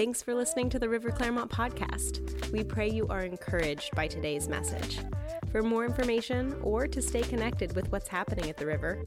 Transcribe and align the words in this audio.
Thanks 0.00 0.22
for 0.22 0.34
listening 0.34 0.70
to 0.70 0.78
the 0.78 0.88
River 0.88 1.10
Clermont 1.10 1.50
podcast. 1.50 2.50
We 2.52 2.64
pray 2.64 2.88
you 2.88 3.06
are 3.08 3.20
encouraged 3.20 3.94
by 3.94 4.06
today's 4.06 4.48
message. 4.48 4.98
For 5.52 5.62
more 5.62 5.84
information 5.84 6.56
or 6.62 6.86
to 6.86 7.02
stay 7.02 7.20
connected 7.20 7.76
with 7.76 7.92
what's 7.92 8.08
happening 8.08 8.48
at 8.48 8.56
the 8.56 8.64
river, 8.64 9.04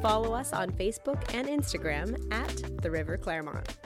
follow 0.00 0.32
us 0.32 0.52
on 0.52 0.70
Facebook 0.70 1.20
and 1.34 1.48
Instagram 1.48 2.32
at 2.32 2.80
the 2.80 2.88
River 2.88 3.16
Clermont. 3.16 3.76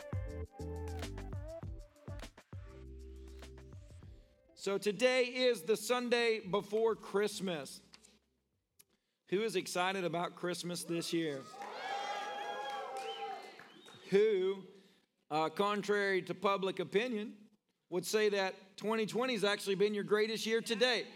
So 4.55 4.77
today 4.77 5.23
is 5.23 5.62
the 5.62 5.79
Sunday 5.79 6.41
before 6.41 6.95
Christmas. 6.95 7.80
Who 9.30 9.41
is 9.41 9.56
excited 9.56 10.05
about 10.05 10.37
Christmas 10.37 10.84
this 10.84 11.11
year? 11.11 11.41
Who, 14.11 14.65
uh, 15.30 15.48
contrary 15.48 16.23
to 16.23 16.34
public 16.34 16.80
opinion, 16.80 17.33
would 17.91 18.05
say 18.07 18.29
that 18.30 18.55
2020 18.77 19.33
has 19.34 19.45
actually 19.45 19.75
been 19.75 19.95
your 19.95 20.05
greatest 20.05 20.47
year 20.47 20.61
to 20.61 20.75
date? 20.75 21.07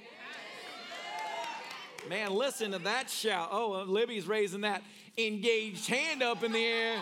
Man, 2.08 2.34
listen 2.34 2.72
to 2.72 2.78
that 2.80 3.08
shout. 3.08 3.48
Oh, 3.50 3.82
Libby's 3.86 4.26
raising 4.26 4.60
that 4.62 4.82
engaged 5.16 5.88
hand 5.88 6.22
up 6.22 6.42
in 6.42 6.52
the 6.52 6.64
air. 6.64 7.00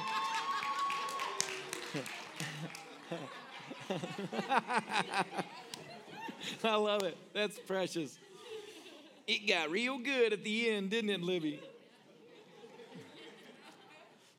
I 6.64 6.76
love 6.76 7.02
it. 7.02 7.16
That's 7.34 7.58
precious. 7.58 8.18
It 9.26 9.48
got 9.48 9.70
real 9.70 9.98
good 9.98 10.32
at 10.32 10.44
the 10.44 10.70
end, 10.70 10.90
didn't 10.90 11.10
it, 11.10 11.22
Libby? 11.22 11.60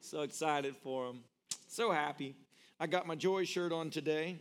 So 0.02 0.22
excited 0.22 0.76
for 0.78 1.08
him. 1.08 1.20
So 1.68 1.92
happy. 1.92 2.36
I 2.84 2.86
got 2.86 3.08
my 3.08 3.16
Joy 3.16 3.46
shirt 3.46 3.72
on 3.72 3.90
today. 3.90 4.38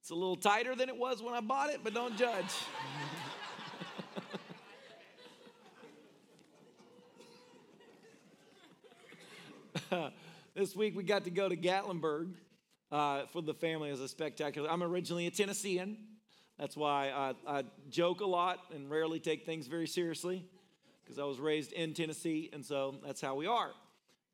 It's 0.00 0.10
a 0.10 0.14
little 0.16 0.34
tighter 0.34 0.74
than 0.74 0.88
it 0.88 0.96
was 0.96 1.22
when 1.22 1.32
I 1.32 1.40
bought 1.40 1.70
it, 1.70 1.78
but 1.84 1.94
don't 1.94 2.18
judge. 2.18 2.52
this 10.56 10.74
week 10.74 10.96
we 10.96 11.04
got 11.04 11.22
to 11.22 11.30
go 11.30 11.48
to 11.48 11.56
Gatlinburg 11.56 12.32
uh, 12.90 13.26
for 13.32 13.42
the 13.42 13.54
family 13.54 13.90
as 13.90 14.00
a 14.00 14.08
spectacular. 14.08 14.68
I'm 14.68 14.82
originally 14.82 15.28
a 15.28 15.30
Tennessean. 15.30 15.98
That's 16.58 16.76
why 16.76 17.10
I, 17.10 17.58
I 17.58 17.62
joke 17.90 18.22
a 18.22 18.26
lot 18.26 18.58
and 18.74 18.90
rarely 18.90 19.20
take 19.20 19.46
things 19.46 19.68
very 19.68 19.86
seriously 19.86 20.44
because 21.04 21.20
I 21.20 21.24
was 21.24 21.38
raised 21.38 21.70
in 21.70 21.94
Tennessee, 21.94 22.50
and 22.52 22.66
so 22.66 22.96
that's 23.04 23.20
how 23.20 23.36
we 23.36 23.46
are. 23.46 23.70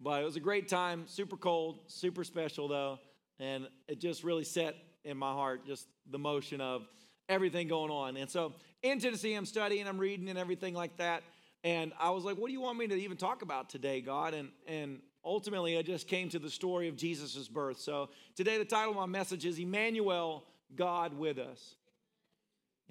But 0.02 0.22
it 0.22 0.24
was 0.24 0.36
a 0.36 0.40
great 0.40 0.68
time, 0.68 1.04
super 1.06 1.36
cold, 1.36 1.80
super 1.86 2.24
special 2.24 2.66
though, 2.66 2.98
and 3.38 3.68
it 3.86 4.00
just 4.00 4.24
really 4.24 4.44
set 4.44 4.74
in 5.04 5.16
my 5.16 5.32
heart 5.32 5.64
just 5.64 5.86
the 6.10 6.18
motion 6.18 6.60
of 6.60 6.86
everything 7.28 7.68
going 7.68 7.90
on. 7.90 8.16
And 8.16 8.28
so 8.28 8.54
in 8.82 8.98
Tennessee, 8.98 9.34
I'm 9.34 9.46
studying, 9.46 9.86
I'm 9.86 9.98
reading, 9.98 10.28
and 10.28 10.38
everything 10.38 10.74
like 10.74 10.96
that. 10.96 11.22
And 11.62 11.92
I 12.00 12.10
was 12.10 12.24
like, 12.24 12.36
what 12.36 12.48
do 12.48 12.52
you 12.52 12.60
want 12.60 12.78
me 12.78 12.88
to 12.88 12.94
even 12.96 13.16
talk 13.16 13.42
about 13.42 13.70
today, 13.70 14.00
God? 14.00 14.34
And, 14.34 14.48
and 14.66 14.98
ultimately, 15.24 15.78
I 15.78 15.82
just 15.82 16.08
came 16.08 16.28
to 16.30 16.40
the 16.40 16.50
story 16.50 16.88
of 16.88 16.96
Jesus' 16.96 17.46
birth. 17.46 17.78
So 17.78 18.10
today, 18.34 18.58
the 18.58 18.64
title 18.64 18.90
of 18.90 18.96
my 18.96 19.06
message 19.06 19.46
is 19.46 19.60
Emmanuel, 19.60 20.44
God 20.74 21.16
with 21.16 21.38
us. 21.38 21.76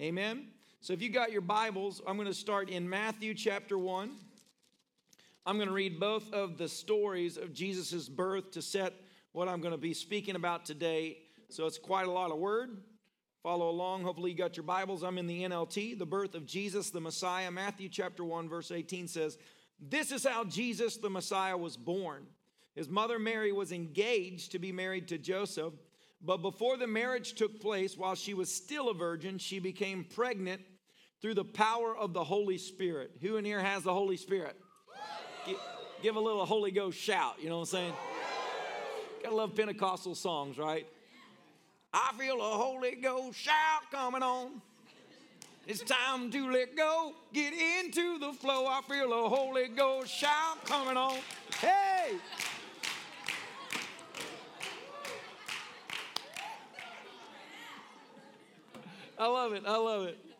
Amen. 0.00 0.46
So 0.80 0.94
if 0.94 1.02
you 1.02 1.10
got 1.10 1.30
your 1.30 1.42
Bibles, 1.42 2.00
I'm 2.06 2.16
going 2.16 2.26
to 2.26 2.34
start 2.34 2.70
in 2.70 2.88
Matthew 2.88 3.34
chapter 3.34 3.76
1. 3.76 4.10
I'm 5.44 5.56
going 5.56 5.68
to 5.68 5.74
read 5.74 5.98
both 5.98 6.32
of 6.32 6.56
the 6.56 6.68
stories 6.68 7.36
of 7.36 7.52
Jesus' 7.52 8.08
birth 8.08 8.52
to 8.52 8.62
set 8.62 8.94
what 9.32 9.48
I'm 9.48 9.60
going 9.60 9.72
to 9.72 9.78
be 9.78 9.92
speaking 9.92 10.36
about 10.36 10.64
today. 10.64 11.18
So 11.48 11.66
it's 11.66 11.78
quite 11.78 12.06
a 12.06 12.12
lot 12.12 12.30
of 12.30 12.38
word. 12.38 12.76
Follow 13.42 13.68
along. 13.68 14.04
Hopefully, 14.04 14.30
you 14.30 14.36
got 14.36 14.56
your 14.56 14.62
Bibles. 14.62 15.02
I'm 15.02 15.18
in 15.18 15.26
the 15.26 15.42
NLT. 15.42 15.98
The 15.98 16.06
birth 16.06 16.36
of 16.36 16.46
Jesus, 16.46 16.90
the 16.90 17.00
Messiah. 17.00 17.50
Matthew 17.50 17.88
chapter 17.88 18.22
1, 18.22 18.48
verse 18.48 18.70
18 18.70 19.08
says, 19.08 19.36
This 19.80 20.12
is 20.12 20.24
how 20.24 20.44
Jesus, 20.44 20.96
the 20.96 21.10
Messiah, 21.10 21.56
was 21.56 21.76
born. 21.76 22.24
His 22.76 22.88
mother 22.88 23.18
Mary 23.18 23.50
was 23.50 23.72
engaged 23.72 24.52
to 24.52 24.60
be 24.60 24.70
married 24.70 25.08
to 25.08 25.18
Joseph. 25.18 25.72
But 26.24 26.36
before 26.36 26.76
the 26.76 26.86
marriage 26.86 27.34
took 27.34 27.60
place, 27.60 27.98
while 27.98 28.14
she 28.14 28.32
was 28.32 28.54
still 28.54 28.90
a 28.90 28.94
virgin, 28.94 29.38
she 29.38 29.58
became 29.58 30.04
pregnant 30.04 30.62
through 31.20 31.34
the 31.34 31.44
power 31.44 31.96
of 31.96 32.12
the 32.12 32.22
Holy 32.22 32.58
Spirit. 32.58 33.10
Who 33.22 33.38
in 33.38 33.44
here 33.44 33.60
has 33.60 33.82
the 33.82 33.92
Holy 33.92 34.16
Spirit? 34.16 34.56
Give, 35.46 35.58
give 36.02 36.16
a 36.16 36.20
little 36.20 36.46
Holy 36.46 36.70
Ghost 36.70 36.98
shout, 36.98 37.36
you 37.40 37.48
know 37.48 37.56
what 37.58 37.62
I'm 37.62 37.66
saying? 37.66 37.92
Gotta 39.22 39.34
love 39.34 39.54
Pentecostal 39.54 40.14
songs, 40.14 40.58
right? 40.58 40.86
I 41.92 42.12
feel 42.18 42.36
a 42.40 42.56
Holy 42.56 42.96
Ghost 42.96 43.38
shout 43.38 43.82
coming 43.90 44.22
on. 44.22 44.62
It's 45.66 45.82
time 45.82 46.30
to 46.30 46.50
let 46.50 46.76
go, 46.76 47.12
get 47.32 47.52
into 47.52 48.18
the 48.18 48.32
flow. 48.32 48.66
I 48.66 48.80
feel 48.88 49.12
a 49.12 49.28
Holy 49.28 49.68
Ghost 49.68 50.12
shout 50.12 50.64
coming 50.64 50.96
on. 50.96 51.18
Hey! 51.60 52.16
I 59.18 59.26
love 59.26 59.52
it. 59.52 59.62
I 59.64 59.76
love 59.76 60.06
it. 60.06 60.31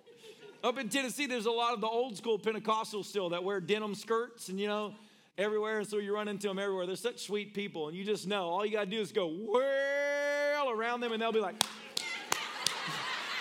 Up 0.65 0.79
in 0.79 0.89
Tennessee, 0.89 1.27
there's 1.27 1.47
a 1.47 1.51
lot 1.51 1.75
of 1.75 1.81
the 1.81 1.89
old 1.89 2.17
school 2.17 2.39
Pentecostals 2.39 3.07
still 3.07 3.31
that 3.31 3.43
wear 3.43 3.61
denim 3.61 3.97
skirts 3.97 4.49
and, 4.49 4.61
you 4.61 4.69
know, 4.69 4.95
everywhere. 5.37 5.81
And 5.81 5.89
so 5.89 5.99
you 5.99 6.15
run 6.15 6.29
into 6.29 6.47
them 6.47 6.59
everywhere. 6.59 6.87
They're 6.87 6.95
such 6.95 7.25
sweet 7.27 7.53
people. 7.53 7.89
And 7.89 7.97
you 7.97 8.05
just 8.05 8.29
know 8.29 8.45
all 8.45 8.65
you 8.65 8.73
got 8.73 8.85
to 8.85 8.91
do 8.91 9.01
is 9.01 9.11
go 9.11 9.27
whirl 9.27 10.71
around 10.71 11.01
them 11.01 11.11
and 11.13 11.21
they'll 11.21 11.33
be 11.33 11.41
like, 11.41 11.57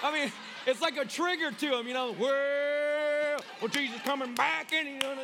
I 0.01 0.11
mean, 0.11 0.31
it's 0.65 0.81
like 0.81 0.97
a 0.97 1.05
trigger 1.05 1.51
to 1.51 1.69
them, 1.69 1.87
you 1.87 1.93
know, 1.93 2.13
whirl. 2.13 3.39
Well, 3.61 3.69
Jesus 3.69 4.01
coming 4.01 4.33
back 4.33 4.73
and, 4.73 4.87
you 4.87 4.99
know. 4.99 5.15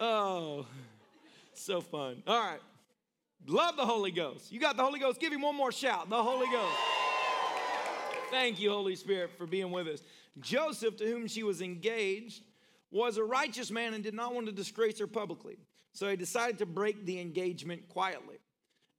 Oh, 0.00 0.66
so 1.52 1.82
fun. 1.82 2.22
All 2.26 2.40
right. 2.40 2.60
Love 3.46 3.76
the 3.76 3.84
Holy 3.84 4.10
Ghost. 4.10 4.50
You 4.50 4.58
got 4.58 4.76
the 4.76 4.82
Holy 4.82 4.98
Ghost. 4.98 5.20
Give 5.20 5.32
him 5.32 5.42
one 5.42 5.56
more 5.56 5.72
shout. 5.72 6.08
The 6.08 6.22
Holy 6.22 6.46
Ghost. 6.50 6.76
Thank 8.30 8.60
you, 8.60 8.70
Holy 8.70 8.96
Spirit, 8.96 9.30
for 9.36 9.46
being 9.46 9.70
with 9.70 9.88
us. 9.88 10.02
Joseph, 10.40 10.96
to 10.98 11.04
whom 11.04 11.26
she 11.26 11.42
was 11.42 11.60
engaged, 11.60 12.44
was 12.90 13.16
a 13.16 13.24
righteous 13.24 13.70
man 13.70 13.94
and 13.94 14.02
did 14.02 14.14
not 14.14 14.34
want 14.34 14.46
to 14.46 14.52
disgrace 14.52 14.98
her 14.98 15.06
publicly. 15.06 15.58
So 15.92 16.08
he 16.08 16.16
decided 16.16 16.58
to 16.58 16.66
break 16.66 17.04
the 17.04 17.20
engagement 17.20 17.88
quietly. 17.88 18.38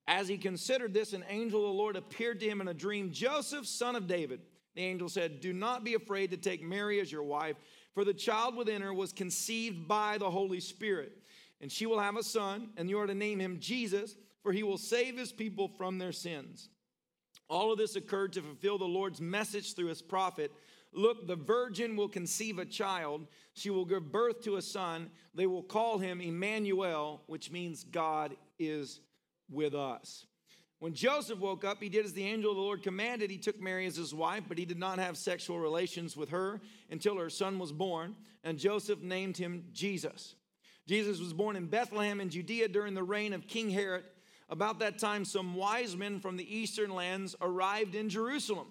As 0.08 0.28
he 0.28 0.38
considered 0.38 0.94
this, 0.94 1.14
an 1.14 1.24
angel 1.30 1.62
of 1.62 1.68
the 1.68 1.78
Lord 1.78 1.96
appeared 1.96 2.40
to 2.42 2.48
him 2.48 2.62
in 2.62 2.68
a 2.68 2.74
dream 2.74 3.12
Joseph, 3.12 3.66
son 3.66 3.96
of 3.96 4.08
David. 4.08 4.42
The 4.76 4.84
angel 4.84 5.10
said, 5.10 5.40
Do 5.40 5.54
not 5.54 5.84
be 5.84 5.94
afraid 5.94 6.32
to 6.32 6.38
take 6.38 6.64
Mary 6.64 7.00
as 7.00 7.12
your 7.12 7.24
wife 7.24 7.56
for 7.94 8.04
the 8.04 8.14
child 8.14 8.56
within 8.56 8.82
her 8.82 8.94
was 8.94 9.14
conceived 9.14 9.88
by 9.88 10.18
the 10.18 10.30
Holy 10.30 10.60
Spirit. 10.60 11.18
And 11.60 11.72
she 11.72 11.86
will 11.86 12.00
have 12.00 12.18
a 12.18 12.24
son, 12.24 12.70
and 12.78 12.90
you 12.90 13.00
are 13.00 13.08
to 13.08 13.14
name 13.14 13.40
him 13.40 13.60
Jesus, 13.60 14.16
for 14.42 14.52
he 14.52 14.64
will 14.64 14.78
save 14.78 15.18
his 15.18 15.32
people 15.32 15.68
from 15.68 15.98
their 15.98 16.12
sins. 16.12 16.70
All 17.48 17.72
of 17.72 17.78
this 17.78 17.96
occurred 17.96 18.34
to 18.34 18.42
fulfill 18.42 18.78
the 18.78 18.86
Lord's 18.86 19.22
message 19.22 19.76
through 19.76 19.88
his 19.88 20.02
prophet. 20.02 20.52
Look, 20.94 21.28
the 21.28 21.36
virgin 21.36 21.96
will 21.96 22.10
conceive 22.10 22.60
a 22.60 22.66
child. 22.66 23.28
She 23.54 23.70
will 23.70 23.86
give 23.86 24.12
birth 24.12 24.42
to 24.44 24.56
a 24.56 24.62
son. 24.62 25.10
They 25.36 25.46
will 25.46 25.64
call 25.64 25.98
him 25.98 26.22
Emmanuel, 26.22 27.22
which 27.28 27.52
means 27.52 27.84
God 27.84 28.36
is 28.58 29.02
with 29.50 29.76
us. 29.76 30.26
When 30.82 30.96
Joseph 30.96 31.38
woke 31.38 31.64
up, 31.64 31.80
he 31.80 31.90
did 31.90 32.06
as 32.06 32.14
the 32.14 32.26
angel 32.26 32.50
of 32.50 32.58
the 32.58 32.64
Lord 32.64 32.82
commanded. 32.82 33.30
He 33.30 33.38
took 33.38 33.62
Mary 33.62 33.86
as 33.86 33.96
his 33.96 34.16
wife, 34.16 34.46
but 34.48 34.58
he 34.58 34.66
did 34.66 34.80
not 34.80 34.98
have 34.98 35.16
sexual 35.16 35.60
relations 35.60 36.18
with 36.18 36.30
her 36.30 36.60
until 36.90 37.20
her 37.20 37.30
son 37.30 37.60
was 37.60 37.72
born, 37.72 38.16
and 38.44 38.58
Joseph 38.58 39.00
named 39.00 39.38
him 39.38 39.66
Jesus. 39.74 40.34
Jesus 40.88 41.20
was 41.20 41.34
born 41.34 41.56
in 41.56 41.68
Bethlehem 41.68 42.20
in 42.20 42.32
Judea 42.32 42.68
during 42.68 42.96
the 42.96 43.04
reign 43.04 43.32
of 43.32 43.46
King 43.46 43.70
Herod. 43.70 44.06
About 44.50 44.80
that 44.80 44.98
time, 44.98 45.24
some 45.24 45.54
wise 45.54 45.96
men 45.96 46.20
from 46.20 46.36
the 46.36 46.58
eastern 46.58 46.90
lands 46.96 47.36
arrived 47.42 47.94
in 47.94 48.10
Jerusalem, 48.10 48.66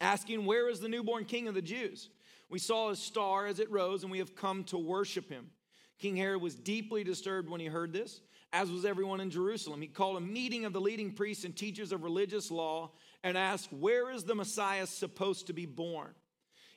asking, 0.00 0.46
Where 0.46 0.70
is 0.70 0.80
the 0.80 0.88
newborn 0.88 1.26
king 1.26 1.46
of 1.46 1.54
the 1.54 1.60
Jews? 1.60 2.08
We 2.48 2.58
saw 2.58 2.88
his 2.88 3.00
star 3.00 3.46
as 3.46 3.60
it 3.60 3.70
rose, 3.70 4.02
and 4.02 4.10
we 4.10 4.20
have 4.20 4.34
come 4.34 4.64
to 4.64 4.78
worship 4.78 5.28
him. 5.28 5.50
King 5.98 6.16
Herod 6.16 6.40
was 6.40 6.54
deeply 6.54 7.04
disturbed 7.04 7.50
when 7.50 7.60
he 7.60 7.66
heard 7.66 7.92
this 7.92 8.22
as 8.52 8.70
was 8.70 8.84
everyone 8.84 9.20
in 9.20 9.30
Jerusalem. 9.30 9.80
He 9.80 9.88
called 9.88 10.16
a 10.16 10.20
meeting 10.20 10.64
of 10.64 10.72
the 10.72 10.80
leading 10.80 11.12
priests 11.12 11.44
and 11.44 11.56
teachers 11.56 11.92
of 11.92 12.02
religious 12.02 12.50
law 12.50 12.90
and 13.22 13.36
asked, 13.36 13.72
Where 13.72 14.10
is 14.10 14.24
the 14.24 14.34
Messiah 14.34 14.86
supposed 14.86 15.46
to 15.48 15.52
be 15.52 15.66
born? 15.66 16.14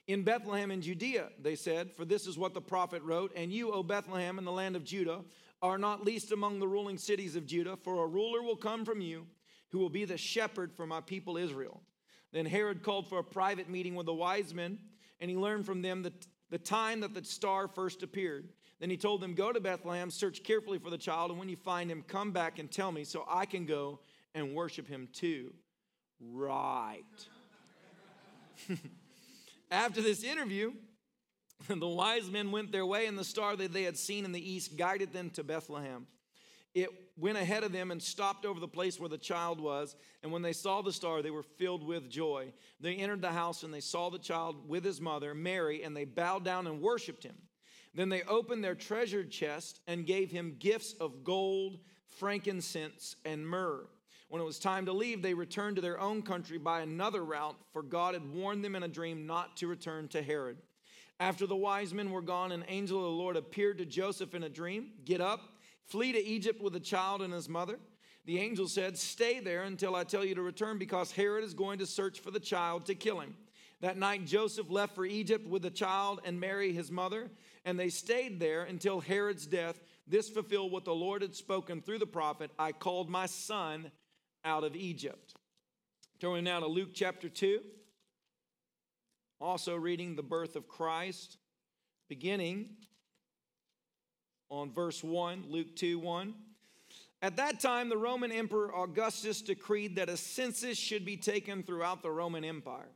In 0.08 0.24
Bethlehem 0.24 0.72
in 0.72 0.82
Judea, 0.82 1.30
they 1.40 1.56
said, 1.56 1.96
for 1.96 2.06
this 2.06 2.26
is 2.28 2.38
what 2.38 2.54
the 2.54 2.62
prophet 2.62 3.02
wrote, 3.04 3.32
and 3.36 3.54
you, 3.54 3.72
O 3.72 3.84
Bethlehem, 3.84 4.40
in 4.40 4.46
the 4.46 4.52
land 4.52 4.76
of 4.76 4.84
Judah, 4.84 5.22
are 5.62 5.78
not 5.78 6.04
least 6.04 6.32
among 6.32 6.60
the 6.60 6.68
ruling 6.68 6.98
cities 6.98 7.36
of 7.36 7.46
Judah, 7.46 7.78
for 7.78 8.04
a 8.04 8.08
ruler 8.08 8.42
will 8.42 8.56
come 8.56 8.84
from 8.84 9.00
you 9.00 9.28
who 9.70 9.80
will 9.80 9.90
be 9.90 10.04
the 10.04 10.18
shepherd 10.18 10.74
for 10.74 10.86
my 10.86 11.02
people 11.02 11.38
Israel. 11.38 11.82
Then 12.34 12.46
Herod 12.46 12.84
called 12.84 13.08
for 13.08 13.20
a 13.20 13.24
private 13.24 13.70
meeting 13.70 13.96
with 13.96 14.06
the 14.06 14.14
wise 14.14 14.54
men, 14.54 14.80
and 15.20 15.30
he 15.30 15.38
learned 15.38 15.66
from 15.66 15.82
them 15.82 16.02
the, 16.02 16.14
the 16.50 16.58
time 16.58 17.02
that 17.02 17.14
the 17.14 17.24
star 17.24 17.68
first 17.68 18.04
appeared. 18.04 18.50
Then 18.82 18.90
he 18.90 18.98
told 18.98 19.22
them, 19.22 19.36
Go 19.36 19.54
to 19.54 19.60
Bethlehem, 19.60 20.10
search 20.10 20.44
carefully 20.44 20.80
for 20.80 20.90
the 20.90 20.98
child, 20.98 21.30
and 21.30 21.40
when 21.40 21.50
you 21.50 21.56
find 21.56 21.90
him, 21.90 22.04
come 22.06 22.32
back 22.32 22.58
and 22.58 22.70
tell 22.70 22.92
me 22.92 23.04
so 23.04 23.24
I 23.30 23.46
can 23.46 23.68
go 23.68 24.00
and 24.34 24.56
worship 24.56 24.88
him 24.88 25.08
too. 25.14 25.54
Right. 26.20 27.04
After 29.72 30.02
this 30.02 30.24
interview, 30.24 30.74
the 31.68 31.88
wise 31.88 32.32
men 32.32 32.52
went 32.52 32.72
their 32.72 32.86
way, 32.86 33.06
and 33.06 33.18
the 33.18 33.24
star 33.24 33.56
that 33.56 33.72
they 33.72 33.84
had 33.84 33.98
seen 33.98 34.26
in 34.26 34.32
the 34.32 34.52
east 34.52 34.76
guided 34.78 35.14
them 35.14 35.30
to 35.32 35.44
Bethlehem. 35.44 36.08
It 36.74 36.90
went 37.18 37.38
ahead 37.38 37.64
of 37.64 37.72
them 37.72 37.92
and 37.92 38.02
stopped 38.02 38.46
over 38.46 38.60
the 38.60 38.68
place 38.68 39.00
where 39.00 39.10
the 39.10 39.18
child 39.18 39.62
was. 39.62 39.96
And 40.24 40.32
when 40.32 40.42
they 40.42 40.54
saw 40.54 40.82
the 40.82 40.94
star, 40.94 41.22
they 41.22 41.30
were 41.30 41.44
filled 41.44 41.86
with 41.86 42.10
joy. 42.10 42.54
They 42.80 42.96
entered 42.96 43.22
the 43.22 43.30
house 43.30 43.64
and 43.64 43.74
they 43.74 43.82
saw 43.82 44.10
the 44.10 44.18
child 44.18 44.70
with 44.70 44.84
his 44.84 45.02
mother, 45.02 45.36
Mary, 45.36 45.84
and 45.84 45.96
they 45.96 46.06
bowed 46.06 46.46
down 46.46 46.68
and 46.68 46.82
worshiped 46.82 47.24
him. 47.24 47.36
Then 47.94 48.10
they 48.10 48.24
opened 48.24 48.64
their 48.64 48.76
treasured 48.76 49.32
chest 49.32 49.82
and 49.88 50.06
gave 50.06 50.32
him 50.32 50.56
gifts 50.60 50.94
of 50.94 51.24
gold, 51.24 51.80
frankincense, 52.08 53.16
and 53.26 53.46
myrrh. 53.46 53.86
When 54.30 54.42
it 54.42 54.46
was 54.46 54.60
time 54.60 54.86
to 54.86 54.94
leave, 54.94 55.22
they 55.22 55.34
returned 55.34 55.76
to 55.76 55.82
their 55.82 56.00
own 56.00 56.22
country 56.22 56.58
by 56.58 56.82
another 56.82 57.26
route, 57.26 57.58
for 57.74 57.84
God 57.84 58.14
had 58.14 58.34
warned 58.34 58.64
them 58.64 58.76
in 58.76 58.84
a 58.84 58.88
dream 58.88 59.26
not 59.28 59.58
to 59.58 59.68
return 59.68 60.08
to 60.10 60.22
Herod. 60.22 60.58
After 61.20 61.46
the 61.46 61.56
wise 61.56 61.94
men 61.94 62.12
were 62.12 62.22
gone, 62.22 62.54
an 62.54 62.64
angel 62.70 62.98
of 63.00 63.04
the 63.04 63.10
Lord 63.10 63.36
appeared 63.36 63.78
to 63.80 63.86
Joseph 63.86 64.34
in 64.34 64.44
a 64.44 64.50
dream 64.50 64.92
Get 65.04 65.20
up, 65.20 65.42
flee 65.86 66.14
to 66.14 66.26
Egypt 66.26 66.62
with 66.62 66.74
the 66.74 66.80
child 66.80 67.22
and 67.22 67.34
his 67.34 67.50
mother. 67.50 67.78
The 68.26 68.40
angel 68.40 68.68
said, 68.68 68.98
Stay 68.98 69.40
there 69.40 69.64
until 69.64 69.96
I 69.96 70.06
tell 70.06 70.24
you 70.24 70.36
to 70.36 70.42
return, 70.42 70.78
because 70.78 71.12
Herod 71.12 71.44
is 71.44 71.54
going 71.54 71.80
to 71.80 71.86
search 71.86 72.22
for 72.22 72.32
the 72.32 72.40
child 72.40 72.86
to 72.86 72.96
kill 72.96 73.20
him. 73.20 73.36
That 73.82 73.98
night, 73.98 74.26
Joseph 74.26 74.70
left 74.70 74.96
for 74.96 75.06
Egypt 75.06 75.48
with 75.48 75.64
the 75.64 75.72
child 75.72 76.22
and 76.24 76.40
Mary, 76.40 76.72
his 76.72 76.90
mother, 76.90 77.30
and 77.66 77.80
they 77.80 77.90
stayed 77.90 78.40
there 78.40 78.64
until 78.64 79.00
Herod's 79.00 79.46
death. 79.46 79.80
This 80.08 80.30
fulfilled 80.30 80.72
what 80.72 80.86
the 80.86 80.94
Lord 80.94 81.22
had 81.22 81.36
spoken 81.36 81.82
through 81.82 82.00
the 82.00 82.08
prophet 82.08 82.52
I 82.58 82.72
called 82.72 83.10
my 83.10 83.26
son 83.26 83.92
out 84.44 84.64
of 84.64 84.76
Egypt. 84.76 85.36
Turning 86.20 86.44
now 86.44 86.60
to 86.60 86.68
Luke 86.68 86.90
chapter 86.94 87.30
2. 87.30 87.62
Also 89.40 89.76
reading 89.76 90.16
the 90.16 90.24
birth 90.24 90.56
of 90.56 90.68
Christ, 90.68 91.38
beginning 92.10 92.70
on 94.50 94.72
verse 94.72 95.04
1, 95.04 95.46
Luke 95.48 95.76
2 95.76 95.98
1. 95.98 96.34
At 97.24 97.38
that 97.38 97.60
time, 97.60 97.90
the 97.90 97.98
Roman 97.98 98.32
Emperor 98.32 98.76
Augustus 98.76 99.42
decreed 99.42 99.96
that 99.96 100.10
a 100.10 100.18
census 100.18 100.78
should 100.78 101.06
be 101.06 101.18
taken 101.18 101.64
throughout 101.64 102.02
the 102.02 102.12
Roman 102.12 102.44
Empire. 102.44 102.90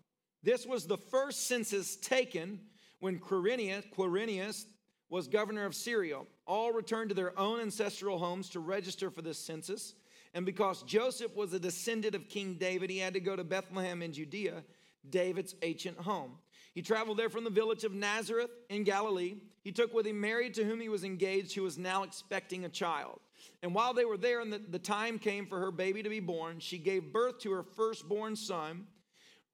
This 0.43 0.65
was 0.65 0.85
the 0.85 0.97
first 0.97 1.47
census 1.47 1.95
taken 1.95 2.59
when 2.99 3.19
Quirinius, 3.19 3.83
Quirinius 3.91 4.65
was 5.09 5.27
governor 5.27 5.65
of 5.65 5.75
Syria. 5.75 6.21
All 6.47 6.71
returned 6.71 7.09
to 7.09 7.15
their 7.15 7.37
own 7.39 7.59
ancestral 7.59 8.17
homes 8.17 8.49
to 8.49 8.59
register 8.59 9.09
for 9.09 9.21
this 9.21 9.37
census. 9.37 9.95
And 10.33 10.45
because 10.45 10.83
Joseph 10.83 11.35
was 11.35 11.53
a 11.53 11.59
descendant 11.59 12.15
of 12.15 12.27
King 12.27 12.55
David, 12.55 12.89
he 12.89 12.97
had 12.97 13.13
to 13.13 13.19
go 13.19 13.35
to 13.35 13.43
Bethlehem 13.43 14.01
in 14.01 14.11
Judea, 14.11 14.63
David's 15.09 15.55
ancient 15.61 15.97
home. 15.97 16.33
He 16.73 16.81
traveled 16.81 17.17
there 17.17 17.29
from 17.29 17.45
the 17.45 17.49
village 17.49 17.85
of 17.85 17.93
Nazareth 17.93 18.51
in 18.69 18.83
Galilee. 18.83 19.35
He 19.63 19.71
took 19.71 19.93
with 19.93 20.05
him 20.05 20.19
Mary, 20.19 20.49
to 20.49 20.65
whom 20.65 20.81
he 20.81 20.89
was 20.89 21.05
engaged, 21.05 21.55
who 21.55 21.63
was 21.63 21.77
now 21.77 22.03
expecting 22.03 22.65
a 22.65 22.69
child. 22.69 23.21
And 23.63 23.73
while 23.73 23.93
they 23.93 24.03
were 24.03 24.17
there 24.17 24.41
and 24.41 24.51
the, 24.51 24.59
the 24.59 24.77
time 24.77 25.17
came 25.17 25.45
for 25.45 25.59
her 25.61 25.71
baby 25.71 26.03
to 26.03 26.09
be 26.09 26.19
born, 26.19 26.59
she 26.59 26.77
gave 26.77 27.13
birth 27.13 27.39
to 27.39 27.51
her 27.51 27.63
firstborn 27.63 28.35
son, 28.35 28.87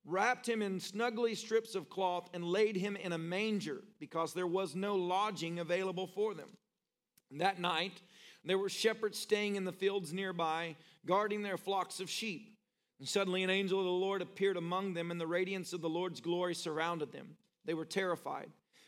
wrapped 0.05 0.47
him 0.47 0.61
in 0.61 0.79
snugly 0.79 1.35
strips 1.35 1.75
of 1.75 1.89
cloth, 1.89 2.29
and 2.33 2.43
laid 2.43 2.75
him 2.75 2.95
in 2.95 3.13
a 3.13 3.17
manger 3.17 3.83
because 3.99 4.33
there 4.33 4.47
was 4.47 4.75
no 4.75 4.95
lodging 4.95 5.59
available 5.59 6.07
for 6.07 6.33
them. 6.33 6.49
That 7.31 7.59
night, 7.59 8.01
there 8.43 8.57
were 8.57 8.69
shepherds 8.69 9.19
staying 9.19 9.55
in 9.55 9.63
the 9.63 9.71
fields 9.71 10.11
nearby, 10.11 10.75
guarding 11.05 11.43
their 11.43 11.57
flocks 11.57 11.99
of 11.99 12.09
sheep. 12.09 12.57
And 12.99 13.07
suddenly 13.07 13.43
an 13.43 13.49
angel 13.49 13.79
of 13.79 13.85
the 13.85 13.91
Lord 13.91 14.21
appeared 14.21 14.57
among 14.57 14.93
them, 14.93 15.11
and 15.11 15.19
the 15.19 15.27
radiance 15.27 15.73
of 15.73 15.81
the 15.81 15.89
Lord's 15.89 16.21
glory 16.21 16.55
surrounded 16.55 17.11
them. 17.11 17.37
They 17.65 17.73
were 17.73 17.85
terrified. 17.85 18.51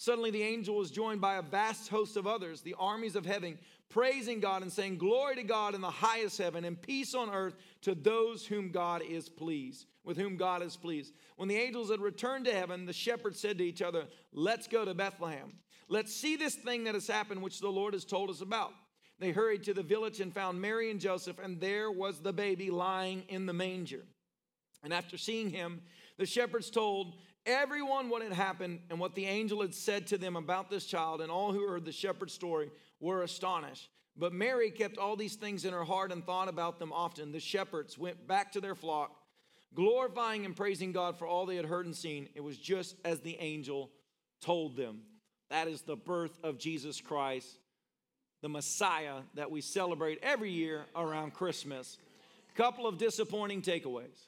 Suddenly, 0.00 0.30
the 0.30 0.42
angel 0.42 0.76
was 0.76 0.90
joined 0.90 1.20
by 1.20 1.34
a 1.34 1.42
vast 1.42 1.90
host 1.90 2.16
of 2.16 2.26
others, 2.26 2.62
the 2.62 2.74
armies 2.78 3.16
of 3.16 3.26
heaven, 3.26 3.58
praising 3.90 4.40
God 4.40 4.62
and 4.62 4.72
saying, 4.72 4.96
Glory 4.96 5.34
to 5.36 5.42
God 5.42 5.74
in 5.74 5.82
the 5.82 5.90
highest 5.90 6.38
heaven, 6.38 6.64
and 6.64 6.80
peace 6.80 7.14
on 7.14 7.28
earth 7.28 7.54
to 7.82 7.94
those 7.94 8.46
whom 8.46 8.70
God 8.70 9.02
is 9.02 9.28
pleased, 9.28 9.84
with 10.02 10.16
whom 10.16 10.38
God 10.38 10.62
is 10.62 10.74
pleased. 10.74 11.12
When 11.36 11.50
the 11.50 11.58
angels 11.58 11.90
had 11.90 12.00
returned 12.00 12.46
to 12.46 12.54
heaven, 12.54 12.86
the 12.86 12.94
shepherds 12.94 13.38
said 13.38 13.58
to 13.58 13.64
each 13.64 13.82
other, 13.82 14.06
Let's 14.32 14.66
go 14.66 14.86
to 14.86 14.94
Bethlehem. 14.94 15.52
Let's 15.86 16.14
see 16.14 16.34
this 16.34 16.54
thing 16.54 16.84
that 16.84 16.94
has 16.94 17.06
happened, 17.06 17.42
which 17.42 17.60
the 17.60 17.68
Lord 17.68 17.92
has 17.92 18.06
told 18.06 18.30
us 18.30 18.40
about. 18.40 18.72
They 19.18 19.32
hurried 19.32 19.64
to 19.64 19.74
the 19.74 19.82
village 19.82 20.22
and 20.22 20.32
found 20.32 20.62
Mary 20.62 20.90
and 20.90 20.98
Joseph, 20.98 21.38
and 21.38 21.60
there 21.60 21.90
was 21.90 22.20
the 22.20 22.32
baby 22.32 22.70
lying 22.70 23.24
in 23.28 23.44
the 23.44 23.52
manger. 23.52 24.06
And 24.82 24.94
after 24.94 25.18
seeing 25.18 25.50
him, 25.50 25.82
the 26.16 26.24
shepherds 26.24 26.70
told 26.70 27.16
everyone 27.50 28.08
what 28.08 28.22
had 28.22 28.32
happened 28.32 28.80
and 28.88 28.98
what 28.98 29.14
the 29.14 29.26
angel 29.26 29.60
had 29.60 29.74
said 29.74 30.06
to 30.08 30.18
them 30.18 30.36
about 30.36 30.70
this 30.70 30.86
child, 30.86 31.20
and 31.20 31.30
all 31.30 31.52
who 31.52 31.66
heard 31.68 31.84
the 31.84 31.92
shepherd's 31.92 32.32
story 32.32 32.70
were 33.00 33.22
astonished. 33.22 33.90
But 34.16 34.32
Mary 34.32 34.70
kept 34.70 34.98
all 34.98 35.16
these 35.16 35.36
things 35.36 35.64
in 35.64 35.72
her 35.72 35.84
heart 35.84 36.12
and 36.12 36.24
thought 36.24 36.48
about 36.48 36.78
them 36.78 36.92
often. 36.92 37.32
The 37.32 37.40
shepherds 37.40 37.98
went 37.98 38.26
back 38.26 38.52
to 38.52 38.60
their 38.60 38.74
flock, 38.74 39.16
glorifying 39.74 40.44
and 40.44 40.56
praising 40.56 40.92
God 40.92 41.18
for 41.18 41.26
all 41.26 41.46
they 41.46 41.56
had 41.56 41.64
heard 41.64 41.86
and 41.86 41.96
seen. 41.96 42.28
It 42.34 42.42
was 42.42 42.58
just 42.58 42.96
as 43.04 43.20
the 43.20 43.36
angel 43.40 43.90
told 44.40 44.76
them. 44.76 45.02
That 45.50 45.68
is 45.68 45.82
the 45.82 45.96
birth 45.96 46.38
of 46.44 46.58
Jesus 46.58 47.00
Christ, 47.00 47.58
the 48.42 48.48
Messiah 48.48 49.22
that 49.34 49.50
we 49.50 49.60
celebrate 49.60 50.18
every 50.22 50.50
year 50.50 50.86
around 50.94 51.34
Christmas. 51.34 51.98
Couple 52.54 52.86
of 52.86 52.98
disappointing 52.98 53.62
takeaways. 53.62 54.26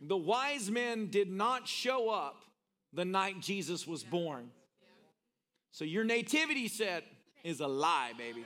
The 0.00 0.16
wise 0.16 0.70
men 0.70 1.08
did 1.08 1.30
not 1.30 1.68
show 1.68 2.08
up 2.08 2.44
the 2.92 3.04
night 3.04 3.40
Jesus 3.40 3.86
was 3.86 4.02
born. 4.02 4.50
So 5.72 5.84
your 5.84 6.04
nativity 6.04 6.68
set 6.68 7.04
is 7.44 7.60
a 7.60 7.66
lie, 7.66 8.12
baby. 8.16 8.44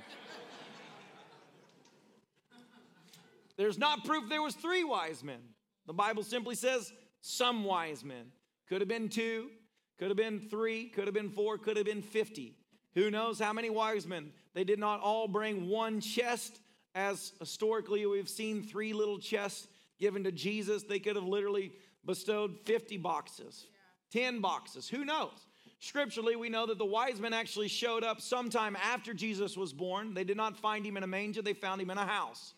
There's 3.57 3.79
not 3.79 4.05
proof 4.05 4.29
there 4.29 4.43
was 4.43 4.55
three 4.55 4.85
wise 4.85 5.23
men. 5.23 5.41
The 5.87 5.93
Bible 5.93 6.25
simply 6.25 6.57
says 6.57 6.93
some 7.21 7.65
wise 7.65 8.05
men. 8.05 8.27
Could 8.69 8.81
have 8.81 8.89
been 8.89 9.09
two, 9.09 9.51
could 9.99 10.09
have 10.09 10.17
been 10.17 10.41
three, 10.41 10.89
could 10.89 11.07
have 11.07 11.15
been 11.15 11.31
four, 11.31 11.57
could 11.59 11.77
have 11.77 11.87
been 11.87 12.03
50. 12.03 12.57
Who 12.95 13.11
knows 13.11 13.39
how 13.39 13.53
many 13.53 13.71
wise 13.71 14.07
men? 14.07 14.33
They 14.55 14.65
did 14.65 14.79
not 14.79 15.01
all 15.01 15.29
bring 15.29 15.69
one 15.69 16.01
chest, 16.01 16.61
as 16.95 17.33
historically 17.39 18.07
we've 18.07 18.29
seen 18.29 18.63
three 18.63 18.93
little 18.93 19.19
chests 19.19 19.69
given 19.99 20.25
to 20.25 20.33
Jesus, 20.33 20.83
they 20.83 20.99
could 20.99 21.17
have 21.17 21.25
literally 21.25 21.73
bestowed 22.05 22.59
50 22.65 22.99
boxes, 22.99 23.67
10 24.13 24.41
boxes. 24.41 24.89
Who 24.89 25.05
knows? 25.05 25.47
Scripturally, 25.81 26.37
we 26.37 26.49
know 26.49 26.67
that 26.67 26.79
the 26.79 26.85
wise 26.85 27.21
men 27.21 27.33
actually 27.33 27.69
showed 27.69 28.05
up 28.05 28.21
sometime 28.21 28.77
after 28.77 29.13
Jesus 29.13 29.57
was 29.57 29.73
born. 29.73 30.15
They 30.15 30.25
did 30.25 30.37
not 30.37 30.57
find 30.57 30.85
him 30.85 30.97
in 30.97 31.03
a 31.03 31.07
manger, 31.07 31.43
they 31.43 31.53
found 31.53 31.81
him 31.81 31.91
in 31.91 31.99
a 31.99 32.07
house. 32.07 32.55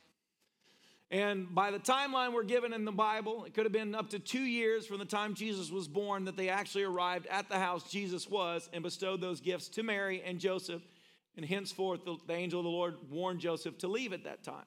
And 1.10 1.54
by 1.54 1.70
the 1.70 1.78
timeline 1.78 2.32
we're 2.32 2.42
given 2.42 2.72
in 2.72 2.84
the 2.84 2.92
Bible, 2.92 3.44
it 3.44 3.54
could 3.54 3.64
have 3.64 3.72
been 3.72 3.94
up 3.94 4.10
to 4.10 4.18
two 4.18 4.42
years 4.42 4.86
from 4.86 4.98
the 4.98 5.04
time 5.04 5.34
Jesus 5.34 5.70
was 5.70 5.86
born 5.86 6.24
that 6.24 6.36
they 6.36 6.48
actually 6.48 6.82
arrived 6.82 7.26
at 7.28 7.48
the 7.48 7.58
house 7.58 7.88
Jesus 7.88 8.28
was 8.28 8.68
and 8.72 8.82
bestowed 8.82 9.20
those 9.20 9.40
gifts 9.40 9.68
to 9.70 9.84
Mary 9.84 10.22
and 10.24 10.40
Joseph. 10.40 10.82
And 11.36 11.44
henceforth, 11.44 12.04
the, 12.04 12.16
the 12.26 12.32
angel 12.32 12.60
of 12.60 12.64
the 12.64 12.70
Lord 12.70 12.96
warned 13.10 13.40
Joseph 13.40 13.78
to 13.78 13.88
leave 13.88 14.12
at 14.12 14.24
that 14.24 14.42
time. 14.42 14.64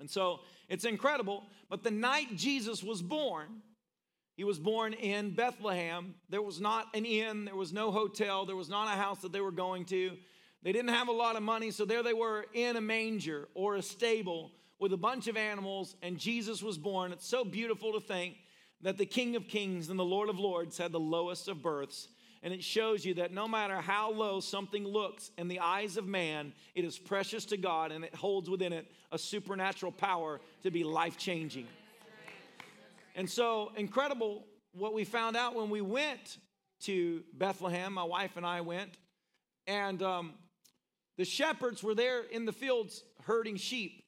And 0.00 0.10
so 0.10 0.40
it's 0.68 0.84
incredible. 0.84 1.44
But 1.68 1.82
the 1.82 1.90
night 1.90 2.36
Jesus 2.36 2.82
was 2.82 3.02
born, 3.02 3.62
he 4.36 4.44
was 4.44 4.58
born 4.58 4.92
in 4.92 5.34
Bethlehem. 5.34 6.14
There 6.28 6.42
was 6.42 6.60
not 6.60 6.86
an 6.94 7.04
inn, 7.04 7.44
there 7.44 7.56
was 7.56 7.72
no 7.72 7.90
hotel, 7.90 8.46
there 8.46 8.56
was 8.56 8.68
not 8.68 8.86
a 8.86 8.96
house 8.96 9.20
that 9.22 9.32
they 9.32 9.40
were 9.40 9.50
going 9.50 9.84
to. 9.86 10.16
They 10.62 10.72
didn't 10.72 10.94
have 10.94 11.08
a 11.08 11.12
lot 11.12 11.36
of 11.36 11.42
money, 11.42 11.70
so 11.70 11.84
there 11.84 12.02
they 12.02 12.12
were 12.12 12.46
in 12.52 12.76
a 12.76 12.80
manger 12.80 13.48
or 13.54 13.76
a 13.76 13.82
stable 13.82 14.52
with 14.78 14.92
a 14.92 14.96
bunch 14.96 15.26
of 15.26 15.36
animals, 15.36 15.96
and 16.02 16.18
Jesus 16.18 16.62
was 16.62 16.78
born. 16.78 17.12
It's 17.12 17.26
so 17.26 17.44
beautiful 17.44 17.92
to 17.92 18.00
think 18.00 18.36
that 18.82 18.96
the 18.96 19.06
King 19.06 19.34
of 19.34 19.48
Kings 19.48 19.88
and 19.88 19.98
the 19.98 20.04
Lord 20.04 20.28
of 20.28 20.38
Lords 20.38 20.78
had 20.78 20.92
the 20.92 21.00
lowest 21.00 21.48
of 21.48 21.62
births 21.62 22.08
And 22.42 22.54
it 22.54 22.62
shows 22.62 23.04
you 23.04 23.14
that 23.14 23.32
no 23.32 23.48
matter 23.48 23.76
how 23.76 24.12
low 24.12 24.40
something 24.40 24.86
looks 24.86 25.30
in 25.38 25.48
the 25.48 25.60
eyes 25.60 25.96
of 25.96 26.06
man, 26.06 26.52
it 26.74 26.84
is 26.84 26.98
precious 26.98 27.44
to 27.46 27.56
God 27.56 27.90
and 27.90 28.04
it 28.04 28.14
holds 28.14 28.48
within 28.48 28.72
it 28.72 28.90
a 29.10 29.18
supernatural 29.18 29.92
power 29.92 30.40
to 30.62 30.70
be 30.70 30.84
life 30.84 31.16
changing. 31.16 31.66
And 33.16 33.28
so, 33.28 33.72
incredible 33.76 34.44
what 34.72 34.94
we 34.94 35.04
found 35.04 35.36
out 35.36 35.56
when 35.56 35.70
we 35.70 35.80
went 35.80 36.38
to 36.82 37.24
Bethlehem. 37.32 37.94
My 37.94 38.04
wife 38.04 38.36
and 38.36 38.46
I 38.46 38.60
went, 38.60 38.96
and 39.66 40.00
um, 40.02 40.34
the 41.16 41.24
shepherds 41.24 41.82
were 41.82 41.96
there 41.96 42.22
in 42.22 42.44
the 42.44 42.52
fields 42.52 43.02
herding 43.24 43.56
sheep, 43.56 44.04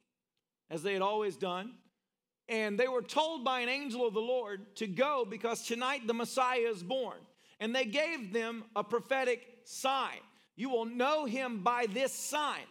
as 0.70 0.84
they 0.84 0.92
had 0.92 1.02
always 1.02 1.36
done. 1.36 1.72
And 2.48 2.78
they 2.78 2.88
were 2.88 3.02
told 3.02 3.44
by 3.44 3.60
an 3.60 3.68
angel 3.68 4.06
of 4.06 4.14
the 4.14 4.20
Lord 4.20 4.76
to 4.76 4.86
go 4.86 5.26
because 5.28 5.66
tonight 5.66 6.06
the 6.06 6.14
Messiah 6.14 6.68
is 6.68 6.82
born. 6.82 7.18
And 7.60 7.74
they 7.74 7.84
gave 7.84 8.32
them 8.32 8.64
a 8.74 8.82
prophetic 8.82 9.46
sign. 9.64 10.18
You 10.56 10.70
will 10.70 10.86
know 10.86 11.26
him 11.26 11.62
by 11.62 11.86
this 11.92 12.12
sign 12.12 12.64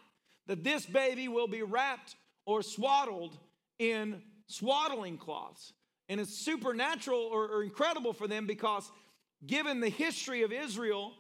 that 0.48 0.64
this 0.64 0.86
baby 0.86 1.28
will 1.28 1.48
be 1.48 1.62
wrapped 1.62 2.16
or 2.46 2.64
swaddled 2.64 3.38
in 3.78 4.22
swaddling 4.48 5.18
cloths. 5.18 5.74
And 6.10 6.20
it's 6.20 6.34
supernatural 6.34 7.20
or, 7.20 7.48
or 7.48 7.64
incredible 7.64 8.14
for 8.14 8.28
them 8.28 8.48
because, 8.48 8.92
given 9.46 9.80
the 9.80 9.90
history 9.90 10.42
of 10.42 10.52
Israel, 10.52 11.14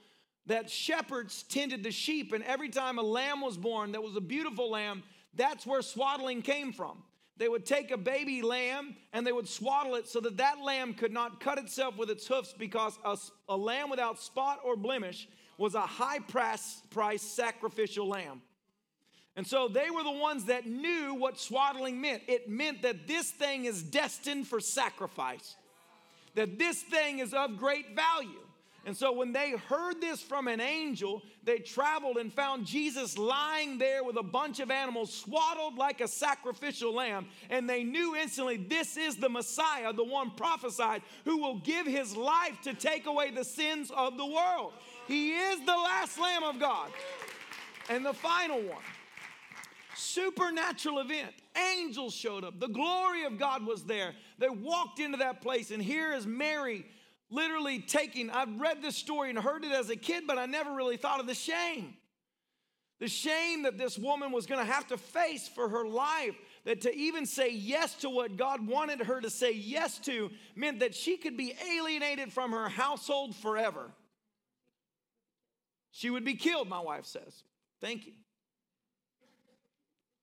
that 0.48 0.70
shepherds 0.70 1.44
tended 1.44 1.84
the 1.84 1.92
sheep, 1.92 2.34
and 2.34 2.44
every 2.44 2.70
time 2.70 2.98
a 2.98 3.04
lamb 3.04 3.42
was 3.42 3.56
born 3.56 3.92
that 3.92 4.02
was 4.02 4.16
a 4.16 4.22
beautiful 4.22 4.72
lamb, 4.72 5.04
that's 5.36 5.66
where 5.66 5.84
swaddling 5.84 6.42
came 6.42 6.74
from. 6.74 7.04
They 7.39 7.48
would 7.48 7.65
take 7.65 7.89
a 7.91 7.98
baby 7.98 8.41
lamb 8.41 8.98
and 9.13 9.25
they 9.25 9.31
would 9.31 9.48
swaddle 9.48 9.96
it 9.96 10.10
so 10.10 10.19
that 10.19 10.36
that 10.38 10.60
lamb 10.62 10.93
could 10.93 11.13
not 11.13 11.39
cut 11.39 11.58
itself 11.58 11.98
with 11.98 12.10
its 12.10 12.27
hoofs 12.27 12.53
because 12.55 13.00
a, 13.05 13.17
a 13.48 13.55
lamb 13.55 13.89
without 13.89 14.19
spot 14.19 14.60
or 14.63 14.75
blemish 14.75 15.27
was 15.58 15.74
a 15.74 15.81
high 15.81 16.19
price, 16.19 16.81
price 16.89 17.22
sacrificial 17.22 18.10
lamb. 18.10 18.41
And 19.38 19.48
so 19.48 19.69
they 19.69 19.89
were 19.89 20.03
the 20.03 20.12
ones 20.12 20.46
that 20.46 20.67
knew 20.67 21.13
what 21.13 21.39
swaddling 21.39 22.01
meant. 22.01 22.24
It 22.27 22.50
meant 22.50 22.81
that 22.81 23.08
this 23.08 23.31
thing 23.31 23.63
is 23.63 23.81
destined 23.84 24.46
for 24.46 24.60
sacrifice, 24.60 25.55
that 26.36 26.60
this 26.60 26.81
thing 26.81 27.19
is 27.19 27.34
of 27.34 27.58
great 27.58 27.96
value. 27.96 28.41
And 28.86 28.96
so 28.96 29.12
when 29.12 29.34
they 29.34 29.52
heard 29.52 30.02
this 30.02 30.22
from 30.22 30.48
an 30.48 30.62
angel, 30.62 31.22
they 31.44 31.60
traveled 31.60 32.18
and 32.18 32.34
found 32.34 32.66
Jesus 32.66 33.18
lying 33.18 33.78
there 33.78 34.04
with 34.04 34.18
a 34.18 34.24
bunch 34.24 34.60
of 34.60 34.72
animals 34.72 35.14
swaddled 35.14 35.78
like 35.78 36.02
a 36.02 36.08
sacrificial 36.08 36.94
lamb. 36.94 37.28
And 37.50 37.70
they 37.70 37.84
knew 37.84 38.16
instantly 38.16 38.58
this 38.58 38.98
is 38.98 39.18
the 39.18 39.30
Messiah, 39.30 39.94
the 39.94 40.04
one 40.04 40.32
prophesied, 40.32 41.02
who 41.26 41.38
will 41.38 41.60
give 41.60 41.86
his 41.86 42.16
life 42.16 42.62
to 42.64 42.74
take 42.74 43.06
away 43.06 43.32
the 43.32 43.44
sins 43.44 43.92
of 43.92 44.18
the 44.18 44.26
world. 44.26 44.74
He 45.08 45.34
is 45.34 45.60
the 45.66 45.76
last 45.76 46.20
Lamb 46.20 46.44
of 46.44 46.60
God 46.60 46.90
and 47.90 48.06
the 48.06 48.14
final 48.14 48.62
one 48.62 48.84
supernatural 49.96 51.00
event. 51.00 51.34
Angels 51.76 52.14
showed 52.14 52.44
up. 52.44 52.60
The 52.60 52.68
glory 52.68 53.26
of 53.26 53.38
God 53.38 53.66
was 53.66 53.84
there. 53.84 54.14
They 54.38 54.50
walked 54.50 55.00
into 55.00 55.18
that 55.18 55.42
place, 55.42 55.72
and 55.72 55.84
here 55.84 56.14
is 56.14 56.26
Mary 56.26 56.86
literally 57.30 57.80
taking. 57.80 58.30
I've 58.30 58.60
read 58.60 58.82
this 58.82 58.96
story 58.96 59.30
and 59.30 59.40
heard 59.40 59.64
it 59.64 59.72
as 59.72 59.90
a 59.90 59.96
kid, 59.96 60.26
but 60.28 60.38
I 60.38 60.46
never 60.46 60.74
really 60.74 60.98
thought 60.98 61.20
of 61.20 61.28
the 61.28 61.36
shame. 61.36 61.96
The 63.00 63.08
shame 63.08 63.64
that 63.64 63.78
this 63.78 63.98
woman 63.98 64.32
was 64.32 64.46
going 64.46 64.66
to 64.66 64.72
have 64.72 64.88
to 64.88 64.98
face 64.98 65.48
for 65.48 65.70
her 65.70 65.88
life, 65.88 66.36
that 66.66 66.82
to 66.82 66.94
even 66.94 67.26
say 67.26 67.52
yes 67.52 67.96
to 67.96 68.10
what 68.10 68.36
God 68.36 68.68
wanted 68.68 69.02
her 69.02 69.22
to 69.22 69.30
say 69.30 69.54
yes 69.54 69.98
to 70.00 70.30
meant 70.56 70.82
that 70.82 70.94
she 70.94 71.16
could 71.16 71.38
be 71.38 71.56
alienated 71.78 72.34
from 72.34 72.52
her 72.52 72.68
household 72.68 73.36
forever. 73.36 73.92
She 75.92 76.10
would 76.10 76.26
be 76.26 76.36
killed, 76.36 76.68
my 76.68 76.80
wife 76.80 77.06
says. 77.06 77.44
Thank 77.80 78.06
you. 78.06 78.14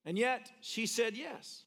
And 0.04 0.18
yet 0.18 0.50
she 0.60 0.86
said 0.86 1.16
yes. 1.16 1.64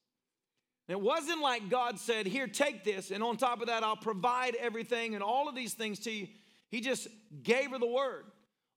It 0.91 0.99
wasn't 0.99 1.41
like 1.41 1.69
God 1.69 1.99
said, 1.99 2.25
Here, 2.25 2.47
take 2.47 2.83
this, 2.83 3.11
and 3.11 3.23
on 3.23 3.37
top 3.37 3.61
of 3.61 3.67
that, 3.67 3.83
I'll 3.83 3.95
provide 3.95 4.55
everything 4.55 5.15
and 5.15 5.23
all 5.23 5.47
of 5.47 5.55
these 5.55 5.73
things 5.73 5.99
to 5.99 6.11
you. 6.11 6.27
He 6.69 6.81
just 6.81 7.07
gave 7.43 7.71
her 7.71 7.79
the 7.79 7.87
word, 7.87 8.25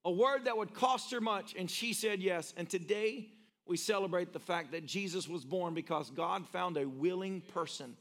a 0.05 0.11
word 0.11 0.47
that 0.47 0.57
would 0.57 0.75
cost 0.75 1.11
her 1.13 1.21
much, 1.21 1.55
and 1.57 1.71
she 1.71 1.93
said 1.93 2.21
yes. 2.21 2.55
And 2.57 2.69
today, 2.69 3.29
we 3.67 3.77
celebrate 3.77 4.33
the 4.33 4.41
fact 4.41 4.73
that 4.73 4.87
Jesus 4.87 5.29
was 5.29 5.45
born 5.45 5.75
because 5.75 6.11
God 6.11 6.47
found 6.49 6.77
a 6.77 6.89
willing 6.89 7.43
person 7.53 7.97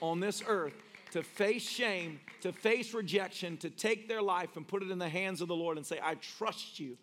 on 0.00 0.20
this 0.20 0.42
earth 0.46 0.74
to 1.12 1.22
face 1.22 1.68
shame, 1.68 2.20
to 2.40 2.52
face 2.52 2.94
rejection, 2.94 3.56
to 3.58 3.70
take 3.70 4.08
their 4.08 4.22
life 4.22 4.56
and 4.56 4.66
put 4.66 4.82
it 4.82 4.90
in 4.90 4.98
the 4.98 5.08
hands 5.08 5.40
of 5.40 5.48
the 5.48 5.54
Lord 5.54 5.76
and 5.76 5.86
say, 5.86 6.00
I 6.02 6.14
trust 6.14 6.80
you 6.80 6.96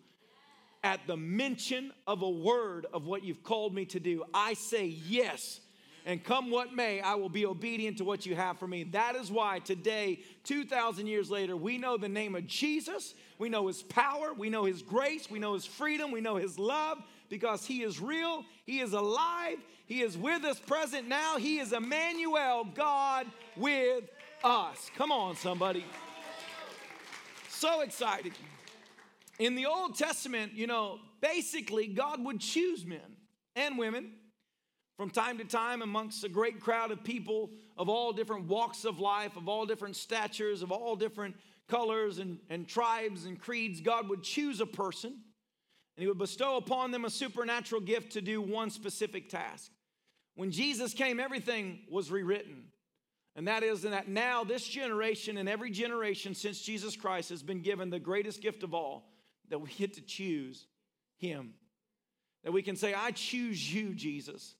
at 0.84 1.06
the 1.06 1.16
mention 1.16 1.92
of 2.06 2.22
a 2.22 2.28
word 2.28 2.86
of 2.92 3.06
what 3.06 3.24
you've 3.24 3.42
called 3.42 3.74
me 3.74 3.84
to 3.86 4.00
do, 4.00 4.24
I 4.34 4.54
say 4.54 4.86
yes. 4.86 5.60
And 6.04 6.22
come 6.22 6.50
what 6.50 6.72
may, 6.72 7.00
I 7.00 7.14
will 7.14 7.28
be 7.28 7.46
obedient 7.46 7.98
to 7.98 8.04
what 8.04 8.26
you 8.26 8.34
have 8.34 8.58
for 8.58 8.66
me. 8.66 8.84
That 8.84 9.14
is 9.14 9.30
why 9.30 9.60
today, 9.60 10.20
2,000 10.44 11.06
years 11.06 11.30
later, 11.30 11.56
we 11.56 11.78
know 11.78 11.96
the 11.96 12.08
name 12.08 12.34
of 12.34 12.46
Jesus. 12.46 13.14
We 13.38 13.48
know 13.48 13.68
his 13.68 13.82
power. 13.84 14.32
We 14.34 14.50
know 14.50 14.64
his 14.64 14.82
grace. 14.82 15.30
We 15.30 15.38
know 15.38 15.54
his 15.54 15.64
freedom. 15.64 16.10
We 16.10 16.20
know 16.20 16.36
his 16.36 16.58
love 16.58 16.98
because 17.28 17.64
he 17.64 17.82
is 17.82 18.00
real. 18.00 18.44
He 18.66 18.80
is 18.80 18.92
alive. 18.92 19.58
He 19.86 20.02
is 20.02 20.18
with 20.18 20.44
us 20.44 20.58
present 20.58 21.06
now. 21.06 21.36
He 21.38 21.58
is 21.58 21.72
Emmanuel, 21.72 22.66
God 22.74 23.26
with 23.56 24.04
us. 24.42 24.90
Come 24.96 25.12
on, 25.12 25.36
somebody. 25.36 25.84
So 27.48 27.82
excited. 27.82 28.32
In 29.38 29.54
the 29.54 29.66
Old 29.66 29.96
Testament, 29.96 30.52
you 30.52 30.66
know, 30.66 30.98
basically 31.20 31.86
God 31.86 32.24
would 32.24 32.40
choose 32.40 32.84
men 32.84 33.00
and 33.54 33.78
women 33.78 34.12
from 35.02 35.10
time 35.10 35.36
to 35.36 35.44
time 35.44 35.82
amongst 35.82 36.22
a 36.22 36.28
great 36.28 36.60
crowd 36.60 36.92
of 36.92 37.02
people 37.02 37.50
of 37.76 37.88
all 37.88 38.12
different 38.12 38.46
walks 38.46 38.84
of 38.84 39.00
life, 39.00 39.36
of 39.36 39.48
all 39.48 39.66
different 39.66 39.96
statures, 39.96 40.62
of 40.62 40.70
all 40.70 40.94
different 40.94 41.34
colors 41.66 42.20
and, 42.20 42.38
and 42.48 42.68
tribes 42.68 43.24
and 43.24 43.40
creeds. 43.40 43.80
God 43.80 44.08
would 44.08 44.22
choose 44.22 44.60
a 44.60 44.66
person 44.66 45.10
and 45.10 46.02
He 46.02 46.06
would 46.06 46.18
bestow 46.18 46.56
upon 46.56 46.92
them 46.92 47.04
a 47.04 47.10
supernatural 47.10 47.80
gift 47.80 48.12
to 48.12 48.20
do 48.20 48.40
one 48.40 48.70
specific 48.70 49.28
task. 49.28 49.72
When 50.36 50.52
Jesus 50.52 50.94
came, 50.94 51.18
everything 51.18 51.80
was 51.90 52.12
rewritten. 52.12 52.66
And 53.34 53.48
that 53.48 53.64
is 53.64 53.82
that 53.82 54.06
now 54.06 54.44
this 54.44 54.68
generation 54.68 55.36
and 55.36 55.48
every 55.48 55.72
generation 55.72 56.32
since 56.32 56.60
Jesus 56.60 56.94
Christ 56.94 57.30
has 57.30 57.42
been 57.42 57.62
given 57.62 57.90
the 57.90 57.98
greatest 57.98 58.40
gift 58.40 58.62
of 58.62 58.72
all 58.72 59.10
that 59.48 59.58
we 59.58 59.68
get 59.70 59.94
to 59.94 60.00
choose 60.00 60.64
Him. 61.18 61.54
That 62.44 62.52
we 62.52 62.62
can 62.62 62.76
say, 62.76 62.94
I 62.94 63.10
choose 63.10 63.74
you, 63.74 63.94
Jesus. 63.94 64.54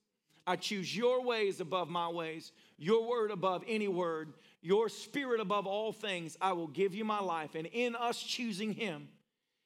I 0.45 0.55
choose 0.57 0.95
your 0.95 1.23
ways 1.23 1.61
above 1.61 1.89
my 1.89 2.09
ways, 2.09 2.51
your 2.77 3.07
word 3.07 3.31
above 3.31 3.63
any 3.67 3.87
word, 3.87 4.33
your 4.61 4.89
spirit 4.89 5.39
above 5.39 5.65
all 5.65 5.93
things. 5.93 6.37
I 6.41 6.53
will 6.53 6.67
give 6.67 6.93
you 6.93 7.05
my 7.05 7.19
life. 7.19 7.55
And 7.55 7.67
in 7.67 7.95
us 7.95 8.21
choosing 8.21 8.73
Him, 8.73 9.07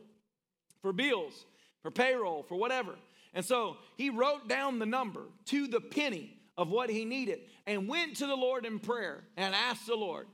for 0.80 0.92
bills, 0.92 1.44
for 1.82 1.90
payroll, 1.90 2.42
for 2.42 2.56
whatever. 2.56 2.94
And 3.34 3.44
so 3.44 3.76
he 3.96 4.10
wrote 4.10 4.48
down 4.48 4.78
the 4.78 4.86
number 4.86 5.24
to 5.46 5.66
the 5.66 5.80
penny 5.80 6.36
of 6.56 6.70
what 6.70 6.90
he 6.90 7.04
needed 7.04 7.40
and 7.66 7.88
went 7.88 8.16
to 8.16 8.26
the 8.26 8.34
Lord 8.34 8.66
in 8.66 8.78
prayer 8.78 9.24
and 9.36 9.54
asked 9.54 9.86
the 9.86 9.94
Lord, 9.94 10.26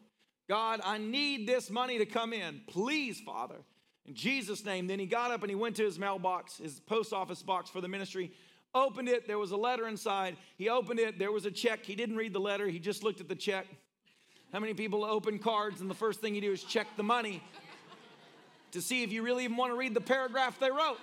God, 0.48 0.80
I 0.84 0.98
need 0.98 1.46
this 1.46 1.70
money 1.70 1.98
to 1.98 2.06
come 2.06 2.32
in. 2.32 2.60
Please, 2.68 3.20
Father. 3.20 3.56
In 4.06 4.14
Jesus' 4.14 4.64
name. 4.64 4.86
Then 4.86 5.00
he 5.00 5.06
got 5.06 5.32
up 5.32 5.42
and 5.42 5.50
he 5.50 5.56
went 5.56 5.76
to 5.76 5.84
his 5.84 5.98
mailbox, 5.98 6.58
his 6.58 6.80
post 6.80 7.12
office 7.12 7.42
box 7.42 7.68
for 7.68 7.80
the 7.80 7.88
ministry, 7.88 8.30
opened 8.76 9.09
it. 9.09 9.26
There 9.26 9.38
was 9.38 9.50
a 9.50 9.56
letter 9.56 9.88
inside. 9.88 10.37
He 10.56 10.68
opened 10.68 11.00
it. 11.00 11.18
There 11.18 11.33
was 11.33 11.47
a 11.47 11.50
check. 11.50 11.85
He 11.85 11.95
didn't 11.95 12.16
read 12.16 12.33
the 12.33 12.40
letter, 12.40 12.68
he 12.68 12.78
just 12.78 13.02
looked 13.02 13.21
at 13.21 13.28
the 13.28 13.35
check. 13.35 13.66
How 14.52 14.61
many 14.61 14.75
people 14.75 15.04
open 15.04 15.38
cards 15.38 15.80
and 15.80 15.90
the 15.90 15.95
first 15.95 16.21
thing 16.21 16.35
you 16.35 16.40
do 16.40 16.52
is 16.52 16.62
check 16.62 16.87
the 16.97 17.02
money 17.02 17.42
to 18.73 18.80
see 18.80 19.02
if 19.02 19.11
you 19.11 19.23
really 19.23 19.45
even 19.45 19.56
want 19.56 19.73
to 19.73 19.76
read 19.76 19.92
the 19.92 20.00
paragraph 20.00 20.59
they 20.61 20.71
wrote? 20.71 20.99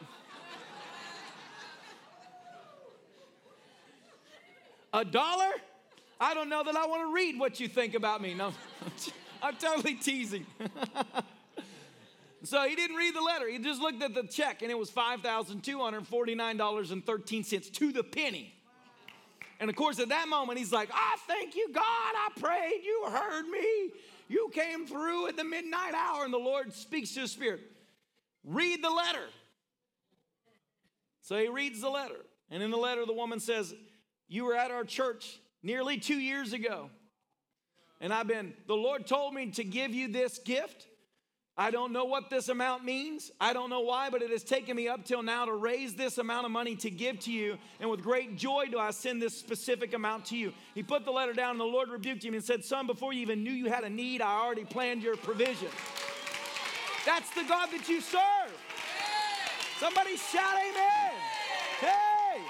A 4.93 5.03
dollar? 5.03 5.51
I 6.19 6.33
don't 6.33 6.49
know 6.49 6.63
that 6.63 6.75
I 6.75 6.85
want 6.85 7.01
to 7.01 7.13
read 7.13 7.37
what 7.37 7.59
you 7.59 7.67
think 7.67 7.95
about 7.95 8.21
me. 8.21 8.33
No. 8.33 8.53
I'm 9.43 9.55
totally 9.55 9.95
teasing. 9.95 10.45
so 12.43 12.67
he 12.67 12.75
didn't 12.75 12.97
read 12.97 13.15
the 13.15 13.21
letter. 13.21 13.47
He 13.49 13.59
just 13.59 13.81
looked 13.81 14.03
at 14.03 14.13
the 14.13 14.23
check 14.23 14.61
and 14.61 14.69
it 14.69 14.77
was 14.77 14.91
$5,249.13 14.91 17.73
to 17.73 17.91
the 17.91 18.03
penny. 18.03 18.53
And 19.59 19.69
of 19.69 19.75
course, 19.77 19.99
at 19.99 20.09
that 20.09 20.27
moment, 20.27 20.59
he's 20.59 20.73
like, 20.73 20.89
I 20.93 21.15
thank 21.27 21.55
you, 21.55 21.69
God. 21.71 21.83
I 21.83 22.29
prayed. 22.37 22.81
You 22.83 23.05
heard 23.09 23.47
me. 23.47 23.91
You 24.27 24.51
came 24.53 24.85
through 24.85 25.27
at 25.27 25.37
the 25.37 25.45
midnight 25.45 25.93
hour. 25.93 26.25
And 26.25 26.33
the 26.33 26.37
Lord 26.37 26.73
speaks 26.73 27.13
to 27.13 27.21
his 27.21 27.31
spirit. 27.31 27.61
Read 28.43 28.83
the 28.83 28.89
letter. 28.89 29.29
So 31.21 31.37
he 31.37 31.47
reads 31.47 31.79
the 31.79 31.89
letter. 31.89 32.25
And 32.51 32.61
in 32.61 32.71
the 32.71 32.77
letter, 32.77 33.05
the 33.05 33.13
woman 33.13 33.39
says, 33.39 33.73
You 34.27 34.43
were 34.43 34.55
at 34.55 34.69
our 34.69 34.83
church 34.83 35.39
nearly 35.61 35.97
two 35.97 36.19
years 36.19 36.51
ago. 36.51 36.89
And 38.01 38.13
I've 38.13 38.27
been, 38.27 38.53
the 38.67 38.75
Lord 38.75 39.07
told 39.07 39.33
me 39.33 39.51
to 39.51 39.63
give 39.63 39.93
you 39.93 40.09
this 40.09 40.39
gift. 40.39 40.87
I 41.55 41.69
don't 41.69 41.91
know 41.91 42.05
what 42.05 42.31
this 42.31 42.49
amount 42.49 42.83
means. 42.83 43.31
I 43.39 43.53
don't 43.53 43.69
know 43.69 43.81
why, 43.81 44.09
but 44.09 44.23
it 44.23 44.31
has 44.31 44.43
taken 44.43 44.75
me 44.75 44.87
up 44.87 45.05
till 45.05 45.21
now 45.21 45.45
to 45.45 45.53
raise 45.53 45.93
this 45.93 46.17
amount 46.17 46.45
of 46.45 46.51
money 46.51 46.75
to 46.77 46.89
give 46.89 47.19
to 47.21 47.31
you. 47.31 47.59
And 47.79 47.91
with 47.91 48.01
great 48.01 48.37
joy 48.37 48.65
do 48.71 48.79
I 48.79 48.89
send 48.89 49.21
this 49.21 49.37
specific 49.37 49.93
amount 49.93 50.25
to 50.25 50.37
you. 50.37 50.51
He 50.73 50.81
put 50.81 51.05
the 51.05 51.11
letter 51.11 51.33
down, 51.33 51.51
and 51.51 51.59
the 51.59 51.65
Lord 51.65 51.89
rebuked 51.89 52.25
him 52.25 52.33
and 52.33 52.43
said, 52.43 52.65
Son, 52.65 52.87
before 52.87 53.13
you 53.13 53.21
even 53.21 53.43
knew 53.43 53.51
you 53.51 53.69
had 53.69 53.83
a 53.83 53.89
need, 53.89 54.19
I 54.19 54.41
already 54.41 54.65
planned 54.65 55.03
your 55.03 55.15
provision. 55.15 55.67
That's 57.05 57.29
the 57.35 57.43
God 57.43 57.69
that 57.71 57.87
you 57.87 58.01
serve. 58.01 58.51
Somebody 59.79 60.17
shout 60.17 60.55
amen. 60.55 61.13
Hey. 61.79 62.41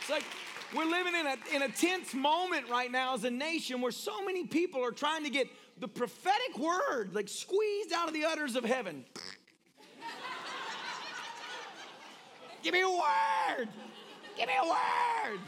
It's 0.00 0.10
like, 0.10 0.24
we're 0.74 0.84
living 0.84 1.14
in 1.14 1.26
a, 1.26 1.36
in 1.54 1.62
a 1.62 1.68
tense 1.68 2.12
moment 2.12 2.68
right 2.68 2.90
now 2.90 3.14
as 3.14 3.24
a 3.24 3.30
nation 3.30 3.80
where 3.80 3.92
so 3.92 4.24
many 4.24 4.46
people 4.46 4.84
are 4.84 4.92
trying 4.92 5.24
to 5.24 5.30
get 5.30 5.48
the 5.80 5.88
prophetic 5.88 6.58
word 6.58 7.14
like 7.14 7.28
squeezed 7.28 7.92
out 7.92 8.06
of 8.06 8.14
the 8.14 8.24
udders 8.24 8.54
of 8.54 8.64
heaven. 8.64 9.04
Give 12.62 12.74
me 12.74 12.82
a 12.82 12.88
word. 12.88 13.68
Give 14.36 14.46
me 14.46 14.54
a 14.62 14.66
word. 14.68 15.40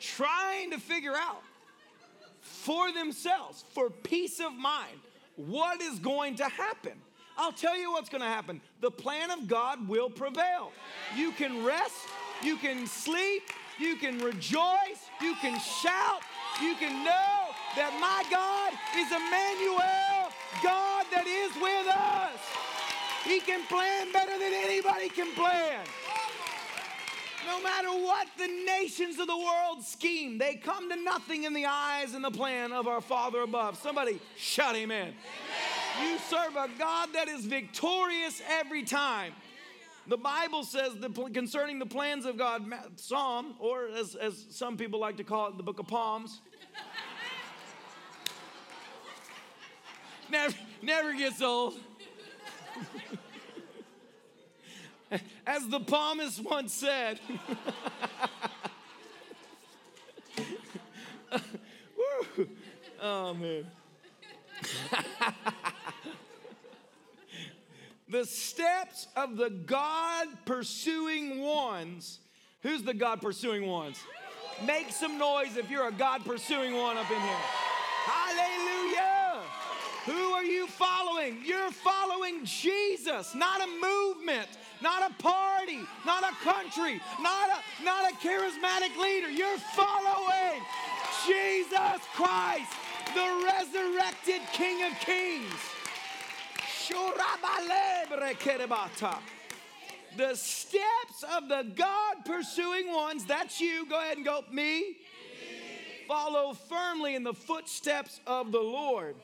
Trying 0.00 0.70
to 0.70 0.78
figure 0.78 1.14
out 1.14 1.42
for 2.40 2.90
themselves, 2.92 3.64
for 3.72 3.90
peace 3.90 4.40
of 4.40 4.54
mind, 4.54 4.98
what 5.36 5.80
is 5.82 5.98
going 5.98 6.36
to 6.36 6.44
happen. 6.44 6.92
I'll 7.36 7.52
tell 7.52 7.78
you 7.78 7.92
what's 7.92 8.08
going 8.08 8.22
to 8.22 8.28
happen. 8.28 8.60
The 8.80 8.90
plan 8.90 9.30
of 9.30 9.46
God 9.46 9.86
will 9.86 10.10
prevail. 10.10 10.72
You 11.14 11.30
can 11.32 11.64
rest, 11.64 11.94
you 12.42 12.56
can 12.56 12.86
sleep, 12.86 13.42
you 13.78 13.96
can 13.96 14.18
rejoice, 14.18 15.10
you 15.20 15.34
can 15.40 15.58
shout, 15.60 16.22
you 16.60 16.74
can 16.74 17.04
know 17.04 17.54
that 17.76 17.92
my 18.00 18.24
God 18.30 18.72
is 18.96 19.06
Emmanuel, 19.12 20.32
God 20.62 21.06
that 21.12 21.26
is 21.26 21.54
with 21.62 21.86
us. 21.86 22.40
He 23.24 23.40
can 23.40 23.64
plan 23.66 24.12
better 24.12 24.32
than 24.32 24.52
anybody 24.52 25.08
can 25.08 25.32
plan. 25.34 25.84
No 27.46 27.62
matter 27.62 27.88
what 27.88 28.28
the 28.36 28.48
nations 28.66 29.18
of 29.18 29.26
the 29.26 29.36
world 29.36 29.82
scheme, 29.82 30.38
they 30.38 30.56
come 30.56 30.90
to 30.90 30.96
nothing 30.96 31.44
in 31.44 31.54
the 31.54 31.66
eyes 31.66 32.14
and 32.14 32.24
the 32.24 32.30
plan 32.30 32.72
of 32.72 32.86
our 32.86 33.00
Father 33.00 33.40
above. 33.42 33.78
Somebody 33.78 34.20
shout 34.36 34.76
amen. 34.76 35.14
amen. 35.98 36.10
You 36.10 36.18
serve 36.18 36.56
a 36.56 36.68
God 36.78 37.10
that 37.14 37.28
is 37.28 37.46
victorious 37.46 38.42
every 38.48 38.82
time. 38.82 39.32
The 40.08 40.16
Bible 40.16 40.64
says 40.64 40.96
the, 40.96 41.10
concerning 41.10 41.78
the 41.78 41.84
plans 41.84 42.24
of 42.24 42.38
God, 42.38 42.64
Psalm, 42.96 43.54
or 43.58 43.88
as, 43.88 44.14
as 44.14 44.46
some 44.48 44.78
people 44.78 44.98
like 44.98 45.18
to 45.18 45.24
call 45.24 45.48
it, 45.48 45.58
the 45.58 45.62
book 45.62 45.78
of 45.78 45.86
Palms. 45.86 46.40
never, 50.30 50.54
never 50.80 51.12
gets 51.12 51.42
old. 51.42 51.74
As 55.46 55.66
the 55.68 55.80
psalmist 55.80 56.44
once 56.44 56.74
said, 56.74 57.18
oh 63.02 63.34
man. 63.34 63.66
the 68.10 68.24
steps 68.24 69.06
of 69.16 69.36
the 69.36 69.50
God 69.50 70.26
pursuing 70.44 71.40
ones. 71.40 72.20
Who's 72.62 72.82
the 72.82 72.94
God 72.94 73.20
pursuing 73.20 73.66
ones? 73.66 73.98
Make 74.66 74.90
some 74.90 75.18
noise 75.18 75.56
if 75.56 75.70
you're 75.70 75.88
a 75.88 75.92
God 75.92 76.24
pursuing 76.24 76.74
one 76.74 76.96
up 76.96 77.10
in 77.10 77.20
here. 77.20 77.36
Hallelujah. 78.04 79.42
Who 80.06 80.32
are 80.32 80.44
you 80.44 80.66
following? 80.66 81.38
You're 81.44 81.70
following 81.70 82.44
Jesus, 82.44 83.34
not 83.34 83.60
a 83.60 83.66
movement, 83.66 84.48
not 84.80 85.08
a 85.08 85.14
party, 85.22 85.80
not 86.06 86.24
a 86.24 86.34
country, 86.42 87.00
not 87.20 87.50
a, 87.50 87.84
not 87.84 88.10
a 88.10 88.14
charismatic 88.16 88.96
leader. 89.00 89.28
You're 89.30 89.58
following 89.58 90.62
Jesus 91.26 92.00
Christ, 92.14 92.72
the 93.14 93.44
resurrected 93.44 94.40
King 94.52 94.84
of 94.90 94.98
Kings. 95.00 95.77
The 100.16 100.34
steps 100.34 101.24
of 101.36 101.48
the 101.48 101.66
God 101.76 102.24
pursuing 102.24 102.92
ones, 102.92 103.24
that's 103.24 103.60
you. 103.60 103.86
Go 103.86 104.00
ahead 104.00 104.16
and 104.16 104.24
go, 104.24 104.42
me. 104.50 104.96
Follow 106.06 106.54
firmly 106.54 107.14
in 107.14 107.22
the 107.22 107.34
footsteps 107.34 108.20
of 108.26 108.52
the 108.52 108.60
Lord. 108.60 109.16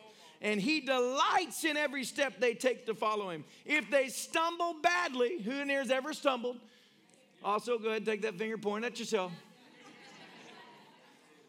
And 0.42 0.61
he 0.61 0.81
delights 0.81 1.64
in 1.64 1.79
every 1.79 2.05
step 2.05 2.35
they 2.38 2.53
take 2.53 2.85
to 2.87 2.94
follow 2.94 3.31
him. 3.31 3.44
If 3.64 3.90
they 3.90 4.09
stumble 4.09 4.77
badly, 4.83 5.40
who 5.40 5.53
in 5.53 5.70
ever 5.70 6.12
stumbled? 6.12 6.59
Also, 7.42 7.79
go 7.79 7.87
ahead 7.87 7.98
and 7.98 8.07
take 8.07 8.22
that 8.22 8.37
finger, 8.37 8.59
point 8.59 8.85
at 8.85 8.98
yourself. 8.98 9.33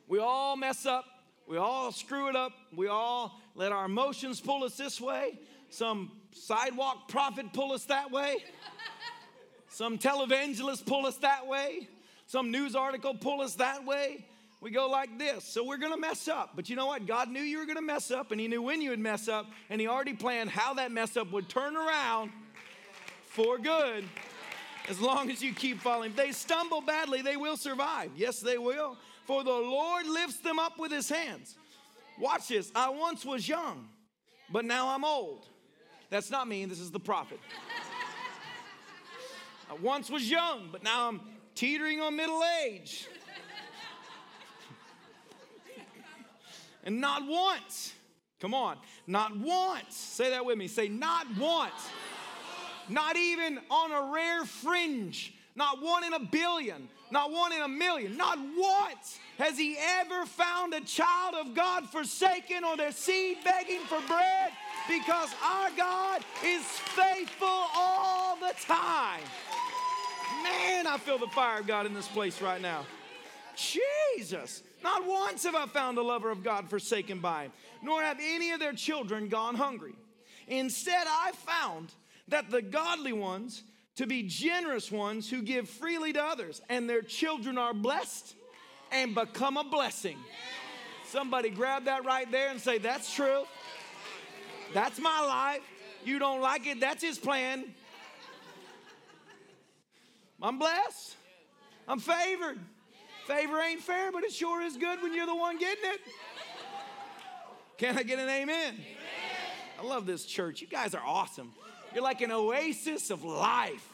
We 0.07 0.19
all 0.19 0.55
mess 0.55 0.85
up. 0.85 1.05
We 1.47 1.57
all 1.57 1.91
screw 1.91 2.29
it 2.29 2.35
up. 2.35 2.53
We 2.73 2.87
all 2.87 3.39
let 3.53 3.71
our 3.71 3.85
emotions 3.85 4.39
pull 4.39 4.63
us 4.63 4.77
this 4.77 5.01
way 5.01 5.39
some 5.75 6.11
sidewalk 6.31 7.07
prophet 7.09 7.47
pull 7.53 7.73
us 7.73 7.85
that 7.85 8.11
way, 8.11 8.37
some 9.69 9.97
televangelist 9.97 10.85
pull 10.85 11.05
us 11.05 11.17
that 11.17 11.47
way, 11.47 11.87
some 12.27 12.49
news 12.49 12.75
article 12.75 13.13
pull 13.13 13.41
us 13.41 13.55
that 13.55 13.85
way. 13.85 14.25
We 14.61 14.71
go 14.71 14.89
like 14.89 15.19
this. 15.19 15.43
So 15.43 15.63
we're 15.63 15.77
going 15.77 15.91
to 15.91 15.99
mess 15.99 16.27
up. 16.27 16.53
But 16.55 16.69
you 16.69 16.75
know 16.75 16.87
what? 16.87 17.05
God 17.05 17.29
knew 17.29 17.41
you 17.41 17.59
were 17.59 17.65
going 17.65 17.75
to 17.75 17.83
mess 17.83 18.09
up, 18.09 18.31
and 18.31 18.41
He 18.41 18.47
knew 18.47 18.61
when 18.61 18.81
you 18.81 18.89
would 18.89 18.99
mess 18.99 19.27
up, 19.27 19.45
and 19.69 19.79
He 19.79 19.87
already 19.87 20.13
planned 20.13 20.49
how 20.49 20.73
that 20.75 20.91
mess 20.91 21.17
up 21.17 21.31
would 21.33 21.49
turn 21.49 21.75
around 21.75 22.31
for 23.27 23.59
good 23.59 24.05
As 24.87 25.01
long 25.01 25.31
as 25.31 25.41
you 25.41 25.53
keep 25.53 25.81
following. 25.81 26.11
If 26.11 26.17
they 26.17 26.31
stumble 26.31 26.81
badly, 26.81 27.21
they 27.21 27.37
will 27.37 27.57
survive. 27.57 28.11
Yes, 28.15 28.39
they 28.39 28.57
will. 28.57 28.97
For 29.25 29.43
the 29.43 29.51
Lord 29.51 30.07
lifts 30.07 30.37
them 30.37 30.59
up 30.59 30.77
with 30.77 30.91
his 30.91 31.09
hands. 31.09 31.55
Watch 32.19 32.47
this. 32.47 32.71
I 32.75 32.89
once 32.89 33.25
was 33.25 33.47
young, 33.47 33.87
but 34.51 34.63
now 34.63 34.89
I'm 34.89 35.03
old. 35.03 35.47
That's 36.09 36.29
not 36.29 36.47
me, 36.47 36.65
this 36.65 36.79
is 36.79 36.91
the 36.91 36.99
prophet. 36.99 37.39
I 39.69 39.73
once 39.81 40.09
was 40.09 40.29
young, 40.29 40.69
but 40.71 40.83
now 40.83 41.07
I'm 41.09 41.21
teetering 41.55 41.99
on 42.01 42.15
middle 42.15 42.41
age. 42.63 43.07
and 46.83 47.01
not 47.01 47.27
once, 47.27 47.93
come 48.39 48.53
on, 48.53 48.77
not 49.07 49.35
once, 49.35 49.95
say 49.95 50.29
that 50.29 50.45
with 50.45 50.57
me, 50.57 50.67
say 50.67 50.87
not 50.87 51.25
once, 51.37 51.89
not 52.89 53.15
even 53.15 53.59
on 53.71 53.91
a 53.91 54.13
rare 54.13 54.45
fringe, 54.45 55.33
not 55.55 55.81
one 55.81 56.03
in 56.03 56.13
a 56.13 56.19
billion, 56.19 56.87
not 57.09 57.31
one 57.31 57.53
in 57.53 57.61
a 57.61 57.67
million, 57.67 58.15
not 58.17 58.37
once 58.37 59.19
has 59.37 59.57
he 59.57 59.77
ever 59.79 60.25
found 60.25 60.73
a 60.73 60.81
child 60.81 61.33
of 61.35 61.55
God 61.55 61.89
forsaken 61.89 62.63
or 62.63 62.77
their 62.77 62.91
seed 62.91 63.37
begging 63.43 63.81
for 63.81 63.99
bread 64.07 64.51
because 64.87 65.33
our 65.43 65.69
God 65.75 66.23
is 66.43 66.63
faithful 66.63 67.47
all 67.47 68.35
the 68.37 68.53
time. 68.67 69.21
Man, 70.43 70.87
I 70.87 70.97
feel 70.97 71.17
the 71.17 71.27
fire 71.27 71.59
of 71.59 71.67
God 71.67 71.85
in 71.85 71.93
this 71.93 72.07
place 72.07 72.41
right 72.41 72.61
now. 72.61 72.85
Jesus. 73.55 74.63
Not 74.83 75.05
once 75.05 75.43
have 75.43 75.55
I 75.55 75.65
found 75.65 75.97
a 75.97 76.03
lover 76.03 76.29
of 76.29 76.43
God 76.43 76.69
forsaken 76.69 77.19
by 77.19 77.45
him, 77.45 77.51
nor 77.81 78.01
have 78.01 78.19
any 78.21 78.51
of 78.51 78.59
their 78.59 78.73
children 78.73 79.29
gone 79.29 79.55
hungry. 79.55 79.95
Instead, 80.47 81.07
I 81.07 81.31
found 81.31 81.91
that 82.27 82.51
the 82.51 82.61
godly 82.61 83.13
ones 83.13 83.63
to 83.95 84.05
be 84.05 84.23
generous 84.23 84.91
ones 84.91 85.29
who 85.29 85.41
give 85.41 85.69
freely 85.69 86.13
to 86.13 86.23
others, 86.23 86.61
and 86.69 86.89
their 86.89 87.01
children 87.01 87.57
are 87.57 87.73
blessed 87.73 88.35
and 88.91 89.15
become 89.15 89.57
a 89.57 89.63
blessing. 89.63 90.17
Somebody 91.05 91.49
grab 91.49 91.85
that 91.85 92.05
right 92.05 92.29
there 92.31 92.49
and 92.49 92.59
say, 92.59 92.77
That's 92.77 93.13
true. 93.13 93.45
That's 94.75 94.99
my 94.99 95.21
life. 95.21 95.61
You 96.03 96.19
don't 96.19 96.41
like 96.41 96.67
it, 96.67 96.81
that's 96.81 97.01
his 97.01 97.17
plan. 97.17 97.63
I'm 100.41 100.59
blessed. 100.59 101.15
I'm 101.87 101.99
favored. 101.99 102.59
Favor 103.25 103.61
ain't 103.61 103.79
fair, 103.79 104.11
but 104.11 104.25
it 104.25 104.33
sure 104.33 104.61
is 104.61 104.75
good 104.75 105.01
when 105.01 105.13
you're 105.13 105.27
the 105.27 105.35
one 105.35 105.57
getting 105.57 105.91
it. 105.91 106.01
Can 107.77 107.97
I 107.97 108.03
get 108.03 108.19
an 108.19 108.27
amen? 108.27 108.73
amen? 108.73 108.83
I 109.79 109.83
love 109.83 110.05
this 110.05 110.25
church. 110.25 110.59
You 110.59 110.67
guys 110.67 110.93
are 110.93 111.03
awesome. 111.05 111.53
You're 111.93 112.03
like 112.03 112.19
an 112.19 112.33
oasis 112.33 113.11
of 113.11 113.23
life, 113.23 113.87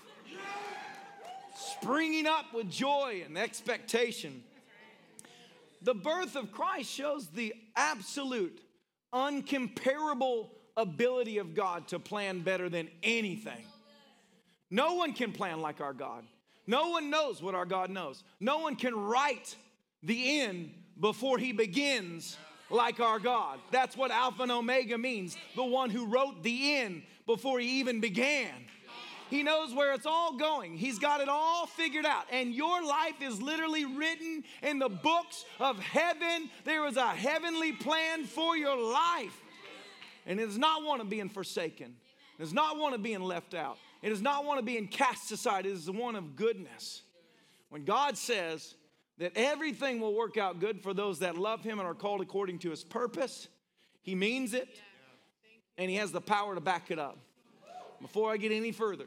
springing 1.55 2.25
up 2.25 2.55
with 2.55 2.71
joy 2.71 3.21
and 3.23 3.37
expectation. 3.37 4.43
The 5.83 5.93
birth 5.93 6.35
of 6.35 6.51
Christ 6.51 6.89
shows 6.89 7.27
the 7.27 7.53
absolute, 7.75 8.61
uncomparable 9.13 10.49
ability 10.77 11.37
of 11.37 11.55
God 11.55 11.87
to 11.89 11.99
plan 11.99 12.41
better 12.41 12.69
than 12.69 12.89
anything. 13.03 13.65
No 14.69 14.95
one 14.95 15.13
can 15.13 15.33
plan 15.33 15.61
like 15.61 15.81
our 15.81 15.93
God. 15.93 16.23
No 16.67 16.89
one 16.89 17.09
knows 17.09 17.41
what 17.41 17.55
our 17.55 17.65
God 17.65 17.89
knows. 17.89 18.23
No 18.39 18.59
one 18.59 18.75
can 18.75 18.95
write 18.95 19.55
the 20.03 20.39
end 20.41 20.71
before 20.99 21.37
he 21.37 21.51
begins 21.51 22.37
like 22.69 22.99
our 22.99 23.19
God. 23.19 23.59
That's 23.71 23.97
what 23.97 24.11
Alpha 24.11 24.43
and 24.43 24.51
Omega 24.51 24.97
means 24.97 25.37
the 25.55 25.63
one 25.63 25.89
who 25.89 26.05
wrote 26.05 26.43
the 26.43 26.75
end 26.77 27.03
before 27.25 27.59
he 27.59 27.79
even 27.79 27.99
began. 27.99 28.49
He 29.29 29.43
knows 29.43 29.73
where 29.73 29.93
it's 29.93 30.05
all 30.05 30.35
going. 30.35 30.77
He's 30.77 30.99
got 30.99 31.21
it 31.21 31.29
all 31.29 31.65
figured 31.65 32.05
out. 32.05 32.25
And 32.31 32.53
your 32.53 32.83
life 32.83 33.21
is 33.21 33.41
literally 33.41 33.85
written 33.85 34.43
in 34.61 34.77
the 34.77 34.89
books 34.89 35.45
of 35.57 35.79
heaven. 35.79 36.49
There 36.65 36.85
is 36.85 36.97
a 36.97 37.07
heavenly 37.07 37.71
plan 37.71 38.25
for 38.25 38.57
your 38.57 38.75
life. 38.75 39.40
And 40.25 40.39
it 40.39 40.45
does 40.45 40.57
not 40.57 40.83
want 40.83 41.01
to 41.01 41.07
being 41.07 41.29
forsaken. 41.29 41.95
It 42.37 42.41
does 42.41 42.53
not 42.53 42.77
want 42.77 42.93
to 42.93 42.99
being 42.99 43.21
left 43.21 43.53
out. 43.53 43.77
It 44.01 44.09
does 44.09 44.21
not 44.21 44.45
want 44.45 44.59
to 44.59 44.65
being 44.65 44.87
cast 44.87 45.31
aside. 45.31 45.65
It 45.65 45.73
is 45.73 45.85
the 45.85 45.91
one 45.91 46.15
of 46.15 46.35
goodness. 46.35 47.03
When 47.69 47.85
God 47.85 48.17
says 48.17 48.75
that 49.17 49.33
everything 49.35 49.99
will 49.99 50.15
work 50.15 50.37
out 50.37 50.59
good 50.59 50.81
for 50.81 50.93
those 50.93 51.19
that 51.19 51.37
love 51.37 51.63
Him 51.63 51.79
and 51.79 51.87
are 51.87 51.93
called 51.93 52.21
according 52.21 52.59
to 52.59 52.71
His 52.71 52.83
purpose, 52.83 53.47
He 54.01 54.15
means 54.15 54.53
it 54.53 54.67
and 55.77 55.89
He 55.89 55.97
has 55.97 56.11
the 56.11 56.21
power 56.21 56.55
to 56.55 56.61
back 56.61 56.91
it 56.91 56.99
up. 56.99 57.17
Before 58.01 58.31
I 58.31 58.37
get 58.37 58.51
any 58.51 58.71
further, 58.71 59.05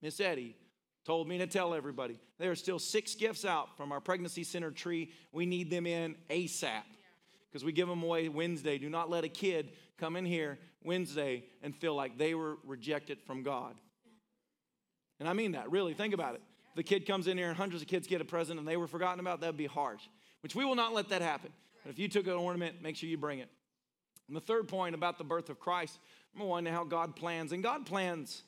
Miss 0.00 0.18
Eddie 0.18 0.56
told 1.04 1.28
me 1.28 1.38
to 1.38 1.46
tell 1.46 1.74
everybody 1.74 2.18
there 2.38 2.50
are 2.50 2.56
still 2.56 2.78
six 2.78 3.14
gifts 3.14 3.44
out 3.44 3.76
from 3.76 3.92
our 3.92 4.00
pregnancy 4.00 4.44
center 4.44 4.70
tree. 4.70 5.12
We 5.32 5.46
need 5.46 5.70
them 5.70 5.86
in 5.86 6.16
ASAP 6.30 6.82
because 7.50 7.64
we 7.64 7.72
give 7.72 7.88
them 7.88 8.02
away 8.02 8.28
Wednesday. 8.28 8.78
Do 8.78 8.88
not 8.88 9.10
let 9.10 9.24
a 9.24 9.28
kid 9.28 9.72
come 9.98 10.16
in 10.16 10.24
here 10.24 10.58
Wednesday 10.84 11.44
and 11.62 11.74
feel 11.74 11.94
like 11.94 12.18
they 12.18 12.34
were 12.34 12.58
rejected 12.64 13.20
from 13.22 13.42
God. 13.42 13.74
And 15.20 15.28
I 15.28 15.32
mean 15.32 15.52
that, 15.52 15.70
really. 15.70 15.94
Think 15.94 16.14
about 16.14 16.34
it. 16.34 16.42
If 16.70 16.76
the 16.76 16.82
kid 16.82 17.06
comes 17.06 17.26
in 17.28 17.36
here 17.38 17.48
and 17.48 17.56
hundreds 17.56 17.82
of 17.82 17.88
kids 17.88 18.06
get 18.06 18.20
a 18.20 18.24
present 18.24 18.58
and 18.58 18.66
they 18.66 18.76
were 18.76 18.86
forgotten 18.86 19.20
about, 19.20 19.40
that 19.40 19.48
would 19.48 19.56
be 19.56 19.66
harsh, 19.66 20.02
which 20.40 20.54
we 20.54 20.64
will 20.64 20.74
not 20.74 20.92
let 20.92 21.10
that 21.10 21.22
happen. 21.22 21.52
But 21.84 21.90
if 21.90 21.98
you 21.98 22.08
took 22.08 22.26
an 22.26 22.32
ornament, 22.32 22.82
make 22.82 22.96
sure 22.96 23.08
you 23.08 23.18
bring 23.18 23.38
it. 23.38 23.48
And 24.28 24.36
the 24.36 24.40
third 24.40 24.68
point 24.68 24.94
about 24.94 25.18
the 25.18 25.24
birth 25.24 25.50
of 25.50 25.60
Christ, 25.60 25.98
number 26.34 26.48
one, 26.48 26.64
how 26.66 26.84
God 26.84 27.14
plans. 27.16 27.52
And 27.52 27.62
God 27.62 27.84
plans 27.86 28.42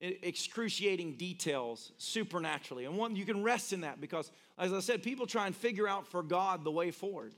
excruciating 0.00 1.16
details 1.16 1.92
supernaturally. 1.98 2.84
And 2.84 2.96
one, 2.96 3.16
you 3.16 3.24
can 3.24 3.42
rest 3.42 3.72
in 3.72 3.80
that 3.80 4.00
because, 4.00 4.30
as 4.58 4.72
I 4.72 4.80
said, 4.80 5.02
people 5.02 5.26
try 5.26 5.46
and 5.46 5.56
figure 5.56 5.88
out 5.88 6.06
for 6.06 6.22
God 6.22 6.64
the 6.64 6.70
way 6.70 6.90
forward. 6.90 7.34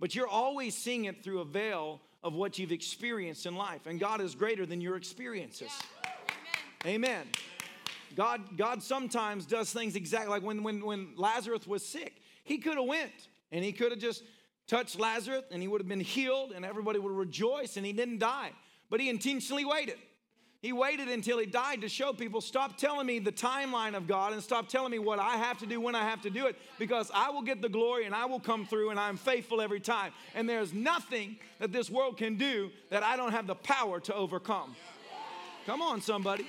But 0.00 0.14
you're 0.14 0.28
always 0.28 0.76
seeing 0.76 1.06
it 1.06 1.22
through 1.22 1.40
a 1.40 1.44
veil 1.44 2.00
of 2.22 2.34
what 2.34 2.58
you've 2.58 2.72
experienced 2.72 3.46
in 3.46 3.56
life. 3.56 3.86
And 3.86 3.98
God 3.98 4.20
is 4.20 4.34
greater 4.34 4.66
than 4.66 4.80
your 4.80 4.96
experiences. 4.96 5.70
Yeah. 6.04 6.10
Amen. 6.86 7.04
Amen. 7.04 7.26
God, 8.16 8.56
God 8.56 8.82
sometimes 8.82 9.46
does 9.46 9.72
things 9.72 9.94
exactly 9.94 10.30
like 10.30 10.42
when, 10.42 10.62
when, 10.62 10.84
when 10.84 11.08
Lazarus 11.16 11.66
was 11.66 11.84
sick. 11.86 12.20
He 12.44 12.58
could 12.58 12.76
have 12.76 12.86
went 12.86 13.28
and 13.52 13.64
he 13.64 13.72
could 13.72 13.92
have 13.92 14.00
just 14.00 14.22
touched 14.66 14.98
Lazarus 14.98 15.44
and 15.50 15.62
he 15.62 15.68
would 15.68 15.80
have 15.80 15.88
been 15.88 16.00
healed 16.00 16.52
and 16.52 16.64
everybody 16.64 16.98
would 16.98 17.12
rejoice 17.12 17.76
and 17.76 17.84
he 17.84 17.92
didn't 17.92 18.18
die. 18.18 18.52
But 18.90 19.00
he 19.00 19.08
intentionally 19.08 19.64
waited. 19.64 19.98
He 20.60 20.72
waited 20.72 21.08
until 21.08 21.38
he 21.38 21.46
died 21.46 21.82
to 21.82 21.88
show 21.88 22.12
people 22.12 22.40
stop 22.40 22.76
telling 22.76 23.06
me 23.06 23.20
the 23.20 23.30
timeline 23.30 23.94
of 23.94 24.08
God 24.08 24.32
and 24.32 24.42
stop 24.42 24.68
telling 24.68 24.90
me 24.90 24.98
what 24.98 25.20
I 25.20 25.36
have 25.36 25.58
to 25.58 25.66
do 25.66 25.80
when 25.80 25.94
I 25.94 26.02
have 26.02 26.20
to 26.22 26.30
do 26.30 26.46
it 26.46 26.56
because 26.80 27.12
I 27.14 27.30
will 27.30 27.42
get 27.42 27.62
the 27.62 27.68
glory 27.68 28.06
and 28.06 28.14
I 28.14 28.24
will 28.24 28.40
come 28.40 28.66
through 28.66 28.90
and 28.90 28.98
I'm 28.98 29.16
faithful 29.16 29.60
every 29.60 29.78
time. 29.78 30.12
And 30.34 30.48
there's 30.48 30.72
nothing 30.72 31.36
that 31.60 31.70
this 31.70 31.88
world 31.88 32.16
can 32.16 32.36
do 32.36 32.70
that 32.90 33.04
I 33.04 33.16
don't 33.16 33.30
have 33.30 33.46
the 33.46 33.54
power 33.54 34.00
to 34.00 34.14
overcome. 34.14 34.74
Come 35.64 35.80
on, 35.80 36.00
somebody. 36.00 36.48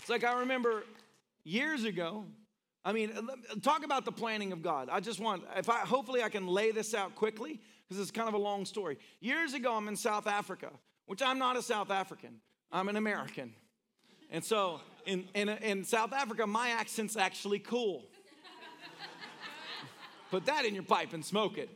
It's 0.00 0.10
like 0.10 0.24
I 0.24 0.40
remember 0.40 0.84
years 1.44 1.84
ago. 1.84 2.26
I 2.84 2.92
mean, 2.92 3.10
talk 3.62 3.86
about 3.86 4.04
the 4.04 4.12
planning 4.12 4.52
of 4.52 4.60
God. 4.60 4.90
I 4.92 5.00
just 5.00 5.18
want, 5.18 5.44
if 5.56 5.70
I, 5.70 5.78
hopefully 5.78 6.22
I 6.22 6.28
can 6.28 6.46
lay 6.46 6.72
this 6.72 6.92
out 6.92 7.14
quickly 7.14 7.58
because 7.88 8.02
it's 8.02 8.10
kind 8.10 8.28
of 8.28 8.34
a 8.34 8.38
long 8.38 8.66
story. 8.66 8.98
Years 9.20 9.54
ago, 9.54 9.74
I'm 9.74 9.88
in 9.88 9.96
South 9.96 10.26
Africa 10.26 10.68
which 11.06 11.22
I'm 11.22 11.38
not 11.38 11.56
a 11.56 11.62
South 11.62 11.90
African, 11.90 12.40
I'm 12.72 12.88
an 12.88 12.96
American. 12.96 13.54
And 14.30 14.44
so 14.44 14.80
in, 15.06 15.24
in, 15.34 15.48
in 15.48 15.84
South 15.84 16.12
Africa, 16.12 16.46
my 16.46 16.70
accent's 16.70 17.16
actually 17.16 17.58
cool. 17.58 18.04
Put 20.30 20.46
that 20.46 20.64
in 20.64 20.74
your 20.74 20.82
pipe 20.82 21.12
and 21.12 21.24
smoke 21.24 21.58
it. 21.58 21.68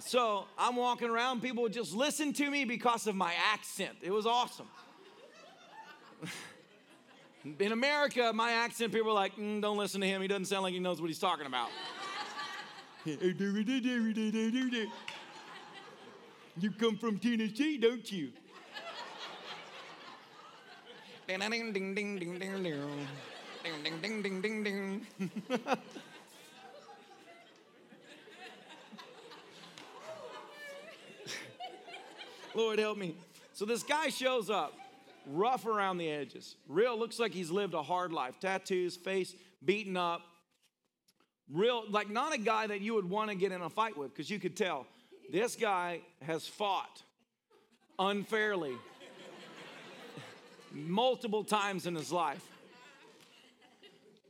So 0.00 0.44
I'm 0.56 0.76
walking 0.76 1.08
around, 1.08 1.42
people 1.42 1.62
would 1.62 1.72
just 1.72 1.94
listen 1.94 2.32
to 2.34 2.50
me 2.50 2.64
because 2.64 3.06
of 3.06 3.16
my 3.16 3.34
accent. 3.52 3.96
It 4.02 4.10
was 4.10 4.26
awesome. 4.26 4.68
In 7.58 7.72
America, 7.72 8.30
my 8.34 8.52
accent, 8.52 8.92
people 8.92 9.08
were 9.08 9.14
like, 9.14 9.36
mm, 9.36 9.62
don't 9.62 9.78
listen 9.78 10.00
to 10.00 10.06
him. 10.06 10.20
He 10.20 10.28
doesn't 10.28 10.46
sound 10.46 10.64
like 10.64 10.74
he 10.74 10.80
knows 10.80 11.00
what 11.00 11.06
he's 11.06 11.18
talking 11.18 11.46
about. 11.46 11.70
You 16.60 16.72
come 16.72 16.96
from 16.96 17.18
Tennessee, 17.18 17.78
don't 17.78 18.10
you? 18.10 18.32
ding 21.28 21.38
ding 21.38 21.72
ding 21.72 21.94
ding 21.94 22.18
ding 22.18 22.38
ding 22.38 22.62
ding 22.62 22.62
ding 23.62 24.00
ding 24.02 24.22
ding 24.22 24.42
ding 24.42 24.64
ding. 24.64 25.06
Lord 32.54 32.80
help 32.80 32.98
me. 32.98 33.14
So 33.52 33.64
this 33.64 33.84
guy 33.84 34.08
shows 34.08 34.50
up, 34.50 34.72
rough 35.26 35.64
around 35.64 35.98
the 35.98 36.10
edges. 36.10 36.56
Real 36.66 36.98
looks 36.98 37.20
like 37.20 37.32
he's 37.32 37.52
lived 37.52 37.74
a 37.74 37.82
hard 37.82 38.12
life. 38.12 38.40
Tattoos, 38.40 38.96
face 38.96 39.32
beaten 39.64 39.96
up. 39.96 40.22
Real, 41.52 41.84
like 41.88 42.10
not 42.10 42.34
a 42.34 42.38
guy 42.38 42.66
that 42.66 42.80
you 42.80 42.94
would 42.94 43.08
want 43.08 43.30
to 43.30 43.36
get 43.36 43.52
in 43.52 43.62
a 43.62 43.70
fight 43.70 43.96
with 43.96 44.12
because 44.12 44.28
you 44.28 44.40
could 44.40 44.56
tell 44.56 44.86
this 45.30 45.56
guy 45.56 46.00
has 46.22 46.46
fought 46.46 47.02
unfairly. 47.98 48.76
multiple 50.72 51.44
times 51.44 51.86
in 51.86 51.94
his 51.94 52.12
life. 52.12 52.44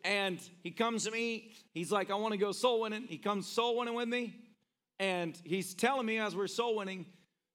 And 0.05 0.41
he 0.63 0.71
comes 0.71 1.05
to 1.05 1.11
me, 1.11 1.51
he's 1.75 1.93
like, 1.93 2.11
I 2.11 2.15
want 2.15 2.33
to 2.33 2.39
go 2.39 2.53
soul 2.53 2.81
winning. 2.81 3.05
He 3.09 3.19
comes 3.19 3.47
soul 3.47 3.77
winning 3.77 3.95
with 3.95 4.09
me, 4.09 4.35
and 4.99 5.39
he's 5.45 5.75
telling 5.75 6.07
me 6.07 6.19
as 6.19 6.35
we're 6.35 6.47
soul 6.47 6.77
winning, 6.77 7.05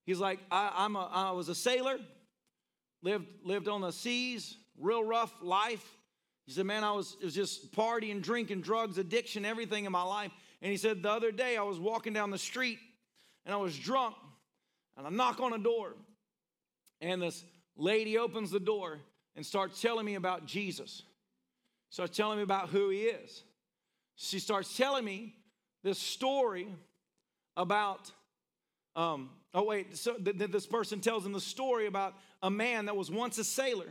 he's 0.05 0.19
like, 0.19 0.39
I, 0.51 0.85
am 0.85 0.95
a, 0.95 1.09
I 1.11 1.31
was 1.31 1.49
a 1.49 1.55
sailor, 1.55 1.97
lived, 3.01 3.25
lived 3.43 3.67
on 3.67 3.81
the 3.81 3.91
seas, 3.91 4.57
real 4.77 5.03
rough 5.03 5.33
life. 5.41 5.97
He 6.45 6.51
said, 6.51 6.65
Man, 6.65 6.83
I 6.83 6.91
was, 6.91 7.15
it 7.21 7.25
was 7.25 7.33
just 7.33 7.71
partying, 7.73 8.21
drinking, 8.21 8.61
drugs, 8.61 8.97
addiction, 8.97 9.45
everything 9.45 9.85
in 9.85 9.91
my 9.91 10.03
life. 10.03 10.31
And 10.61 10.69
he 10.69 10.77
said, 10.77 11.01
The 11.01 11.11
other 11.11 11.31
day 11.31 11.57
I 11.57 11.63
was 11.63 11.79
walking 11.79 12.13
down 12.13 12.29
the 12.29 12.37
street 12.37 12.79
and 13.45 13.53
I 13.53 13.57
was 13.57 13.77
drunk, 13.77 14.15
and 14.97 15.05
I 15.05 15.09
knock 15.09 15.39
on 15.39 15.53
a 15.53 15.57
door, 15.57 15.93
and 17.01 17.21
this 17.21 17.43
lady 17.75 18.17
opens 18.17 18.51
the 18.51 18.59
door 18.59 18.99
and 19.35 19.45
starts 19.45 19.81
telling 19.81 20.05
me 20.05 20.15
about 20.15 20.45
Jesus. 20.45 21.03
Starts 21.89 22.15
telling 22.15 22.37
me 22.37 22.43
about 22.43 22.69
who 22.69 22.89
he 22.89 23.01
is. 23.01 23.43
She 24.15 24.39
starts 24.39 24.75
telling 24.77 25.03
me 25.03 25.35
this 25.83 25.99
story 25.99 26.67
about, 27.57 28.11
um, 28.95 29.29
oh, 29.53 29.63
wait, 29.63 29.97
so 29.97 30.13
th- 30.13 30.37
th- 30.37 30.51
this 30.51 30.65
person 30.65 30.99
tells 30.99 31.25
him 31.25 31.33
the 31.33 31.41
story 31.41 31.87
about 31.87 32.13
a 32.41 32.49
man 32.49 32.85
that 32.85 32.95
was 32.95 33.11
once 33.11 33.37
a 33.37 33.43
sailor 33.43 33.89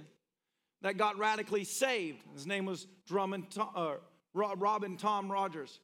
that 0.82 0.96
got 0.96 1.18
radically 1.18 1.64
saved. 1.64 2.22
His 2.34 2.46
name 2.46 2.66
was 2.66 2.86
Drummond, 3.06 3.46
uh, 3.56 3.94
Robin 4.34 4.96
Tom 4.96 5.30
Rogers. 5.30 5.78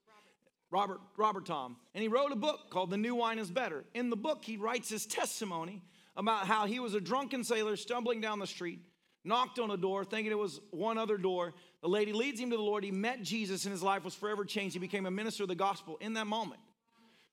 Robert, 0.70 1.00
Robert 1.16 1.46
Thom. 1.46 1.76
And 1.94 2.02
he 2.02 2.08
wrote 2.08 2.32
a 2.32 2.36
book 2.36 2.70
called 2.70 2.90
The 2.90 2.96
New 2.96 3.14
Wine 3.14 3.38
is 3.38 3.50
Better. 3.50 3.84
In 3.94 4.10
the 4.10 4.16
book, 4.16 4.44
he 4.44 4.56
writes 4.56 4.88
his 4.88 5.06
testimony 5.06 5.82
about 6.16 6.46
how 6.46 6.66
he 6.66 6.80
was 6.80 6.94
a 6.94 7.00
drunken 7.00 7.44
sailor 7.44 7.76
stumbling 7.76 8.20
down 8.20 8.38
the 8.38 8.46
street, 8.46 8.80
knocked 9.24 9.58
on 9.58 9.70
a 9.70 9.76
door, 9.76 10.04
thinking 10.04 10.32
it 10.32 10.38
was 10.38 10.60
one 10.70 10.98
other 10.98 11.16
door. 11.16 11.54
The 11.80 11.88
lady 11.88 12.12
leads 12.12 12.40
him 12.40 12.50
to 12.50 12.56
the 12.56 12.62
Lord. 12.62 12.84
He 12.84 12.90
met 12.90 13.22
Jesus, 13.22 13.64
and 13.64 13.72
his 13.72 13.82
life 13.82 14.04
was 14.04 14.14
forever 14.14 14.44
changed. 14.44 14.74
He 14.74 14.80
became 14.80 15.06
a 15.06 15.10
minister 15.10 15.44
of 15.44 15.48
the 15.48 15.54
gospel 15.54 15.96
in 16.00 16.14
that 16.14 16.26
moment. 16.26 16.60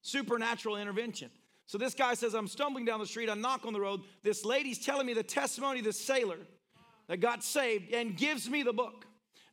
Supernatural 0.01 0.77
intervention. 0.77 1.29
So 1.65 1.77
this 1.77 1.95
guy 1.95 2.13
says, 2.13 2.35
I'm 2.35 2.47
stumbling 2.47 2.85
down 2.85 2.99
the 2.99 3.07
street, 3.07 3.29
I 3.29 3.33
knock 3.33 3.65
on 3.65 3.73
the 3.73 3.81
road. 3.81 4.01
This 4.23 4.45
lady's 4.45 4.85
telling 4.85 5.07
me 5.07 5.13
the 5.13 5.23
testimony 5.23 5.79
of 5.79 5.85
this 5.85 5.99
sailor 5.99 6.37
that 7.07 7.17
got 7.17 7.43
saved 7.43 7.91
and 7.91 8.15
gives 8.15 8.49
me 8.49 8.63
the 8.63 8.73
book. 8.73 9.05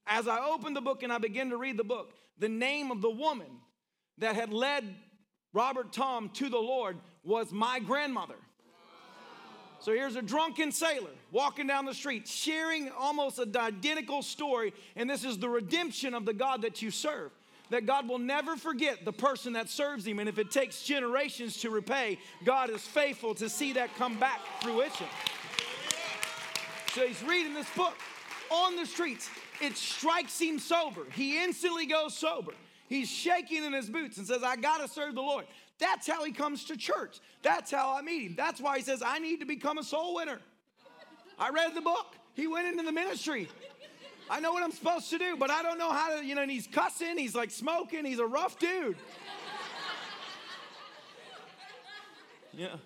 As 0.06 0.28
I 0.28 0.46
open 0.46 0.74
the 0.74 0.80
book 0.80 1.02
and 1.02 1.12
I 1.12 1.18
begin 1.18 1.50
to 1.50 1.56
read 1.56 1.78
the 1.78 1.84
book, 1.84 2.12
the 2.38 2.48
name 2.48 2.90
of 2.90 3.00
the 3.00 3.10
woman 3.10 3.48
that 4.22 4.36
had 4.36 4.52
led 4.52 4.84
Robert 5.52 5.92
Thom 5.92 6.30
to 6.30 6.48
the 6.48 6.58
Lord 6.58 6.96
was 7.24 7.52
my 7.52 7.80
grandmother. 7.80 8.36
So 9.80 9.92
here's 9.92 10.14
a 10.14 10.22
drunken 10.22 10.70
sailor 10.70 11.10
walking 11.32 11.66
down 11.66 11.86
the 11.86 11.94
street, 11.94 12.28
sharing 12.28 12.88
almost 12.90 13.40
an 13.40 13.56
identical 13.56 14.22
story, 14.22 14.72
and 14.94 15.10
this 15.10 15.24
is 15.24 15.38
the 15.38 15.48
redemption 15.48 16.14
of 16.14 16.24
the 16.24 16.32
God 16.32 16.62
that 16.62 16.82
you 16.82 16.90
serve. 16.90 17.32
That 17.70 17.86
God 17.86 18.08
will 18.08 18.18
never 18.18 18.56
forget 18.56 19.04
the 19.04 19.12
person 19.12 19.54
that 19.54 19.68
serves 19.68 20.06
Him, 20.06 20.18
and 20.18 20.28
if 20.28 20.38
it 20.38 20.50
takes 20.50 20.82
generations 20.82 21.56
to 21.58 21.70
repay, 21.70 22.18
God 22.44 22.70
is 22.70 22.82
faithful 22.82 23.34
to 23.36 23.48
see 23.48 23.72
that 23.72 23.94
come 23.96 24.20
back 24.20 24.40
fruition. 24.60 25.06
So 26.94 27.06
he's 27.06 27.22
reading 27.22 27.54
this 27.54 27.68
book 27.74 27.94
on 28.50 28.76
the 28.76 28.84
streets. 28.84 29.30
It 29.60 29.76
strikes 29.76 30.38
him 30.38 30.58
sober. 30.58 31.06
He 31.14 31.42
instantly 31.42 31.86
goes 31.86 32.14
sober. 32.14 32.52
He's 32.92 33.08
shaking 33.08 33.64
in 33.64 33.72
his 33.72 33.88
boots 33.88 34.18
and 34.18 34.26
says, 34.26 34.42
I 34.42 34.54
got 34.54 34.82
to 34.82 34.86
serve 34.86 35.14
the 35.14 35.22
Lord. 35.22 35.46
That's 35.78 36.06
how 36.06 36.24
he 36.26 36.30
comes 36.30 36.64
to 36.64 36.76
church. 36.76 37.20
That's 37.40 37.70
how 37.70 37.96
I 37.96 38.02
meet 38.02 38.26
him. 38.26 38.34
That's 38.36 38.60
why 38.60 38.76
he 38.76 38.84
says, 38.84 39.02
I 39.02 39.18
need 39.18 39.40
to 39.40 39.46
become 39.46 39.78
a 39.78 39.82
soul 39.82 40.16
winner. 40.16 40.40
I 41.38 41.48
read 41.48 41.74
the 41.74 41.80
book. 41.80 42.14
He 42.34 42.46
went 42.46 42.66
into 42.66 42.82
the 42.82 42.92
ministry. 42.92 43.48
I 44.28 44.40
know 44.40 44.52
what 44.52 44.62
I'm 44.62 44.72
supposed 44.72 45.08
to 45.08 45.16
do, 45.16 45.38
but 45.38 45.50
I 45.50 45.62
don't 45.62 45.78
know 45.78 45.90
how 45.90 46.18
to, 46.18 46.22
you 46.22 46.34
know, 46.34 46.42
and 46.42 46.50
he's 46.50 46.66
cussing, 46.66 47.16
he's 47.16 47.34
like 47.34 47.50
smoking, 47.50 48.04
he's 48.04 48.18
a 48.18 48.26
rough 48.26 48.58
dude. 48.58 48.96
Yeah. 52.52 52.76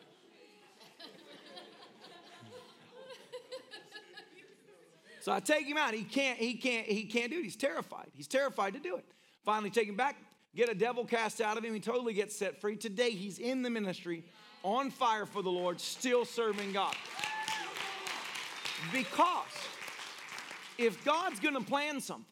So 5.18 5.32
I 5.32 5.40
take 5.40 5.66
him 5.66 5.76
out. 5.76 5.94
He 5.94 6.04
can't, 6.04 6.38
he 6.38 6.54
can't, 6.54 6.86
he 6.86 7.02
can't 7.06 7.32
do 7.32 7.38
it. 7.40 7.42
He's 7.42 7.56
terrified. 7.56 8.06
He's 8.14 8.28
terrified 8.28 8.74
to 8.74 8.78
do 8.78 8.98
it. 8.98 9.04
Finally, 9.46 9.70
take 9.70 9.88
him 9.88 9.94
back, 9.94 10.16
get 10.56 10.68
a 10.68 10.74
devil 10.74 11.04
cast 11.04 11.40
out 11.40 11.56
of 11.56 11.64
him. 11.64 11.72
He 11.72 11.78
totally 11.78 12.12
gets 12.12 12.36
set 12.36 12.60
free. 12.60 12.74
Today, 12.76 13.10
he's 13.10 13.38
in 13.38 13.62
the 13.62 13.70
ministry, 13.70 14.24
on 14.64 14.90
fire 14.90 15.24
for 15.24 15.40
the 15.40 15.50
Lord, 15.50 15.80
still 15.80 16.24
serving 16.24 16.72
God. 16.72 16.96
Because 18.92 19.46
if 20.78 21.02
God's 21.04 21.38
gonna 21.38 21.60
plan 21.60 22.00
something, 22.00 22.26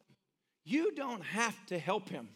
you 0.65 0.93
don't 0.93 1.23
have 1.23 1.55
to 1.67 1.79
help 1.79 2.09
him. 2.09 2.29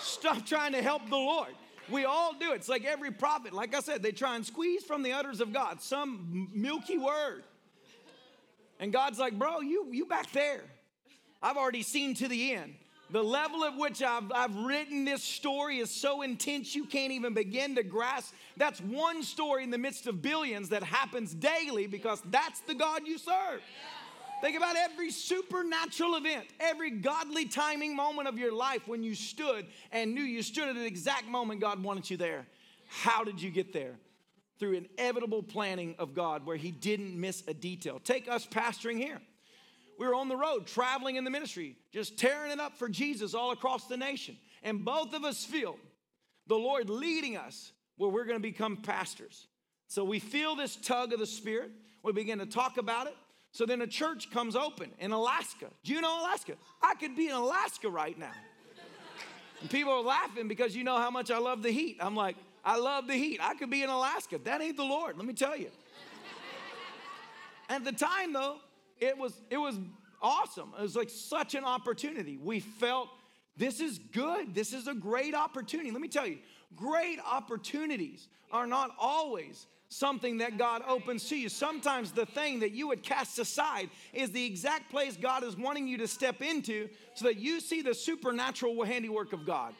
Stop 0.00 0.46
trying 0.46 0.72
to 0.72 0.80
help 0.80 1.06
the 1.10 1.16
Lord. 1.16 1.54
We 1.90 2.06
all 2.06 2.32
do 2.32 2.52
it. 2.52 2.56
It's 2.56 2.68
like 2.68 2.86
every 2.86 3.10
prophet, 3.10 3.52
like 3.52 3.74
I 3.74 3.80
said, 3.80 4.02
they 4.02 4.12
try 4.12 4.36
and 4.36 4.46
squeeze 4.46 4.84
from 4.84 5.02
the 5.02 5.12
udders 5.12 5.42
of 5.42 5.52
God 5.52 5.82
some 5.82 6.48
milky 6.54 6.96
word. 6.96 7.44
And 8.80 8.90
God's 8.90 9.18
like, 9.18 9.38
bro, 9.38 9.60
you, 9.60 9.88
you 9.90 10.06
back 10.06 10.32
there. 10.32 10.62
I've 11.42 11.56
already 11.56 11.82
seen 11.82 12.14
to 12.14 12.28
the 12.28 12.52
end. 12.52 12.74
The 13.10 13.22
level 13.22 13.64
at 13.64 13.76
which 13.76 14.02
I've, 14.02 14.30
I've 14.34 14.54
written 14.54 15.04
this 15.04 15.22
story 15.22 15.78
is 15.78 15.90
so 15.90 16.20
intense 16.22 16.74
you 16.74 16.84
can't 16.84 17.12
even 17.12 17.32
begin 17.32 17.74
to 17.76 17.82
grasp. 17.82 18.34
That's 18.56 18.80
one 18.80 19.22
story 19.22 19.64
in 19.64 19.70
the 19.70 19.78
midst 19.78 20.06
of 20.06 20.20
billions 20.20 20.68
that 20.70 20.82
happens 20.82 21.32
daily 21.32 21.86
because 21.86 22.20
that's 22.30 22.60
the 22.60 22.74
God 22.74 23.06
you 23.06 23.16
serve. 23.16 23.62
Think 24.42 24.56
about 24.56 24.76
every 24.76 25.10
supernatural 25.10 26.16
event, 26.16 26.46
every 26.60 26.90
godly 26.90 27.46
timing 27.46 27.96
moment 27.96 28.28
of 28.28 28.38
your 28.38 28.52
life 28.52 28.86
when 28.86 29.02
you 29.02 29.14
stood 29.14 29.66
and 29.90 30.14
knew 30.14 30.22
you 30.22 30.42
stood 30.42 30.68
at 30.68 30.76
an 30.76 30.84
exact 30.84 31.26
moment 31.26 31.60
God 31.60 31.82
wanted 31.82 32.08
you 32.10 32.18
there. 32.18 32.46
How 32.88 33.24
did 33.24 33.40
you 33.40 33.50
get 33.50 33.72
there? 33.72 33.94
Through 34.58 34.84
inevitable 34.98 35.42
planning 35.42 35.94
of 35.98 36.14
God 36.14 36.44
where 36.44 36.56
He 36.56 36.70
didn't 36.70 37.18
miss 37.18 37.42
a 37.48 37.54
detail. 37.54 38.00
Take 38.00 38.28
us 38.28 38.46
pastoring 38.46 38.98
here 38.98 39.20
we 39.98 40.06
were 40.06 40.14
on 40.14 40.28
the 40.28 40.36
road 40.36 40.66
traveling 40.66 41.16
in 41.16 41.24
the 41.24 41.30
ministry, 41.30 41.76
just 41.92 42.16
tearing 42.16 42.52
it 42.52 42.60
up 42.60 42.76
for 42.76 42.88
Jesus 42.88 43.34
all 43.34 43.50
across 43.50 43.86
the 43.88 43.96
nation. 43.96 44.36
And 44.62 44.84
both 44.84 45.12
of 45.12 45.24
us 45.24 45.44
feel 45.44 45.76
the 46.46 46.54
Lord 46.54 46.88
leading 46.88 47.36
us 47.36 47.72
where 47.96 48.08
we're 48.08 48.24
going 48.24 48.38
to 48.38 48.42
become 48.42 48.76
pastors. 48.76 49.48
So 49.88 50.04
we 50.04 50.20
feel 50.20 50.54
this 50.54 50.76
tug 50.76 51.12
of 51.12 51.18
the 51.18 51.26
Spirit. 51.26 51.72
We 52.04 52.12
begin 52.12 52.38
to 52.38 52.46
talk 52.46 52.78
about 52.78 53.08
it. 53.08 53.16
So 53.50 53.66
then 53.66 53.82
a 53.82 53.86
church 53.86 54.30
comes 54.30 54.54
open 54.54 54.90
in 55.00 55.10
Alaska. 55.10 55.66
Do 55.82 55.92
you 55.92 56.00
know 56.00 56.20
Alaska? 56.22 56.54
I 56.80 56.94
could 56.94 57.16
be 57.16 57.26
in 57.26 57.34
Alaska 57.34 57.88
right 57.88 58.16
now. 58.16 58.32
And 59.60 59.68
people 59.68 59.92
are 59.92 60.02
laughing 60.02 60.46
because 60.46 60.76
you 60.76 60.84
know 60.84 60.98
how 60.98 61.10
much 61.10 61.32
I 61.32 61.38
love 61.38 61.62
the 61.62 61.72
heat. 61.72 61.96
I'm 62.00 62.14
like, 62.14 62.36
I 62.64 62.78
love 62.78 63.08
the 63.08 63.14
heat. 63.14 63.40
I 63.42 63.54
could 63.54 63.70
be 63.70 63.82
in 63.82 63.90
Alaska. 63.90 64.38
That 64.44 64.60
ain't 64.60 64.76
the 64.76 64.84
Lord, 64.84 65.16
let 65.16 65.26
me 65.26 65.32
tell 65.32 65.56
you. 65.56 65.70
At 67.68 67.84
the 67.84 67.92
time, 67.92 68.32
though, 68.32 68.58
it 69.00 69.16
was 69.16 69.40
it 69.50 69.56
was 69.56 69.78
awesome. 70.20 70.72
It 70.78 70.82
was 70.82 70.96
like 70.96 71.10
such 71.10 71.54
an 71.54 71.64
opportunity. 71.64 72.36
We 72.36 72.60
felt 72.60 73.08
this 73.56 73.80
is 73.80 73.98
good. 73.98 74.54
This 74.54 74.72
is 74.72 74.86
a 74.86 74.94
great 74.94 75.34
opportunity. 75.34 75.90
Let 75.90 76.00
me 76.00 76.08
tell 76.08 76.26
you, 76.26 76.38
great 76.76 77.18
opportunities 77.24 78.28
are 78.52 78.66
not 78.66 78.90
always 78.98 79.66
something 79.88 80.38
that 80.38 80.58
God 80.58 80.82
opens 80.86 81.28
to 81.28 81.36
you. 81.36 81.48
Sometimes 81.48 82.12
the 82.12 82.26
thing 82.26 82.60
that 82.60 82.72
you 82.72 82.88
would 82.88 83.02
cast 83.02 83.38
aside 83.38 83.90
is 84.12 84.30
the 84.30 84.44
exact 84.44 84.90
place 84.90 85.16
God 85.16 85.42
is 85.42 85.56
wanting 85.56 85.88
you 85.88 85.98
to 85.98 86.08
step 86.08 86.42
into 86.42 86.88
so 87.14 87.24
that 87.24 87.36
you 87.38 87.60
see 87.60 87.82
the 87.82 87.94
supernatural 87.94 88.84
handiwork 88.84 89.32
of 89.32 89.46
God. 89.46 89.74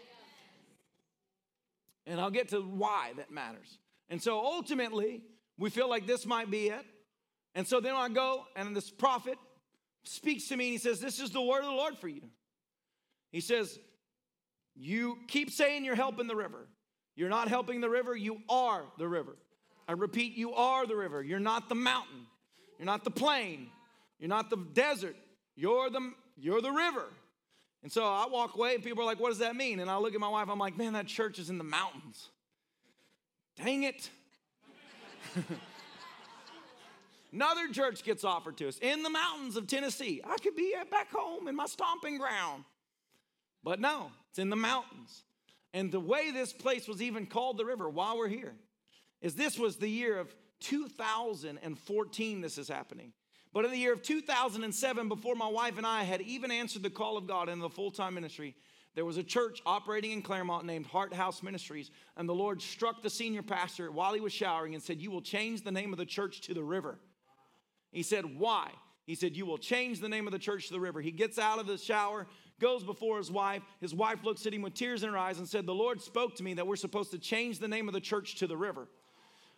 And 2.07 2.21
I'll 2.21 2.31
get 2.31 2.49
to 2.49 2.61
why 2.61 3.13
that 3.19 3.31
matters. 3.31 3.79
And 4.09 4.21
so 4.23 4.39
ultimately, 4.39 5.23
we 5.59 5.69
feel 5.69 5.91
like 5.91 6.07
this 6.07 6.25
might 6.25 6.51
be 6.51 6.69
it. 6.69 6.85
And 7.59 7.67
so 7.67 7.81
then 7.81 7.97
I 7.97 8.09
go, 8.09 8.45
and 8.55 8.77
this 8.77 8.89
prophet 8.89 9.37
speaks 10.05 10.47
to 10.47 10.57
me 10.57 10.67
and 10.67 10.73
he 10.75 10.79
says, 10.79 11.01
This 11.01 11.19
is 11.19 11.31
the 11.31 11.43
word 11.43 11.59
of 11.59 11.65
the 11.65 11.73
Lord 11.73 11.99
for 11.99 12.07
you. 12.07 12.23
He 13.33 13.41
says, 13.41 13.81
You 14.77 15.19
keep 15.27 15.51
saying 15.51 15.85
you're 15.85 15.97
helping 15.97 16.29
the 16.29 16.37
river. 16.37 16.69
You're 17.17 17.29
not 17.29 17.49
helping 17.49 17.81
the 17.81 17.91
river, 17.91 18.15
you 18.15 18.39
are 18.49 18.85
the 18.97 19.09
river. 19.09 19.37
I 19.89 19.93
repeat, 19.95 20.37
you 20.37 20.55
are 20.55 20.87
the 20.87 20.95
river. 20.95 21.21
You're 21.21 21.41
not 21.41 21.69
the 21.69 21.75
mountain. 21.75 22.29
You're 22.79 22.87
not 22.87 23.03
the 23.03 23.11
plain. 23.11 23.67
You're 24.21 24.29
not 24.29 24.51
the 24.51 24.59
desert. 24.75 25.17
You're 25.57 25.91
the, 25.91 26.13
you're 26.37 26.63
the 26.63 26.71
river. 26.71 27.07
And 27.83 27.91
so 27.91 28.05
I 28.05 28.29
walk 28.31 28.55
away, 28.55 28.77
and 28.77 28.85
people 28.85 29.03
are 29.03 29.07
like, 29.07 29.19
What 29.19 29.31
does 29.31 29.39
that 29.39 29.57
mean? 29.57 29.81
And 29.81 29.91
I 29.91 29.99
look 29.99 30.15
at 30.15 30.21
my 30.21 30.29
wife, 30.29 30.47
I'm 30.49 30.61
like, 30.61 30.79
Man, 30.79 30.93
that 30.93 31.09
church 31.09 31.41
is 31.41 31.51
in 31.51 31.59
the 31.59 31.65
mountains. 31.65 32.29
Dang 33.57 33.83
it. 33.83 34.11
Another 37.33 37.69
church 37.69 38.05
gets 38.05 38.25
offered 38.25 38.57
to 38.59 38.69
us 38.69 38.79
in 38.79 39.03
the 39.03 39.11
mountains 39.11 39.57
of 39.57 39.67
Tennessee. 39.67 40.23
I 40.25 40.37
could 40.39 40.57
be 40.57 40.75
back 40.91 41.11
home 41.13 41.49
in 41.49 41.57
my 41.57 41.67
stomping 41.67 42.19
ground. 42.19 42.65
But 43.63 43.81
no, 43.81 44.11
it's 44.31 44.39
in 44.39 44.51
the 44.51 44.57
mountains. 44.57 45.25
And 45.75 45.93
the 45.93 46.01
way 46.01 46.31
this 46.31 46.53
place 46.53 46.89
was 46.89 47.03
even 47.03 47.27
called 47.27 47.59
the 47.59 47.65
river 47.65 47.89
while 47.89 48.17
we're 48.17 48.29
here 48.29 48.55
is 49.21 49.35
this 49.35 49.59
was 49.59 49.77
the 49.77 49.89
year 49.89 50.19
of 50.19 50.35
2014 50.61 52.41
this 52.41 52.59
is 52.59 52.69
happening. 52.69 53.13
But 53.53 53.65
in 53.65 53.71
the 53.71 53.79
year 53.79 53.93
of 53.93 54.03
2007, 54.03 55.09
before 55.09 55.35
my 55.35 55.49
wife 55.49 55.79
and 55.79 55.87
I 55.87 56.05
had 56.05 56.21
even 56.23 56.51
answered 56.51 56.83
the 56.83 56.91
call 56.91 57.17
of 57.17 57.27
God 57.27 57.49
in 57.49 57.59
the 57.59 57.69
full 57.69 57.91
time 57.91 58.15
ministry, 58.15 58.55
there 58.95 59.05
was 59.05 59.17
a 59.17 59.23
church 59.23 59.61
operating 59.65 60.13
in 60.13 60.23
Clermont 60.23 60.65
named 60.65 60.87
Heart 60.87 61.15
House 61.15 61.43
Ministries, 61.43 61.91
and 62.17 62.29
the 62.29 62.35
Lord 62.35 62.61
struck 62.61 63.03
the 63.03 63.11
senior 63.11 63.43
pastor 63.43 63.91
while 63.91 64.15
he 64.15 64.21
was 64.21 64.33
showering 64.33 64.75
and 64.75 64.83
said, 64.83 65.01
You 65.01 65.11
will 65.11 65.23
change 65.23 65.63
the 65.63 65.71
name 65.71 65.93
of 65.93 65.99
the 65.99 66.07
church 66.07 66.41
to 66.43 66.55
the 66.55 66.65
river. 66.65 66.99
He 67.93 68.03
said, 68.03 68.39
Why? 68.39 68.71
He 69.07 69.15
said, 69.15 69.37
You 69.37 69.47
will 69.47 69.59
change 69.59 70.01
the 70.01 70.09
name 70.09 70.27
of 70.27 70.33
the 70.33 70.39
church 70.39 70.67
to 70.69 70.73
the 70.73 70.81
river. 70.81 71.01
He 71.01 71.11
gets 71.11 71.39
out 71.39 71.59
of 71.59 71.67
the 71.67 71.79
shower, 71.79 72.27
goes 72.61 72.83
before 72.83 73.19
his 73.19 73.31
wife. 73.31 73.63
His 73.81 73.95
wife 73.95 74.23
looks 74.25 74.47
at 74.47 74.53
him 74.53 74.63
with 74.63 74.75
tears 74.75 75.03
in 75.03 75.11
her 75.11 75.19
eyes 75.19 75.39
and 75.39 75.49
said, 75.49 75.67
The 75.67 75.75
Lord 75.75 76.01
spoke 76.03 76.37
to 76.37 76.43
me 76.43 76.55
that 76.55 76.67
we're 76.67 76.77
supposed 76.77 77.11
to 77.13 77.19
change 77.19 77.59
the 77.59 77.69
name 77.69 77.89
of 77.89 77.95
the 77.95 78.01
church 78.01 78.37
to 78.37 78.47
the 78.47 78.57
river. 78.57 78.89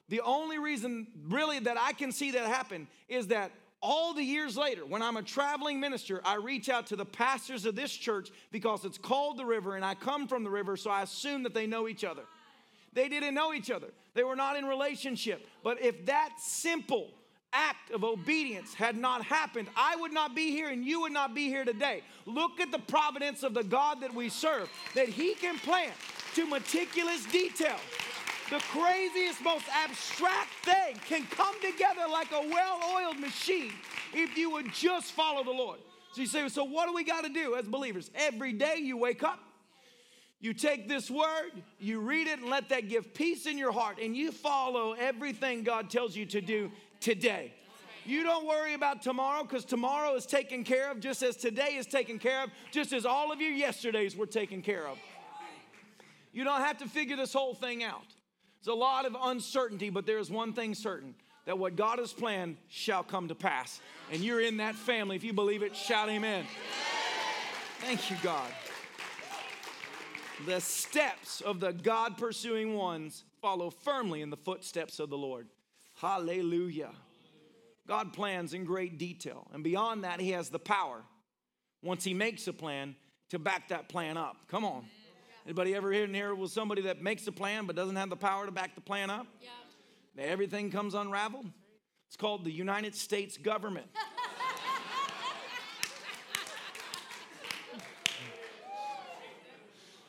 The 0.08 0.20
only 0.20 0.58
reason, 0.58 1.06
really, 1.28 1.60
that 1.60 1.76
I 1.78 1.92
can 1.92 2.12
see 2.12 2.32
that 2.32 2.46
happen 2.46 2.88
is 3.08 3.28
that 3.28 3.52
all 3.82 4.12
the 4.12 4.22
years 4.22 4.56
later, 4.56 4.84
when 4.84 5.02
I'm 5.02 5.16
a 5.16 5.22
traveling 5.22 5.80
minister, 5.80 6.20
I 6.24 6.34
reach 6.36 6.68
out 6.68 6.86
to 6.88 6.96
the 6.96 7.04
pastors 7.04 7.64
of 7.64 7.74
this 7.74 7.92
church 7.92 8.30
because 8.52 8.84
it's 8.84 8.98
called 8.98 9.38
the 9.38 9.46
river 9.46 9.76
and 9.76 9.84
I 9.84 9.94
come 9.94 10.28
from 10.28 10.44
the 10.44 10.50
river, 10.50 10.76
so 10.76 10.90
I 10.90 11.02
assume 11.02 11.44
that 11.44 11.54
they 11.54 11.66
know 11.66 11.88
each 11.88 12.04
other. 12.04 12.22
They 12.92 13.08
didn't 13.08 13.34
know 13.34 13.54
each 13.54 13.70
other, 13.70 13.88
they 14.14 14.24
were 14.24 14.36
not 14.36 14.56
in 14.56 14.64
relationship. 14.64 15.46
But 15.62 15.82
if 15.82 16.06
that 16.06 16.30
simple 16.38 17.10
act 17.52 17.90
of 17.90 18.04
obedience 18.04 18.74
had 18.74 18.96
not 18.96 19.24
happened, 19.24 19.68
I 19.76 19.96
would 19.96 20.12
not 20.12 20.34
be 20.34 20.50
here 20.50 20.68
and 20.68 20.84
you 20.84 21.00
would 21.02 21.12
not 21.12 21.34
be 21.34 21.48
here 21.48 21.64
today. 21.64 22.02
Look 22.26 22.60
at 22.60 22.70
the 22.70 22.78
providence 22.78 23.42
of 23.42 23.54
the 23.54 23.64
God 23.64 24.00
that 24.02 24.14
we 24.14 24.28
serve, 24.28 24.68
that 24.94 25.08
He 25.08 25.34
can 25.34 25.58
plan 25.58 25.90
to 26.34 26.46
meticulous 26.46 27.24
detail 27.26 27.76
the 28.50 28.58
craziest, 28.58 29.40
most 29.42 29.64
abstract 29.72 30.52
thing 30.64 30.96
can 31.06 31.24
come 31.26 31.54
together 31.60 32.02
like 32.10 32.32
a 32.32 32.48
well 32.48 32.80
oiled 32.96 33.18
machine 33.18 33.72
if 34.12 34.36
you 34.36 34.50
would 34.50 34.72
just 34.72 35.12
follow 35.12 35.44
the 35.44 35.52
Lord. 35.52 35.78
So 36.12 36.20
you 36.20 36.26
say, 36.26 36.48
so 36.48 36.64
what 36.64 36.86
do 36.86 36.92
we 36.92 37.04
got 37.04 37.22
to 37.24 37.30
do 37.30 37.54
as 37.54 37.64
believers? 37.66 38.10
Every 38.12 38.52
day 38.52 38.78
you 38.78 38.96
wake 38.96 39.22
up, 39.22 39.38
you 40.40 40.52
take 40.52 40.88
this 40.88 41.08
word, 41.08 41.52
you 41.78 42.00
read 42.00 42.26
it, 42.26 42.40
and 42.40 42.50
let 42.50 42.68
that 42.70 42.88
give 42.88 43.14
peace 43.14 43.46
in 43.46 43.56
your 43.56 43.70
heart, 43.70 43.98
and 44.02 44.16
you 44.16 44.32
follow 44.32 44.92
everything 44.94 45.62
God 45.62 45.88
tells 45.88 46.16
you 46.16 46.26
to 46.26 46.40
do 46.40 46.72
today. 47.00 47.52
You 48.04 48.22
don't 48.22 48.46
worry 48.46 48.74
about 48.74 49.02
tomorrow 49.02 49.42
because 49.42 49.64
tomorrow 49.64 50.14
is 50.14 50.26
taken 50.26 50.64
care 50.64 50.90
of 50.90 51.00
just 51.00 51.22
as 51.22 51.36
today 51.36 51.76
is 51.76 51.86
taken 51.86 52.18
care 52.18 52.44
of, 52.44 52.50
just 52.70 52.92
as 52.92 53.04
all 53.04 53.30
of 53.30 53.40
your 53.40 53.52
yesterdays 53.52 54.16
were 54.16 54.26
taken 54.26 54.62
care 54.62 54.86
of. 54.86 54.98
You 56.32 56.44
don't 56.44 56.60
have 56.60 56.78
to 56.78 56.88
figure 56.88 57.16
this 57.16 57.32
whole 57.32 57.54
thing 57.54 57.82
out. 57.82 58.06
There's 58.62 58.74
a 58.74 58.78
lot 58.78 59.06
of 59.06 59.16
uncertainty, 59.20 59.90
but 59.90 60.06
there 60.06 60.18
is 60.18 60.30
one 60.30 60.52
thing 60.52 60.74
certain 60.74 61.14
that 61.46 61.58
what 61.58 61.76
God 61.76 61.98
has 61.98 62.12
planned 62.12 62.56
shall 62.68 63.02
come 63.02 63.28
to 63.28 63.34
pass. 63.34 63.80
And 64.12 64.22
you're 64.22 64.40
in 64.40 64.58
that 64.58 64.74
family. 64.74 65.16
If 65.16 65.24
you 65.24 65.32
believe 65.32 65.62
it, 65.62 65.74
shout 65.74 66.08
amen. 66.08 66.44
Thank 67.80 68.10
you, 68.10 68.16
God. 68.22 68.50
The 70.46 70.60
steps 70.60 71.40
of 71.40 71.60
the 71.60 71.72
God 71.72 72.16
pursuing 72.18 72.74
ones 72.74 73.24
follow 73.40 73.70
firmly 73.70 74.22
in 74.22 74.30
the 74.30 74.36
footsteps 74.36 75.00
of 75.00 75.10
the 75.10 75.18
Lord. 75.18 75.48
Hallelujah. 76.00 76.92
God 77.86 78.12
plans 78.12 78.54
in 78.54 78.64
great 78.64 78.98
detail. 78.98 79.46
And 79.52 79.62
beyond 79.62 80.04
that, 80.04 80.20
He 80.20 80.30
has 80.30 80.48
the 80.48 80.58
power, 80.58 81.02
once 81.82 82.04
He 82.04 82.14
makes 82.14 82.46
a 82.46 82.52
plan, 82.52 82.96
to 83.30 83.38
back 83.38 83.68
that 83.68 83.88
plan 83.88 84.16
up. 84.16 84.36
Come 84.48 84.64
on. 84.64 84.84
Anybody 85.46 85.74
ever 85.74 85.92
in 85.92 86.14
here 86.14 86.34
with 86.34 86.50
somebody 86.50 86.82
that 86.82 87.02
makes 87.02 87.26
a 87.26 87.32
plan 87.32 87.66
but 87.66 87.76
doesn't 87.76 87.96
have 87.96 88.10
the 88.10 88.16
power 88.16 88.46
to 88.46 88.52
back 88.52 88.74
the 88.74 88.80
plan 88.80 89.10
up? 89.10 89.26
Yeah. 89.40 90.24
Everything 90.24 90.70
comes 90.70 90.94
unraveled. 90.94 91.46
It's 92.08 92.16
called 92.16 92.44
the 92.44 92.50
United 92.50 92.94
States 92.94 93.36
government. 93.36 93.86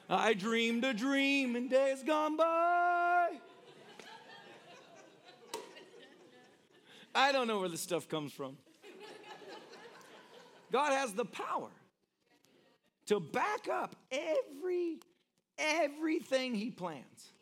I 0.09 0.33
dreamed 0.33 0.83
a 0.83 0.93
dream 0.93 1.55
in 1.55 1.69
days 1.69 2.03
gone 2.03 2.35
by. 2.35 3.00
I 7.13 7.31
don't 7.31 7.47
know 7.47 7.59
where 7.59 7.69
this 7.69 7.81
stuff 7.81 8.07
comes 8.07 8.31
from. 8.31 8.57
God 10.71 10.93
has 10.93 11.13
the 11.13 11.25
power 11.25 11.69
to 13.07 13.19
back 13.19 13.67
up 13.69 13.95
every 14.11 14.99
everything 15.57 16.55
he 16.55 16.71
plans. 16.71 17.33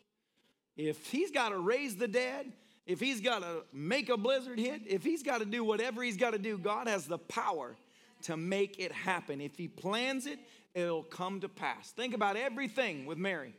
If 0.76 1.06
he's 1.06 1.30
got 1.30 1.50
to 1.50 1.58
raise 1.58 1.96
the 1.96 2.08
dead, 2.08 2.52
if 2.86 3.00
he's 3.00 3.20
got 3.20 3.42
to 3.42 3.62
make 3.72 4.08
a 4.08 4.16
blizzard 4.16 4.58
hit, 4.58 4.82
if 4.86 5.04
he's 5.04 5.22
got 5.22 5.38
to 5.38 5.44
do 5.44 5.62
whatever 5.62 6.02
he's 6.02 6.16
got 6.16 6.32
to 6.32 6.38
do, 6.38 6.58
God 6.58 6.88
has 6.88 7.06
the 7.06 7.18
power 7.18 7.76
to 8.22 8.36
make 8.36 8.78
it 8.78 8.92
happen. 8.92 9.40
If 9.40 9.56
he 9.56 9.68
plans 9.68 10.26
it, 10.26 10.38
it'll 10.74 11.02
come 11.02 11.40
to 11.40 11.48
pass. 11.48 11.90
Think 11.92 12.14
about 12.14 12.36
everything 12.36 13.06
with 13.06 13.18
Mary. 13.18 13.54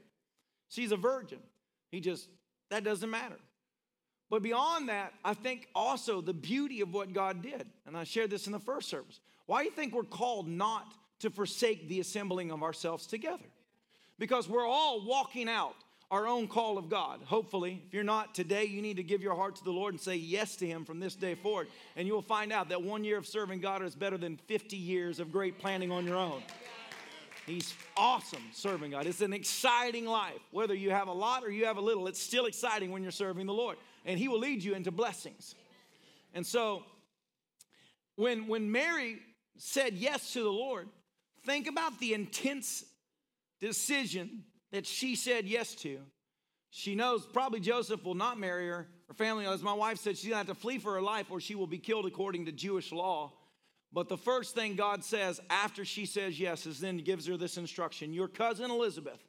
She's 0.70 0.92
a 0.92 0.98
virgin. 0.98 1.40
He 1.92 2.00
just, 2.00 2.28
that 2.70 2.84
doesn't 2.84 3.10
matter. 3.10 3.38
But 4.32 4.42
beyond 4.42 4.90
that, 4.90 5.14
I 5.24 5.36
think 5.36 5.68
also 5.76 6.22
the 6.22 6.34
beauty 6.34 6.82
of 6.82 6.92
what 6.92 7.14
God 7.14 7.44
did, 7.44 7.68
and 7.86 7.96
I 7.96 8.06
shared 8.06 8.32
this 8.32 8.48
in 8.48 8.52
the 8.52 8.60
first 8.60 8.90
service. 8.90 9.20
Why 9.46 9.60
do 9.60 9.66
you 9.66 9.72
think 9.72 9.94
we're 9.94 10.04
called 10.04 10.48
not 10.48 10.96
to 11.20 11.30
forsake 11.30 11.88
the 11.88 12.00
assembling 12.00 12.50
of 12.50 12.64
ourselves 12.64 13.06
together? 13.06 13.46
because 14.22 14.48
we're 14.48 14.68
all 14.68 15.04
walking 15.04 15.50
out 15.50 15.74
our 16.12 16.28
own 16.28 16.48
call 16.48 16.78
of 16.78 16.90
God. 16.90 17.22
Hopefully, 17.26 17.82
if 17.88 17.92
you're 17.92 18.04
not 18.04 18.36
today, 18.36 18.66
you 18.66 18.80
need 18.80 18.98
to 18.98 19.04
give 19.04 19.24
your 19.24 19.34
heart 19.34 19.56
to 19.56 19.64
the 19.64 19.72
Lord 19.72 19.96
and 19.96 20.00
say 20.00 20.16
yes 20.16 20.56
to 20.58 20.68
Him 20.68 20.86
from 20.86 21.00
this 21.00 21.16
day 21.16 21.34
forward. 21.34 21.68
And 21.96 22.08
you 22.08 22.14
will 22.14 22.22
find 22.22 22.54
out 22.54 22.70
that 22.70 22.84
one 22.84 23.04
year 23.04 23.18
of 23.18 23.26
serving 23.26 23.62
God 23.62 23.82
is 23.82 23.96
better 23.96 24.20
than 24.20 24.38
50 24.38 24.78
years 24.78 25.20
of 25.20 25.32
great 25.32 25.58
planning 25.58 25.92
on 25.92 26.06
your 26.06 26.18
own. 26.18 26.44
He's 27.48 27.74
awesome 27.98 28.44
serving 28.54 28.92
God. 28.92 29.08
It's 29.08 29.22
an 29.22 29.34
exciting 29.34 30.06
life. 30.06 30.40
Whether 30.52 30.76
you 30.76 30.92
have 30.92 31.08
a 31.08 31.14
lot 31.14 31.44
or 31.44 31.50
you 31.50 31.66
have 31.66 31.78
a 31.78 31.82
little, 31.82 32.06
it's 32.06 32.22
still 32.22 32.46
exciting 32.46 32.92
when 32.92 33.02
you're 33.02 33.12
serving 33.12 33.48
the 33.48 33.54
Lord. 33.54 33.78
And 34.06 34.20
He 34.20 34.28
will 34.28 34.40
lead 34.40 34.64
you 34.64 34.74
into 34.74 34.92
blessings. 34.92 35.56
And 36.34 36.46
so, 36.46 36.84
when, 38.16 38.48
when 38.48 38.72
Mary 38.72 39.20
said 39.58 39.94
yes 39.94 40.34
to 40.34 40.44
the 40.44 40.52
Lord, 40.52 40.88
think 41.46 41.68
about 41.68 42.00
the 42.00 42.14
intense 42.14 42.84
decision 43.60 44.44
that 44.72 44.86
she 44.86 45.16
said 45.16 45.46
yes 45.46 45.76
to. 45.76 46.00
She 46.70 46.96
knows 46.96 47.26
probably 47.26 47.60
Joseph 47.60 48.04
will 48.04 48.16
not 48.16 48.40
marry 48.40 48.68
her. 48.68 48.88
Her 49.08 49.14
family, 49.14 49.46
as 49.46 49.62
my 49.62 49.74
wife 49.74 49.98
said, 49.98 50.18
she's 50.18 50.30
gonna 50.30 50.38
have 50.38 50.48
to 50.48 50.56
flee 50.56 50.80
for 50.80 50.94
her 50.94 51.02
life 51.02 51.28
or 51.30 51.42
she 51.42 51.56
will 51.56 51.68
be 51.68 51.78
killed 51.78 52.06
according 52.06 52.46
to 52.46 52.52
Jewish 52.52 52.92
law. 52.92 53.34
But 53.94 54.08
the 54.08 54.18
first 54.18 54.56
thing 54.56 54.76
God 54.76 55.04
says 55.04 55.42
after 55.50 55.84
she 55.84 56.06
says 56.06 56.40
yes 56.40 56.66
is 56.66 56.80
then 56.80 56.98
gives 56.98 57.28
her 57.28 57.36
this 57.36 57.58
instruction 57.58 58.14
Your 58.14 58.30
cousin 58.30 58.72
Elizabeth 58.72 59.20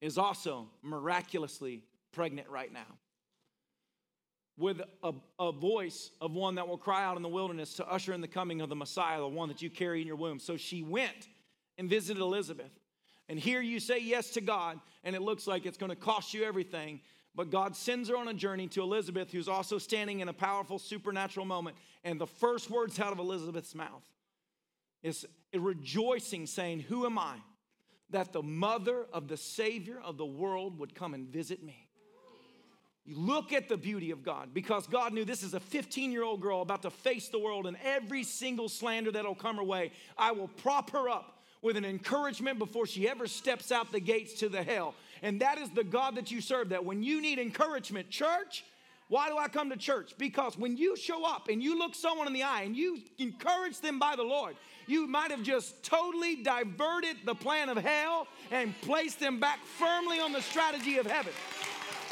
is 0.00 0.18
also 0.18 0.68
miraculously 0.82 1.82
pregnant 2.12 2.48
right 2.48 2.72
now 2.72 2.86
with 4.58 4.80
a, 5.02 5.12
a, 5.38 5.52
voice 5.52 6.10
of 6.20 6.32
one 6.32 6.54
that 6.54 6.66
will 6.66 6.78
cry 6.78 7.04
out 7.04 7.16
in 7.16 7.22
the 7.22 7.28
wilderness 7.28 7.74
to 7.74 7.86
usher 7.86 8.12
in 8.14 8.20
the 8.20 8.28
coming 8.28 8.60
of 8.62 8.68
the 8.68 8.76
Messiah, 8.76 9.18
the 9.18 9.28
one 9.28 9.48
that 9.48 9.60
you 9.60 9.68
carry 9.68 10.00
in 10.00 10.06
your 10.06 10.16
womb. 10.16 10.38
So 10.38 10.56
she 10.56 10.82
went 10.82 11.28
and 11.76 11.90
visited 11.90 12.22
Elizabeth. 12.22 12.70
And 13.28 13.38
here 13.38 13.60
you 13.60 13.80
say 13.80 13.98
yes 14.00 14.30
to 14.30 14.40
God, 14.40 14.80
and 15.04 15.14
it 15.14 15.20
looks 15.20 15.46
like 15.46 15.66
it's 15.66 15.76
going 15.76 15.90
to 15.90 15.96
cost 15.96 16.32
you 16.32 16.44
everything. 16.44 17.00
But 17.34 17.50
God 17.50 17.76
sends 17.76 18.08
her 18.08 18.16
on 18.16 18.28
a 18.28 18.34
journey 18.34 18.66
to 18.68 18.82
Elizabeth, 18.82 19.30
who's 19.30 19.48
also 19.48 19.76
standing 19.76 20.20
in 20.20 20.28
a 20.28 20.32
powerful 20.32 20.78
supernatural 20.78 21.44
moment. 21.44 21.76
And 22.02 22.18
the 22.18 22.26
first 22.26 22.70
words 22.70 22.98
out 22.98 23.12
of 23.12 23.18
Elizabeth's 23.18 23.74
mouth 23.74 24.04
is 25.02 25.26
rejoicing, 25.52 26.46
saying, 26.46 26.80
Who 26.80 27.04
am 27.04 27.18
I 27.18 27.36
that 28.10 28.32
the 28.32 28.42
mother 28.42 29.06
of 29.12 29.28
the 29.28 29.36
Savior 29.36 30.00
of 30.02 30.16
the 30.16 30.24
world 30.24 30.78
would 30.78 30.94
come 30.94 31.12
and 31.12 31.28
visit 31.28 31.62
me? 31.62 31.85
You 33.06 33.14
look 33.16 33.52
at 33.52 33.68
the 33.68 33.76
beauty 33.76 34.10
of 34.10 34.24
God 34.24 34.52
because 34.52 34.88
God 34.88 35.12
knew 35.12 35.24
this 35.24 35.44
is 35.44 35.54
a 35.54 35.60
15 35.60 36.10
year 36.10 36.24
old 36.24 36.40
girl 36.40 36.60
about 36.60 36.82
to 36.82 36.90
face 36.90 37.28
the 37.28 37.38
world 37.38 37.66
and 37.66 37.76
every 37.84 38.24
single 38.24 38.68
slander 38.68 39.12
that'll 39.12 39.36
come 39.36 39.56
her 39.56 39.64
way. 39.64 39.92
I 40.18 40.32
will 40.32 40.48
prop 40.48 40.90
her 40.90 41.08
up 41.08 41.38
with 41.62 41.76
an 41.76 41.84
encouragement 41.84 42.58
before 42.58 42.86
she 42.86 43.08
ever 43.08 43.28
steps 43.28 43.70
out 43.70 43.92
the 43.92 44.00
gates 44.00 44.34
to 44.40 44.48
the 44.48 44.62
hell. 44.62 44.94
And 45.22 45.40
that 45.40 45.58
is 45.58 45.70
the 45.70 45.84
God 45.84 46.16
that 46.16 46.32
you 46.32 46.40
serve. 46.40 46.70
That 46.70 46.84
when 46.84 47.02
you 47.04 47.20
need 47.20 47.38
encouragement, 47.38 48.10
church, 48.10 48.64
why 49.08 49.28
do 49.28 49.38
I 49.38 49.46
come 49.46 49.70
to 49.70 49.76
church? 49.76 50.14
Because 50.18 50.58
when 50.58 50.76
you 50.76 50.96
show 50.96 51.24
up 51.24 51.48
and 51.48 51.62
you 51.62 51.78
look 51.78 51.94
someone 51.94 52.26
in 52.26 52.32
the 52.32 52.42
eye 52.42 52.62
and 52.62 52.76
you 52.76 52.98
encourage 53.18 53.78
them 53.80 54.00
by 54.00 54.16
the 54.16 54.24
Lord, 54.24 54.56
you 54.88 55.06
might 55.06 55.30
have 55.30 55.42
just 55.44 55.82
totally 55.84 56.42
diverted 56.42 57.16
the 57.24 57.34
plan 57.34 57.68
of 57.68 57.76
hell 57.76 58.26
and 58.50 58.74
placed 58.82 59.20
them 59.20 59.38
back 59.38 59.60
firmly 59.64 60.18
on 60.18 60.32
the 60.32 60.42
strategy 60.42 60.98
of 60.98 61.06
heaven. 61.06 61.32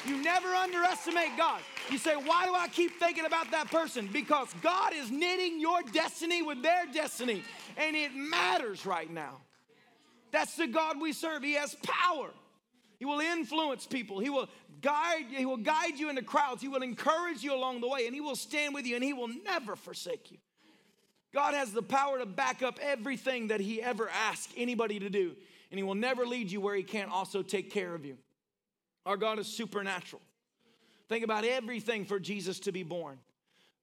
You 0.06 0.22
never 0.22 0.48
underestimate 0.48 1.36
God. 1.36 1.62
You 1.90 1.98
say, 1.98 2.14
Why 2.14 2.46
do 2.46 2.54
I 2.54 2.68
keep 2.68 2.98
thinking 2.98 3.24
about 3.24 3.50
that 3.52 3.70
person? 3.70 4.08
Because 4.12 4.48
God 4.62 4.92
is 4.94 5.10
knitting 5.10 5.60
your 5.60 5.82
destiny 5.92 6.42
with 6.42 6.62
their 6.62 6.84
destiny, 6.92 7.42
and 7.76 7.96
it 7.96 8.14
matters 8.14 8.84
right 8.84 9.10
now. 9.10 9.38
That's 10.30 10.56
the 10.56 10.66
God 10.66 11.00
we 11.00 11.12
serve. 11.12 11.42
He 11.42 11.54
has 11.54 11.76
power. 11.82 12.30
He 12.98 13.04
will 13.04 13.20
influence 13.20 13.86
people. 13.86 14.18
He 14.18 14.30
will 14.30 14.48
guide, 14.80 15.26
he 15.30 15.46
will 15.46 15.56
guide 15.56 15.98
you 15.98 16.10
into 16.10 16.22
crowds. 16.22 16.60
He 16.60 16.68
will 16.68 16.82
encourage 16.82 17.42
you 17.42 17.54
along 17.54 17.80
the 17.80 17.88
way, 17.88 18.06
and 18.06 18.14
he 18.14 18.20
will 18.20 18.36
stand 18.36 18.74
with 18.74 18.86
you, 18.86 18.96
and 18.96 19.04
he 19.04 19.12
will 19.12 19.30
never 19.44 19.76
forsake 19.76 20.30
you. 20.30 20.38
God 21.32 21.54
has 21.54 21.72
the 21.72 21.82
power 21.82 22.18
to 22.18 22.26
back 22.26 22.62
up 22.62 22.78
everything 22.80 23.48
that 23.48 23.60
he 23.60 23.82
ever 23.82 24.08
asks 24.08 24.52
anybody 24.56 25.00
to 25.00 25.10
do, 25.10 25.34
and 25.70 25.78
he 25.78 25.82
will 25.82 25.94
never 25.96 26.26
lead 26.26 26.50
you 26.50 26.60
where 26.60 26.76
he 26.76 26.82
can't 26.82 27.10
also 27.10 27.42
take 27.42 27.70
care 27.70 27.94
of 27.94 28.04
you. 28.04 28.16
Our 29.06 29.16
God 29.16 29.38
is 29.38 29.46
supernatural. 29.46 30.22
Think 31.08 31.24
about 31.24 31.44
everything 31.44 32.04
for 32.04 32.18
Jesus 32.18 32.60
to 32.60 32.72
be 32.72 32.82
born. 32.82 33.18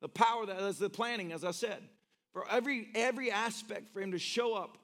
The 0.02 0.10
power 0.10 0.46
that 0.46 0.60
is 0.64 0.80
the 0.80 0.90
planning, 0.90 1.32
as 1.32 1.44
I 1.44 1.52
said, 1.52 1.82
for 2.34 2.50
every 2.50 2.88
every 2.96 3.32
aspect 3.32 3.90
for 3.94 4.02
him 4.02 4.12
to 4.12 4.20
show 4.20 4.56
up 4.56 4.78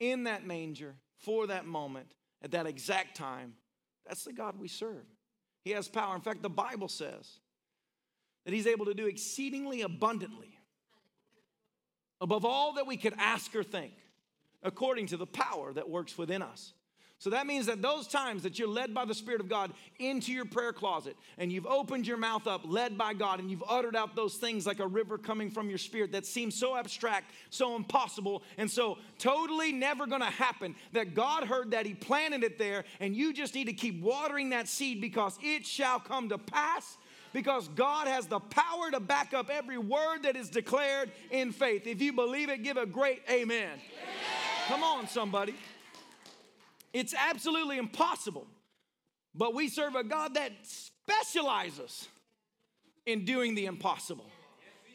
in 0.00 0.24
that 0.24 0.46
manger 0.46 0.94
for 1.18 1.46
that 1.48 1.66
moment 1.66 2.14
at 2.42 2.52
that 2.52 2.66
exact 2.66 3.16
time. 3.16 3.54
That's 4.06 4.24
the 4.24 4.32
God 4.32 4.58
we 4.58 4.68
serve. 4.68 5.04
He 5.64 5.70
has 5.70 5.88
power. 5.88 6.14
In 6.14 6.20
fact, 6.20 6.42
the 6.42 6.50
Bible 6.50 6.88
says 6.88 7.38
that 8.44 8.52
he's 8.52 8.66
able 8.66 8.84
to 8.86 8.94
do 8.94 9.06
exceedingly 9.06 9.82
abundantly 9.82 10.58
above 12.20 12.44
all 12.44 12.74
that 12.74 12.86
we 12.86 12.96
could 12.96 13.14
ask 13.18 13.54
or 13.56 13.62
think, 13.62 13.92
according 14.62 15.06
to 15.06 15.16
the 15.16 15.26
power 15.26 15.72
that 15.72 15.88
works 15.88 16.16
within 16.16 16.42
us. 16.42 16.73
So 17.24 17.30
that 17.30 17.46
means 17.46 17.64
that 17.66 17.80
those 17.80 18.06
times 18.06 18.42
that 18.42 18.58
you're 18.58 18.68
led 18.68 18.92
by 18.92 19.06
the 19.06 19.14
Spirit 19.14 19.40
of 19.40 19.48
God 19.48 19.72
into 19.98 20.30
your 20.30 20.44
prayer 20.44 20.74
closet 20.74 21.16
and 21.38 21.50
you've 21.50 21.64
opened 21.64 22.06
your 22.06 22.18
mouth 22.18 22.46
up, 22.46 22.60
led 22.66 22.98
by 22.98 23.14
God, 23.14 23.40
and 23.40 23.50
you've 23.50 23.64
uttered 23.66 23.96
out 23.96 24.14
those 24.14 24.34
things 24.34 24.66
like 24.66 24.78
a 24.78 24.86
river 24.86 25.16
coming 25.16 25.50
from 25.50 25.70
your 25.70 25.78
spirit 25.78 26.12
that 26.12 26.26
seem 26.26 26.50
so 26.50 26.76
abstract, 26.76 27.30
so 27.48 27.76
impossible, 27.76 28.42
and 28.58 28.70
so 28.70 28.98
totally 29.18 29.72
never 29.72 30.06
gonna 30.06 30.26
happen, 30.26 30.76
that 30.92 31.14
God 31.14 31.44
heard 31.44 31.70
that, 31.70 31.86
He 31.86 31.94
planted 31.94 32.44
it 32.44 32.58
there, 32.58 32.84
and 33.00 33.16
you 33.16 33.32
just 33.32 33.54
need 33.54 33.68
to 33.68 33.72
keep 33.72 34.02
watering 34.02 34.50
that 34.50 34.68
seed 34.68 35.00
because 35.00 35.38
it 35.42 35.64
shall 35.64 36.00
come 36.00 36.28
to 36.28 36.36
pass 36.36 36.98
because 37.32 37.68
God 37.68 38.06
has 38.06 38.26
the 38.26 38.38
power 38.38 38.90
to 38.90 39.00
back 39.00 39.32
up 39.32 39.48
every 39.48 39.78
word 39.78 40.24
that 40.24 40.36
is 40.36 40.50
declared 40.50 41.10
in 41.30 41.52
faith. 41.52 41.86
If 41.86 42.02
you 42.02 42.12
believe 42.12 42.50
it, 42.50 42.62
give 42.62 42.76
a 42.76 42.84
great 42.84 43.22
amen. 43.30 43.48
amen. 43.48 43.80
Come 44.68 44.82
on, 44.82 45.08
somebody. 45.08 45.54
It's 46.94 47.12
absolutely 47.12 47.76
impossible. 47.76 48.46
But 49.34 49.52
we 49.52 49.68
serve 49.68 49.96
a 49.96 50.04
God 50.04 50.34
that 50.34 50.52
specializes 50.62 52.08
in 53.04 53.24
doing 53.24 53.56
the 53.56 53.66
impossible. 53.66 54.24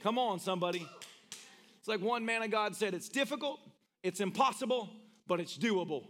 Come 0.01 0.17
on, 0.17 0.39
somebody. 0.39 0.87
It's 1.77 1.87
like 1.89 1.99
one 1.99 2.25
man 2.25 2.41
of 2.41 2.49
God 2.49 2.75
said 2.75 2.93
it's 2.93 3.09
difficult, 3.09 3.59
it's 4.01 4.21
impossible, 4.21 4.89
but 5.27 5.41
it's 5.41 5.57
doable. 5.57 6.05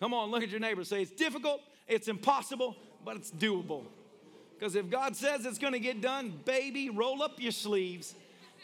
Come 0.00 0.14
on, 0.14 0.30
look 0.30 0.42
at 0.42 0.48
your 0.48 0.60
neighbor. 0.60 0.84
Say 0.84 1.02
it's 1.02 1.12
difficult, 1.12 1.60
it's 1.86 2.08
impossible, 2.08 2.76
but 3.04 3.16
it's 3.16 3.30
doable. 3.30 3.84
Because 4.58 4.74
if 4.74 4.88
God 4.88 5.14
says 5.14 5.44
it's 5.44 5.58
gonna 5.58 5.78
get 5.78 6.00
done, 6.00 6.40
baby, 6.46 6.88
roll 6.88 7.22
up 7.22 7.40
your 7.40 7.52
sleeves, 7.52 8.14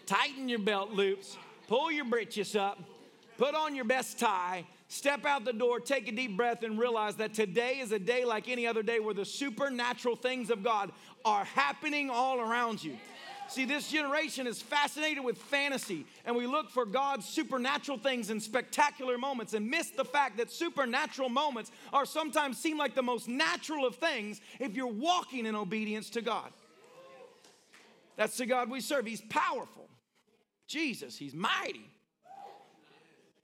tighten 0.07 0.49
your 0.49 0.59
belt 0.59 0.91
loops, 0.91 1.37
pull 1.69 1.93
your 1.93 2.07
breeches 2.07 2.57
up, 2.57 2.79
put 3.37 3.55
on 3.55 3.75
your 3.75 3.85
best 3.85 4.19
tie, 4.19 4.65
Step 4.93 5.25
out 5.25 5.47
the 5.47 5.55
door, 5.55 5.81
take 5.81 6.07
a 6.07 6.13
deep 6.13 6.37
breath, 6.37 6.63
and 6.63 6.79
realize 6.79 7.17
that 7.17 7.33
today 7.33 7.79
is 7.79 7.93
a 7.93 7.99
day 7.99 8.27
like 8.27 8.47
any 8.47 8.67
other 8.67 8.83
day 8.83 9.01
where 9.01 9.15
the 9.15 9.25
supernatural 9.25 10.15
things 10.15 10.51
of 10.51 10.63
God 10.63 10.93
are 11.25 11.45
happening 11.45 12.11
all 12.11 12.39
around 12.39 12.85
you. 12.85 12.99
See, 13.49 13.65
this 13.65 13.91
generation 13.91 14.47
is 14.47 14.61
fascinated 14.61 15.25
with 15.25 15.39
fantasy, 15.39 16.05
and 16.27 16.37
we 16.37 16.47
look 16.47 16.69
for 16.69 16.85
God's 16.85 17.25
supernatural 17.25 17.97
things 17.97 18.29
in 18.29 18.39
spectacular 18.39 19.17
moments 19.17 19.55
and 19.55 19.67
miss 19.67 19.89
the 19.89 20.05
fact 20.05 20.37
that 20.37 20.51
supernatural 20.51 21.31
moments 21.31 21.73
are 21.95 22.05
sometimes 22.05 22.59
seem 22.59 22.77
like 22.77 22.95
the 22.95 23.03
most 23.03 23.29
natural 23.29 23.87
of 23.87 23.95
things 23.95 24.43
if 24.61 24.75
you're 24.75 24.87
walking 24.87 25.47
in 25.47 25.57
obedience 25.57 26.11
to 26.11 26.21
God. 26.21 26.53
That's 28.17 28.37
the 28.37 28.45
God 28.45 28.69
we 28.69 28.83
serve. 28.83 29.07
He's 29.07 29.23
powerful. 29.23 29.89
Jesus, 30.67 31.17
He's 31.17 31.33
mighty. 31.33 31.92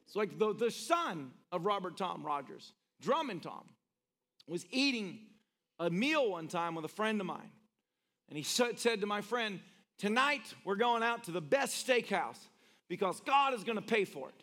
It's 0.09 0.17
like 0.17 0.39
the, 0.39 0.55
the 0.55 0.71
son 0.71 1.33
of 1.53 1.67
Robert 1.67 1.99
Thom 1.99 2.25
Rogers, 2.25 2.73
Drummond 3.03 3.43
Thom, 3.43 3.69
was 4.47 4.65
eating 4.71 5.19
a 5.79 5.91
meal 5.91 6.31
one 6.31 6.49
time 6.49 6.75
with 6.75 6.87
a 6.87 6.89
friend 6.89 7.21
of 7.21 7.27
mine. 7.27 7.51
And 8.31 8.39
he 8.39 8.43
said 8.43 8.79
to 8.79 9.07
my 9.07 9.21
friend, 9.21 9.61
Tonight 9.99 10.55
we're 10.65 10.77
going 10.77 11.03
out 11.03 11.25
to 11.25 11.31
the 11.31 11.43
best 11.43 11.87
steakhouse 11.87 12.39
because 12.89 13.21
God 13.21 13.53
is 13.53 13.65
going 13.65 13.77
to 13.77 13.83
pay 13.83 14.07
for 14.07 14.31
it. 14.31 14.43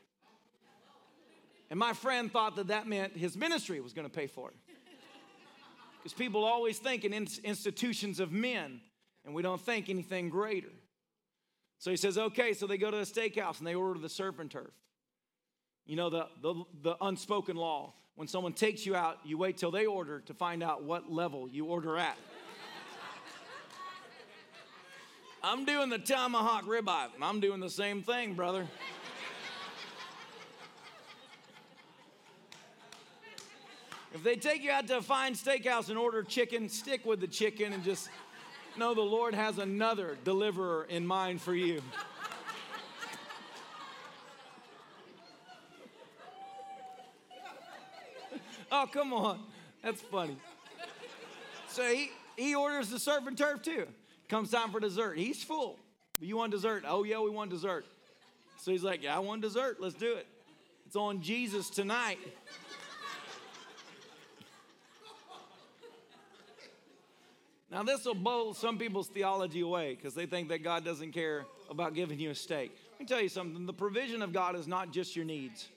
And 1.72 1.80
my 1.80 1.94
friend 1.94 2.32
thought 2.32 2.58
that 2.58 2.68
that 2.68 2.86
meant 2.86 3.18
his 3.18 3.36
ministry 3.36 3.82
was 3.82 3.94
going 3.94 4.08
to 4.08 4.16
pay 4.16 4.28
for 4.28 4.52
it. 4.52 4.58
Because 5.98 6.14
people 6.14 6.44
always 6.44 6.78
think 6.78 7.06
in 7.06 7.12
institutions 7.44 8.20
of 8.20 8.32
men, 8.32 8.82
and 9.26 9.34
we 9.34 9.42
don't 9.42 9.60
think 9.60 9.90
anything 9.90 10.30
greater. 10.30 10.70
So 11.80 11.90
he 11.90 11.98
says, 11.98 12.20
okay, 12.20 12.54
so 12.54 12.68
they 12.68 12.78
go 12.78 12.92
to 12.92 13.00
a 13.00 13.02
steakhouse 13.02 13.58
and 13.58 13.66
they 13.66 13.74
order 13.74 14.00
the 14.00 14.34
and 14.40 14.52
turf. 14.52 14.70
You 15.86 15.96
know, 15.96 16.10
the, 16.10 16.28
the, 16.42 16.64
the 16.82 16.96
unspoken 17.02 17.56
law. 17.56 17.94
When 18.16 18.28
someone 18.28 18.54
takes 18.54 18.86
you 18.86 18.96
out, 18.96 19.20
you 19.26 19.38
wait 19.38 19.58
till 19.58 19.72
they 19.72 19.86
order 19.86 20.22
to 20.22 20.34
find 20.34 20.64
out 20.64 20.84
what 20.84 21.12
level 21.12 21.50
you 21.50 21.66
order 21.66 21.98
at. 21.98 22.18
I'm 25.44 25.66
doing 25.66 25.90
the 25.90 26.00
tomahawk 26.00 26.66
ribeye. 26.66 27.10
I'm 27.22 27.40
doing 27.40 27.60
the 27.60 27.70
same 27.70 28.02
thing, 28.02 28.34
brother. 28.34 28.68
If 34.16 34.24
they 34.24 34.38
take 34.38 34.64
you 34.64 34.72
out 34.72 34.88
to 34.88 34.98
a 34.98 35.02
fine 35.02 35.34
steakhouse 35.34 35.90
and 35.90 35.98
order 35.98 36.24
chicken, 36.24 36.70
stick 36.70 37.06
with 37.06 37.20
the 37.20 37.28
chicken 37.28 37.74
and 37.74 37.84
just 37.84 38.10
know 38.78 38.94
the 38.94 39.02
Lord 39.02 39.36
has 39.36 39.60
another 39.60 40.18
deliverer 40.24 40.86
in 40.90 41.06
mind 41.06 41.42
for 41.42 41.54
you. 41.54 41.82
Oh, 48.72 48.88
come 48.92 49.14
on. 49.14 49.40
That's 49.84 50.02
funny. 50.02 50.38
So 51.68 51.84
he, 51.84 52.10
he 52.36 52.56
orders 52.56 52.90
the 52.90 53.00
surf 53.00 53.28
and 53.28 53.38
turf 53.38 53.62
too. 53.62 53.88
Comes 54.30 54.52
time 54.52 54.72
for 54.72 54.80
dessert. 54.80 55.18
He's 55.18 55.44
full. 55.44 55.78
You 56.20 56.38
want 56.38 56.52
dessert? 56.52 56.84
Oh, 56.88 57.04
yeah, 57.04 57.20
we 57.20 57.30
want 57.30 57.52
dessert. 57.52 57.86
So 58.58 58.72
he's 58.72 58.84
like, 58.84 59.04
Yeah, 59.04 59.16
I 59.16 59.20
want 59.20 59.42
dessert. 59.42 59.78
Let's 59.80 59.96
do 59.96 60.16
it. 60.16 60.28
It's 60.88 60.96
on 60.96 61.22
Jesus 61.22 61.70
tonight. 61.70 62.20
Now, 67.72 67.84
this 67.84 68.06
will 68.06 68.16
blow 68.16 68.54
some 68.54 68.78
people's 68.78 69.10
theology 69.10 69.60
away 69.60 69.96
because 69.96 70.14
they 70.14 70.26
think 70.26 70.48
that 70.48 70.64
God 70.64 70.86
doesn't 70.86 71.12
care 71.12 71.46
about 71.70 71.94
giving 71.94 72.18
you 72.18 72.30
a 72.30 72.36
steak. 72.36 72.72
Let 72.94 73.00
me 73.02 73.06
tell 73.06 73.20
you 73.20 73.28
something 73.28 73.66
the 73.66 73.74
provision 73.74 74.22
of 74.22 74.32
God 74.32 74.56
is 74.56 74.66
not 74.66 74.94
just 74.94 75.14
your 75.16 75.26
needs 75.26 75.68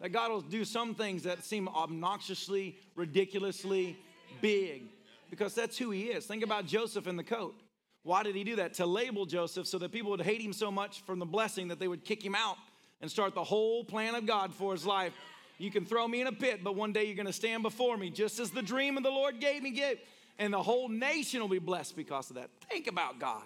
that 0.00 0.10
God 0.10 0.30
will 0.30 0.40
do 0.40 0.64
some 0.64 0.94
things 0.94 1.22
that 1.24 1.44
seem 1.44 1.68
obnoxiously, 1.68 2.76
ridiculously 2.94 3.96
big 4.40 4.84
because 5.30 5.54
that's 5.54 5.76
who 5.76 5.90
he 5.90 6.04
is. 6.04 6.26
Think 6.26 6.42
about 6.42 6.66
Joseph 6.66 7.06
in 7.06 7.16
the 7.16 7.24
coat. 7.24 7.54
Why 8.02 8.22
did 8.22 8.34
he 8.34 8.44
do 8.44 8.56
that? 8.56 8.74
To 8.74 8.86
label 8.86 9.26
Joseph 9.26 9.66
so 9.66 9.78
that 9.78 9.92
people 9.92 10.10
would 10.10 10.22
hate 10.22 10.40
him 10.40 10.52
so 10.52 10.70
much 10.70 11.02
from 11.02 11.18
the 11.18 11.26
blessing 11.26 11.68
that 11.68 11.78
they 11.78 11.88
would 11.88 12.04
kick 12.04 12.24
him 12.24 12.34
out 12.34 12.56
and 13.00 13.10
start 13.10 13.34
the 13.34 13.44
whole 13.44 13.84
plan 13.84 14.14
of 14.14 14.26
God 14.26 14.54
for 14.54 14.72
his 14.72 14.86
life. 14.86 15.12
You 15.58 15.70
can 15.70 15.84
throw 15.84 16.06
me 16.06 16.20
in 16.20 16.26
a 16.26 16.32
pit, 16.32 16.62
but 16.62 16.76
one 16.76 16.92
day 16.92 17.04
you're 17.04 17.16
going 17.16 17.26
to 17.26 17.32
stand 17.32 17.62
before 17.62 17.96
me, 17.96 18.10
just 18.10 18.38
as 18.38 18.50
the 18.50 18.62
dream 18.62 18.96
of 18.96 19.02
the 19.02 19.10
Lord 19.10 19.40
gave 19.40 19.62
me 19.62 19.70
gave, 19.70 19.98
and 20.38 20.52
the 20.52 20.62
whole 20.62 20.88
nation 20.88 21.40
will 21.40 21.48
be 21.48 21.58
blessed 21.58 21.96
because 21.96 22.30
of 22.30 22.36
that. 22.36 22.50
Think 22.70 22.86
about 22.86 23.18
God. 23.18 23.42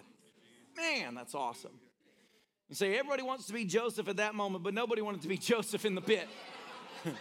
Man, 0.76 1.14
that's 1.14 1.34
awesome. 1.34 1.72
You 2.72 2.76
say 2.76 2.98
everybody 2.98 3.22
wants 3.22 3.44
to 3.48 3.52
be 3.52 3.66
Joseph 3.66 4.08
at 4.08 4.16
that 4.16 4.34
moment, 4.34 4.64
but 4.64 4.72
nobody 4.72 5.02
wanted 5.02 5.20
to 5.20 5.28
be 5.28 5.36
Joseph 5.52 5.84
in 5.84 5.94
the 5.94 6.00
pit. 6.00 6.26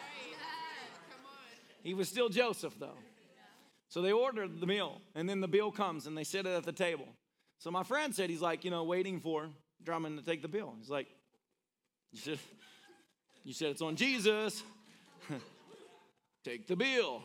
he 1.84 1.94
was 1.94 2.08
still 2.08 2.30
Joseph, 2.30 2.74
though. 2.80 2.96
So 3.90 4.02
they 4.02 4.14
ordered 4.14 4.62
the 4.62 4.66
meal, 4.66 5.02
and 5.14 5.28
then 5.28 5.42
the 5.42 5.50
bill 5.50 5.70
comes, 5.70 6.08
and 6.08 6.18
they 6.18 6.24
sit 6.24 6.46
it 6.46 6.56
at 6.56 6.64
the 6.64 6.72
table. 6.72 7.06
So 7.58 7.70
my 7.70 7.84
friend 7.84 8.16
said, 8.16 8.30
he's 8.30 8.40
like, 8.40 8.64
you 8.64 8.72
know, 8.72 8.86
waiting 8.86 9.20
for 9.20 9.50
Drummond 9.84 10.20
to 10.20 10.24
take 10.24 10.42
the 10.42 10.48
bill. 10.48 10.74
He's 10.80 10.90
like, 10.90 11.08
you 12.14 12.20
said, 12.20 12.40
you 13.44 13.52
said 13.52 13.72
it's 13.72 13.82
on 13.82 13.98
Jesus. 13.98 14.64
take 16.46 16.66
the 16.66 16.78
bill. 16.78 17.24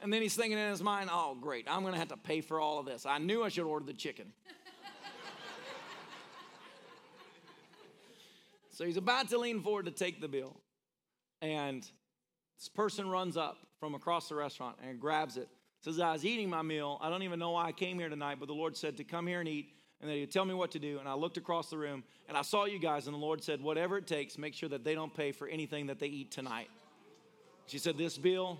And 0.00 0.10
then 0.10 0.22
he's 0.22 0.36
thinking 0.36 0.56
in 0.56 0.70
his 0.70 0.82
mind, 0.82 1.10
oh, 1.12 1.36
great, 1.38 1.66
I'm 1.70 1.82
going 1.82 1.92
to 1.92 1.98
have 1.98 2.08
to 2.08 2.16
pay 2.16 2.40
for 2.40 2.58
all 2.58 2.78
of 2.78 2.86
this. 2.86 3.04
I 3.04 3.18
knew 3.18 3.42
I 3.42 3.50
should 3.50 3.66
order 3.66 3.84
the 3.84 3.92
chicken. 3.92 4.32
So 8.80 8.86
he's 8.86 8.96
about 8.96 9.28
to 9.28 9.36
lean 9.36 9.60
forward 9.60 9.84
to 9.84 9.90
take 9.90 10.22
the 10.22 10.26
bill. 10.26 10.56
And 11.42 11.82
this 12.56 12.68
person 12.70 13.10
runs 13.10 13.36
up 13.36 13.58
from 13.78 13.94
across 13.94 14.30
the 14.30 14.34
restaurant 14.34 14.76
and 14.82 14.98
grabs 14.98 15.36
it. 15.36 15.48
Says, 15.80 16.00
I 16.00 16.12
was 16.12 16.24
eating 16.24 16.48
my 16.48 16.62
meal. 16.62 16.96
I 17.02 17.10
don't 17.10 17.22
even 17.22 17.38
know 17.38 17.50
why 17.50 17.66
I 17.66 17.72
came 17.72 17.98
here 17.98 18.08
tonight, 18.08 18.38
but 18.40 18.46
the 18.46 18.54
Lord 18.54 18.74
said 18.74 18.96
to 18.96 19.04
come 19.04 19.26
here 19.26 19.40
and 19.40 19.46
eat 19.50 19.74
and 20.00 20.08
that 20.08 20.14
he'd 20.14 20.32
tell 20.32 20.46
me 20.46 20.54
what 20.54 20.70
to 20.70 20.78
do. 20.78 20.98
And 20.98 21.06
I 21.06 21.12
looked 21.12 21.36
across 21.36 21.68
the 21.68 21.76
room 21.76 22.04
and 22.26 22.38
I 22.38 22.40
saw 22.40 22.64
you 22.64 22.78
guys, 22.78 23.04
and 23.04 23.12
the 23.12 23.18
Lord 23.18 23.44
said, 23.44 23.60
Whatever 23.60 23.98
it 23.98 24.06
takes, 24.06 24.38
make 24.38 24.54
sure 24.54 24.70
that 24.70 24.82
they 24.82 24.94
don't 24.94 25.14
pay 25.14 25.30
for 25.30 25.46
anything 25.46 25.88
that 25.88 25.98
they 25.98 26.06
eat 26.06 26.30
tonight. 26.30 26.70
She 27.66 27.76
said, 27.76 27.98
This 27.98 28.16
bill 28.16 28.58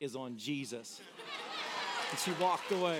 is 0.00 0.16
on 0.16 0.36
Jesus. 0.36 1.00
And 2.10 2.18
she 2.18 2.32
walked 2.42 2.72
away. 2.72 2.98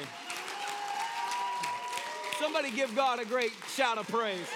Somebody 2.39 2.71
give 2.71 2.95
God 2.95 3.19
a 3.19 3.25
great 3.25 3.53
shout 3.75 3.99
of 3.99 4.07
praise. 4.07 4.47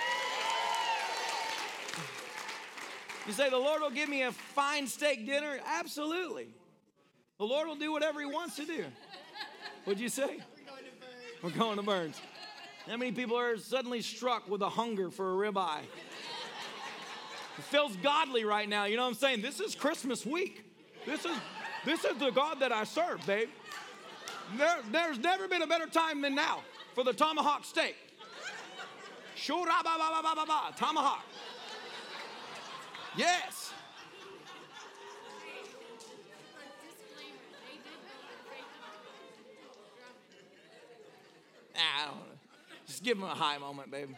You 3.29 3.35
say, 3.35 3.51
The 3.51 3.59
Lord 3.59 3.83
will 3.83 3.91
give 3.91 4.09
me 4.09 4.23
a 4.23 4.33
fine 4.33 4.87
steak 4.87 5.27
dinner? 5.27 5.61
Absolutely. 5.67 6.49
The 7.39 7.45
Lord 7.45 7.69
will 7.69 7.77
do 7.77 7.93
whatever 7.93 8.21
He 8.21 8.27
wants 8.27 8.57
to 8.57 8.65
do. 8.65 8.87
What'd 9.85 10.01
you 10.01 10.09
say? 10.09 10.39
We're 11.43 11.51
going 11.51 11.77
to 11.77 11.83
Bern's. 11.83 12.19
How 12.89 12.97
many 12.97 13.13
people 13.13 13.37
are 13.37 13.59
suddenly 13.59 14.01
struck 14.01 14.49
with 14.49 14.63
a 14.63 14.69
hunger 14.69 15.11
for 15.11 15.45
a 15.45 15.53
ribeye? 15.53 15.83
It 17.59 17.65
feels 17.65 17.95
godly 17.97 18.45
right 18.45 18.67
now. 18.67 18.87
You 18.87 18.97
know 18.97 19.03
what 19.03 19.09
I'm 19.09 19.15
saying? 19.15 19.43
This 19.43 19.61
is 19.61 19.75
Christmas 19.75 20.25
week. 20.25 20.65
This 21.05 21.27
is 21.27 21.37
this 21.85 22.05
is 22.07 22.17
the 22.17 22.31
God 22.31 22.61
that 22.61 22.73
I 22.73 22.85
serve, 22.85 23.25
babe. 23.27 23.51
There, 24.57 24.79
there's 24.91 25.19
never 25.19 25.49
been 25.49 25.61
a 25.61 25.67
better 25.67 25.87
time 25.87 26.23
than 26.23 26.35
now 26.35 26.61
for 26.95 27.05
the 27.05 27.13
tomahawk 27.13 27.67
steak. 27.67 27.95
Shura 29.37 29.67
ba 29.85 29.97
ba 29.99 30.11
ba 30.15 30.23
ba 30.23 30.35
ba 30.35 30.47
ba 30.47 30.75
tomahawk. 30.79 31.25
Yes. 33.19 33.73
I 41.75 42.07
don't 42.07 42.17
know. 42.17 42.23
Just 42.87 43.03
give 43.03 43.19
them 43.19 43.29
a 43.29 43.35
high 43.35 43.59
moment, 43.59 43.91
baby. 43.91 44.15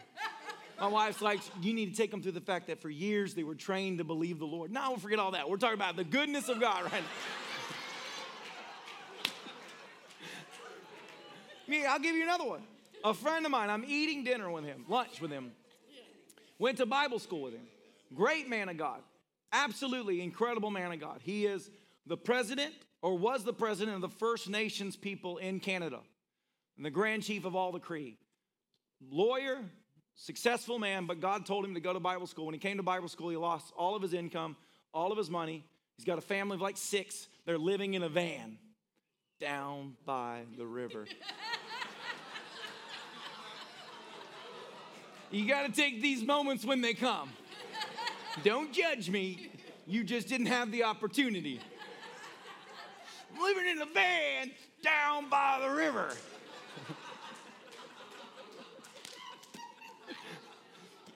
My 0.79 0.87
wife's 0.87 1.21
like, 1.21 1.39
you 1.61 1.73
need 1.73 1.91
to 1.91 1.97
take 1.97 2.11
them 2.11 2.21
through 2.21 2.33
the 2.33 2.41
fact 2.41 2.67
that 2.67 2.79
for 2.79 2.89
years 2.89 3.33
they 3.33 3.43
were 3.43 3.55
trained 3.55 3.97
to 3.97 4.03
believe 4.03 4.37
the 4.37 4.45
Lord. 4.45 4.71
Now 4.71 4.91
we'll 4.91 4.99
forget 4.99 5.17
all 5.17 5.31
that. 5.31 5.49
We're 5.49 5.57
talking 5.57 5.75
about 5.75 5.95
the 5.95 6.03
goodness 6.03 6.47
of 6.47 6.59
God 6.59 6.83
right 6.83 6.93
now. 6.93 6.99
Me, 11.67 11.85
I'll 11.85 11.99
give 11.99 12.15
you 12.15 12.23
another 12.23 12.45
one. 12.45 12.61
A 13.03 13.13
friend 13.15 13.45
of 13.45 13.51
mine, 13.51 13.69
I'm 13.71 13.83
eating 13.87 14.23
dinner 14.23 14.51
with 14.51 14.65
him, 14.65 14.85
lunch 14.87 15.21
with 15.21 15.31
him. 15.31 15.53
Went 16.59 16.77
to 16.77 16.85
Bible 16.85 17.17
school 17.17 17.41
with 17.41 17.53
him. 17.53 17.67
Great 18.13 18.49
man 18.49 18.69
of 18.69 18.77
God. 18.77 19.01
Absolutely 19.53 20.21
incredible 20.21 20.71
man 20.71 20.91
of 20.91 20.99
God. 20.99 21.21
He 21.23 21.45
is 21.45 21.69
the 22.05 22.17
president 22.17 22.73
or 23.01 23.17
was 23.17 23.43
the 23.43 23.53
president 23.53 23.95
of 23.95 24.01
the 24.01 24.09
First 24.09 24.49
Nations 24.49 24.95
people 24.95 25.37
in 25.37 25.59
Canada 25.59 25.99
and 26.77 26.85
the 26.85 26.89
grand 26.89 27.23
chief 27.23 27.45
of 27.45 27.55
all 27.55 27.71
the 27.71 27.79
Cree. 27.79 28.17
Lawyer, 29.09 29.59
successful 30.15 30.79
man, 30.79 31.05
but 31.05 31.19
God 31.19 31.45
told 31.45 31.65
him 31.65 31.73
to 31.73 31.79
go 31.79 31.93
to 31.93 31.99
Bible 31.99 32.27
school. 32.27 32.45
When 32.45 32.53
he 32.53 32.59
came 32.59 32.77
to 32.77 32.83
Bible 32.83 33.07
school, 33.07 33.29
he 33.29 33.37
lost 33.37 33.73
all 33.75 33.95
of 33.95 34.01
his 34.01 34.13
income, 34.13 34.55
all 34.93 35.11
of 35.11 35.17
his 35.17 35.29
money. 35.29 35.65
He's 35.97 36.05
got 36.05 36.17
a 36.17 36.21
family 36.21 36.55
of 36.55 36.61
like 36.61 36.77
six. 36.77 37.27
They're 37.45 37.57
living 37.57 37.93
in 37.93 38.03
a 38.03 38.09
van 38.09 38.57
down 39.39 39.95
by 40.05 40.41
the 40.57 40.65
river. 40.65 41.05
you 45.31 45.47
got 45.47 45.65
to 45.65 45.71
take 45.71 46.01
these 46.01 46.23
moments 46.23 46.63
when 46.63 46.81
they 46.81 46.93
come. 46.93 47.31
Don't 48.43 48.71
judge 48.71 49.09
me. 49.09 49.49
You 49.85 50.03
just 50.03 50.27
didn't 50.27 50.47
have 50.47 50.71
the 50.71 50.83
opportunity. 50.83 51.59
I'm 53.35 53.41
Living 53.41 53.67
in 53.67 53.81
a 53.81 53.85
van 53.85 54.51
down 54.81 55.29
by 55.29 55.59
the 55.61 55.73
river. 55.73 56.09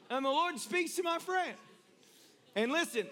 and 0.10 0.26
the 0.26 0.30
Lord 0.30 0.60
speaks 0.60 0.96
to 0.96 1.04
my 1.04 1.20
friend. 1.20 1.56
And 2.56 2.72
listen, 2.72 3.08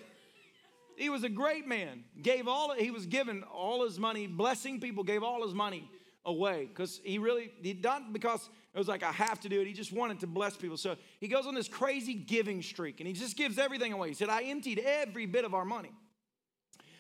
he 0.95 1.09
was 1.09 1.23
a 1.23 1.29
great 1.29 1.67
man. 1.67 2.03
Gave 2.21 2.47
all 2.47 2.73
he 2.73 2.91
was 2.91 3.05
given 3.05 3.43
all 3.43 3.83
his 3.83 3.99
money, 3.99 4.27
blessing 4.27 4.79
people, 4.79 5.03
gave 5.03 5.23
all 5.23 5.43
his 5.43 5.53
money 5.53 5.89
away 6.25 6.67
because 6.67 7.01
he 7.03 7.17
really 7.17 7.51
he 7.61 7.73
done 7.73 8.07
because 8.11 8.49
it 8.73 8.77
was 8.77 8.87
like 8.87 9.03
I 9.03 9.11
have 9.11 9.39
to 9.41 9.49
do 9.49 9.61
it. 9.61 9.67
He 9.67 9.73
just 9.73 9.91
wanted 9.91 10.19
to 10.21 10.27
bless 10.27 10.55
people. 10.55 10.77
So 10.77 10.95
he 11.19 11.27
goes 11.27 11.45
on 11.45 11.53
this 11.53 11.67
crazy 11.67 12.13
giving 12.13 12.61
streak 12.61 12.99
and 12.99 13.07
he 13.07 13.13
just 13.13 13.37
gives 13.37 13.57
everything 13.57 13.93
away. 13.93 14.09
He 14.09 14.13
said, 14.13 14.29
I 14.29 14.43
emptied 14.43 14.79
every 14.79 15.25
bit 15.25 15.45
of 15.45 15.53
our 15.53 15.65
money. 15.65 15.91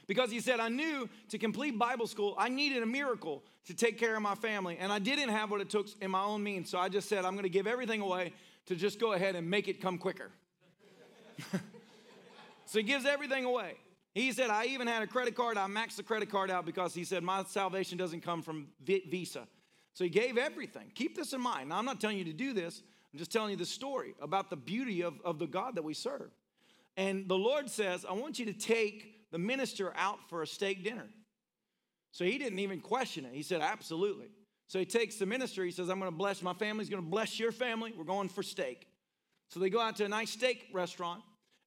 Because 0.05 0.29
he 0.29 0.41
said, 0.41 0.59
I 0.59 0.67
knew 0.67 1.09
to 1.29 1.37
complete 1.37 1.79
Bible 1.79 2.07
school, 2.07 2.35
I 2.37 2.49
needed 2.49 2.83
a 2.83 2.85
miracle 2.85 3.43
to 3.67 3.73
take 3.73 3.97
care 3.97 4.15
of 4.15 4.21
my 4.21 4.35
family. 4.35 4.77
And 4.77 4.91
I 4.91 4.99
didn't 4.99 5.29
have 5.29 5.49
what 5.49 5.61
it 5.61 5.69
took 5.69 5.87
in 6.01 6.11
my 6.11 6.21
own 6.21 6.43
means. 6.43 6.69
So 6.69 6.77
I 6.77 6.89
just 6.89 7.07
said, 7.07 7.23
I'm 7.23 7.33
going 7.33 7.43
to 7.43 7.49
give 7.49 7.67
everything 7.67 8.01
away 8.01 8.33
to 8.65 8.75
just 8.75 8.99
go 8.99 9.13
ahead 9.13 9.35
and 9.35 9.49
make 9.49 9.69
it 9.69 9.81
come 9.81 9.97
quicker. 9.97 10.29
so 12.65 12.79
he 12.79 12.83
gives 12.83 13.05
everything 13.05 13.45
away. 13.45 13.75
He 14.13 14.31
said, 14.31 14.49
I 14.49 14.65
even 14.65 14.87
had 14.87 15.01
a 15.01 15.07
credit 15.07 15.35
card. 15.35 15.57
I 15.57 15.65
maxed 15.67 15.95
the 15.95 16.03
credit 16.03 16.29
card 16.29 16.51
out 16.51 16.65
because 16.65 16.93
he 16.93 17.03
said, 17.03 17.23
My 17.23 17.43
salvation 17.43 17.97
doesn't 17.97 18.21
come 18.21 18.41
from 18.41 18.67
Visa. 18.83 19.47
So 19.93 20.03
he 20.03 20.09
gave 20.09 20.37
everything. 20.37 20.91
Keep 20.95 21.15
this 21.15 21.33
in 21.33 21.41
mind. 21.41 21.69
Now, 21.69 21.77
I'm 21.77 21.85
not 21.85 21.99
telling 21.99 22.17
you 22.17 22.25
to 22.25 22.33
do 22.33 22.53
this, 22.53 22.81
I'm 23.11 23.19
just 23.19 23.31
telling 23.31 23.51
you 23.51 23.57
the 23.57 23.65
story 23.65 24.15
about 24.21 24.49
the 24.49 24.55
beauty 24.55 25.01
of, 25.01 25.13
of 25.23 25.39
the 25.39 25.47
God 25.47 25.75
that 25.75 25.83
we 25.83 25.93
serve. 25.93 26.31
And 26.97 27.27
the 27.27 27.37
Lord 27.37 27.69
says, 27.69 28.05
I 28.07 28.13
want 28.13 28.39
you 28.39 28.45
to 28.45 28.53
take 28.53 29.31
the 29.31 29.39
minister 29.39 29.93
out 29.95 30.19
for 30.29 30.43
a 30.43 30.47
steak 30.47 30.83
dinner. 30.83 31.07
So 32.11 32.23
he 32.23 32.37
didn't 32.37 32.59
even 32.59 32.81
question 32.81 33.25
it. 33.25 33.33
He 33.33 33.41
said, 33.41 33.61
Absolutely. 33.61 34.27
So 34.67 34.79
he 34.79 34.85
takes 34.85 35.15
the 35.15 35.25
minister. 35.25 35.63
He 35.63 35.71
says, 35.71 35.89
I'm 35.89 35.99
going 35.99 36.11
to 36.11 36.17
bless 36.17 36.41
my 36.41 36.53
family's 36.53 36.89
going 36.89 37.03
to 37.03 37.09
bless 37.09 37.39
your 37.39 37.51
family. 37.51 37.93
We're 37.95 38.05
going 38.05 38.29
for 38.29 38.43
steak. 38.43 38.87
So 39.49 39.59
they 39.59 39.69
go 39.69 39.79
out 39.79 39.95
to 39.97 40.05
a 40.05 40.09
nice 40.09 40.31
steak 40.31 40.67
restaurant, 40.73 41.21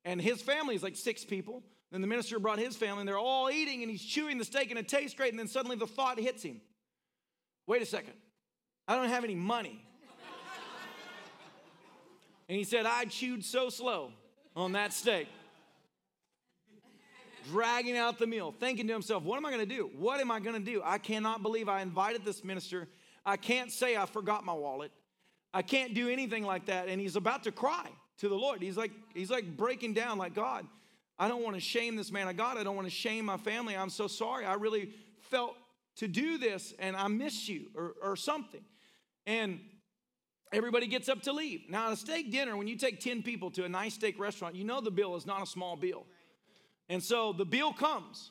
and 0.05 0.21
his 0.21 0.43
family 0.43 0.75
is 0.75 0.83
like 0.83 0.97
six 0.97 1.25
people. 1.25 1.63
Then 1.97 2.03
the 2.03 2.09
minister 2.09 2.39
brought 2.39 2.59
his 2.59 2.77
family, 2.77 3.01
and 3.01 3.09
they're 3.09 3.17
all 3.17 3.49
eating, 3.49 3.81
and 3.81 3.91
he's 3.91 4.05
chewing 4.05 4.37
the 4.37 4.45
steak, 4.45 4.69
and 4.69 4.79
it 4.79 4.87
tastes 4.87 5.17
great. 5.17 5.31
And 5.31 5.39
then 5.39 5.49
suddenly 5.49 5.77
the 5.77 5.87
thought 5.87 6.21
hits 6.21 6.43
him 6.43 6.61
wait 7.67 7.81
a 7.81 7.87
second, 7.87 8.13
I 8.87 8.97
don't 8.97 9.09
have 9.09 9.25
any 9.25 9.35
money. 9.35 9.83
and 12.51 12.59
he 12.59 12.65
said, 12.65 12.85
I 12.85 13.07
chewed 13.07 13.43
so 13.43 13.71
slow 13.71 14.13
on 14.55 14.73
that 14.73 14.93
steak, 14.93 15.27
dragging 17.51 17.97
out 17.97 18.19
the 18.19 18.27
meal, 18.27 18.55
thinking 18.61 18.87
to 18.89 18.93
himself, 18.93 19.23
what 19.23 19.39
am 19.39 19.47
I 19.47 19.57
to 19.57 19.65
do? 19.65 19.91
What 19.97 20.21
am 20.21 20.31
I 20.31 20.39
to 20.39 20.59
do? 20.59 20.83
I 20.85 20.99
cannot 20.99 21.43
believe 21.43 21.67
I 21.67 21.81
invited 21.81 22.27
this 22.27 22.45
minister. 22.45 22.89
I 23.25 23.39
can't 23.39 23.73
say 23.73 23.97
I 23.97 24.05
forgot 24.05 24.45
my 24.45 24.53
wallet. 24.53 24.93
I 25.55 25.63
can't 25.63 25.95
do 25.95 26.11
anything 26.11 26.45
like 26.45 26.67
that. 26.67 26.89
And 26.89 27.01
he's 27.01 27.17
about 27.17 27.45
to 27.45 27.53
cry 27.53 27.89
to 28.19 28.29
the 28.29 28.35
Lord. 28.35 28.61
He's 28.61 28.77
like, 28.77 28.93
he's 29.15 29.31
like 29.31 29.57
breaking 29.57 29.95
down, 29.95 30.19
like, 30.19 30.35
God, 30.35 30.67
I 31.19 31.29
don't 31.29 31.43
want 31.43 31.57
to 31.57 31.61
shame 31.61 31.97
this 31.97 32.13
man 32.13 32.29
of 32.29 32.37
God. 32.37 32.59
I 32.59 32.63
don't 32.63 32.77
want 32.77 32.87
to 32.87 32.95
shame 32.95 33.25
my 33.25 33.39
family. 33.39 33.77
I'm 33.77 33.91
so 33.91 34.07
sorry. 34.07 34.45
I 34.45 34.55
really 34.55 34.91
felt 35.31 35.55
to 35.97 36.09
do 36.09 36.37
this 36.37 36.75
and 36.79 36.95
I 36.95 37.09
miss 37.09 37.49
you 37.49 37.67
or, 37.75 37.95
or 38.03 38.17
something. 38.17 38.61
And 39.27 39.61
everybody 40.53 40.87
gets 40.87 41.09
up 41.09 41.23
to 41.23 41.33
leave. 41.33 41.63
Now, 41.71 41.87
at 41.87 41.95
a 41.95 41.97
steak 41.97 42.31
dinner, 42.31 42.57
when 42.57 42.67
you 42.67 42.77
take 42.77 43.01
10 43.01 43.23
people 43.23 43.51
to 43.53 43.65
a 43.65 43.69
nice 43.69 43.95
steak 43.95 44.19
restaurant, 44.19 44.55
you 44.55 44.65
know 44.65 44.81
the 44.81 44.91
bill 44.91 45.17
is 45.17 45.27
not 45.27 45.43
a 45.43 45.47
small 45.47 45.75
bill. 45.75 46.05
And 46.89 47.03
so 47.03 47.33
the 47.33 47.47
bill 47.47 47.73
comes. 47.73 48.31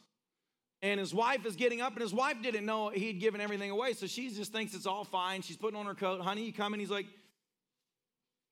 And 0.82 1.00
his 1.00 1.16
wife 1.16 1.46
is 1.48 1.56
getting 1.56 1.82
up, 1.82 1.94
and 1.94 2.02
his 2.02 2.14
wife 2.14 2.38
didn't 2.44 2.64
know 2.64 2.90
he'd 2.90 3.20
given 3.20 3.42
everything 3.42 3.72
away. 3.72 3.94
So 3.94 4.06
she 4.06 4.30
just 4.30 4.52
thinks 4.52 4.76
it's 4.76 4.86
all 4.86 5.04
fine. 5.04 5.42
She's 5.42 5.58
putting 5.58 5.80
on 5.80 5.88
her 5.88 5.96
coat. 5.96 6.22
Honey, 6.22 6.46
you 6.46 6.54
coming? 6.54 6.80
He's 6.80 6.92
like, 6.92 7.08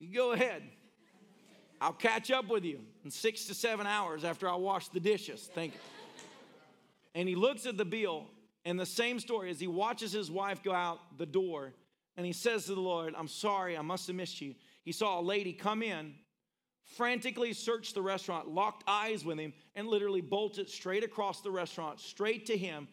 You 0.00 0.12
go 0.12 0.32
ahead. 0.32 0.62
I'll 1.80 1.92
catch 1.92 2.32
up 2.32 2.48
with 2.48 2.64
you 2.64 2.80
in 3.04 3.10
six 3.10 3.44
to 3.46 3.54
seven 3.54 3.86
hours 3.86 4.24
after 4.24 4.48
I 4.48 4.54
wash 4.56 4.88
the 4.88 5.00
dishes. 5.00 5.48
Thank 5.54 5.74
you. 5.74 5.80
And 7.14 7.28
he 7.28 7.36
looks 7.36 7.66
at 7.66 7.76
the 7.76 7.84
bill, 7.84 8.26
and 8.64 8.80
the 8.80 8.86
same 8.86 9.20
story 9.20 9.50
as 9.50 9.60
he 9.60 9.66
watches 9.66 10.10
his 10.12 10.30
wife 10.30 10.62
go 10.62 10.72
out 10.72 10.98
the 11.18 11.26
door, 11.26 11.72
and 12.16 12.24
he 12.26 12.32
says 12.32 12.64
to 12.66 12.74
the 12.74 12.80
Lord, 12.80 13.14
I'm 13.16 13.28
sorry, 13.28 13.76
I 13.76 13.82
must 13.82 14.06
have 14.06 14.16
missed 14.16 14.40
you. 14.40 14.54
He 14.84 14.92
saw 14.92 15.20
a 15.20 15.22
lady 15.22 15.52
come 15.52 15.82
in, 15.82 16.14
frantically 16.96 17.52
search 17.52 17.92
the 17.92 18.02
restaurant, 18.02 18.48
locked 18.48 18.84
eyes 18.86 19.24
with 19.24 19.38
him, 19.38 19.52
and 19.76 19.86
literally 19.86 20.20
bolted 20.20 20.68
straight 20.68 21.04
across 21.04 21.40
the 21.40 21.50
restaurant, 21.50 22.00
straight 22.00 22.46
to 22.46 22.56
him, 22.56 22.88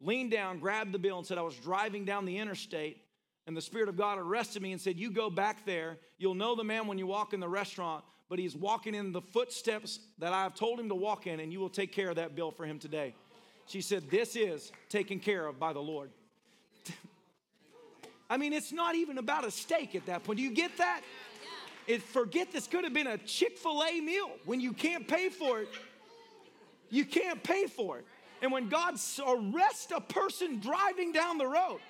leaned 0.00 0.30
down, 0.30 0.58
grabbed 0.58 0.92
the 0.92 0.98
bill, 0.98 1.18
and 1.18 1.26
said, 1.26 1.38
I 1.38 1.42
was 1.42 1.56
driving 1.56 2.04
down 2.04 2.24
the 2.24 2.38
interstate, 2.38 2.98
and 3.46 3.56
the 3.56 3.62
Spirit 3.62 3.88
of 3.88 3.96
God 3.96 4.18
arrested 4.18 4.62
me 4.62 4.72
and 4.72 4.80
said, 4.80 4.98
You 4.98 5.10
go 5.10 5.28
back 5.30 5.66
there. 5.66 5.98
You'll 6.18 6.34
know 6.34 6.54
the 6.54 6.64
man 6.64 6.86
when 6.86 6.98
you 6.98 7.06
walk 7.06 7.34
in 7.34 7.40
the 7.40 7.48
restaurant, 7.48 8.04
but 8.28 8.38
he's 8.38 8.56
walking 8.56 8.94
in 8.94 9.12
the 9.12 9.20
footsteps 9.20 10.00
that 10.18 10.32
I 10.32 10.42
have 10.42 10.54
told 10.54 10.80
him 10.80 10.88
to 10.88 10.94
walk 10.94 11.26
in, 11.26 11.40
and 11.40 11.52
you 11.52 11.60
will 11.60 11.68
take 11.68 11.92
care 11.92 12.10
of 12.10 12.16
that 12.16 12.34
bill 12.34 12.50
for 12.50 12.64
him 12.64 12.78
today. 12.78 13.14
She 13.66 13.80
said, 13.80 14.10
This 14.10 14.36
is 14.36 14.72
taken 14.88 15.20
care 15.20 15.46
of 15.46 15.58
by 15.58 15.72
the 15.72 15.80
Lord. 15.80 16.10
I 18.30 18.36
mean, 18.36 18.52
it's 18.52 18.72
not 18.72 18.94
even 18.94 19.18
about 19.18 19.46
a 19.46 19.50
steak 19.50 19.94
at 19.94 20.06
that 20.06 20.24
point. 20.24 20.38
Do 20.38 20.42
you 20.42 20.54
get 20.54 20.76
that? 20.78 21.02
It, 21.86 22.02
forget 22.02 22.50
this 22.50 22.66
could 22.66 22.84
have 22.84 22.94
been 22.94 23.06
a 23.06 23.18
Chick 23.18 23.58
fil 23.58 23.82
A 23.84 24.00
meal. 24.00 24.30
When 24.46 24.60
you 24.60 24.72
can't 24.72 25.06
pay 25.06 25.28
for 25.28 25.60
it, 25.60 25.68
you 26.90 27.04
can't 27.04 27.42
pay 27.42 27.66
for 27.66 27.98
it. 27.98 28.06
And 28.42 28.52
when 28.52 28.68
God 28.68 28.96
arrests 29.26 29.92
a 29.94 30.00
person 30.00 30.60
driving 30.60 31.12
down 31.12 31.38
the 31.38 31.46
road 31.46 31.80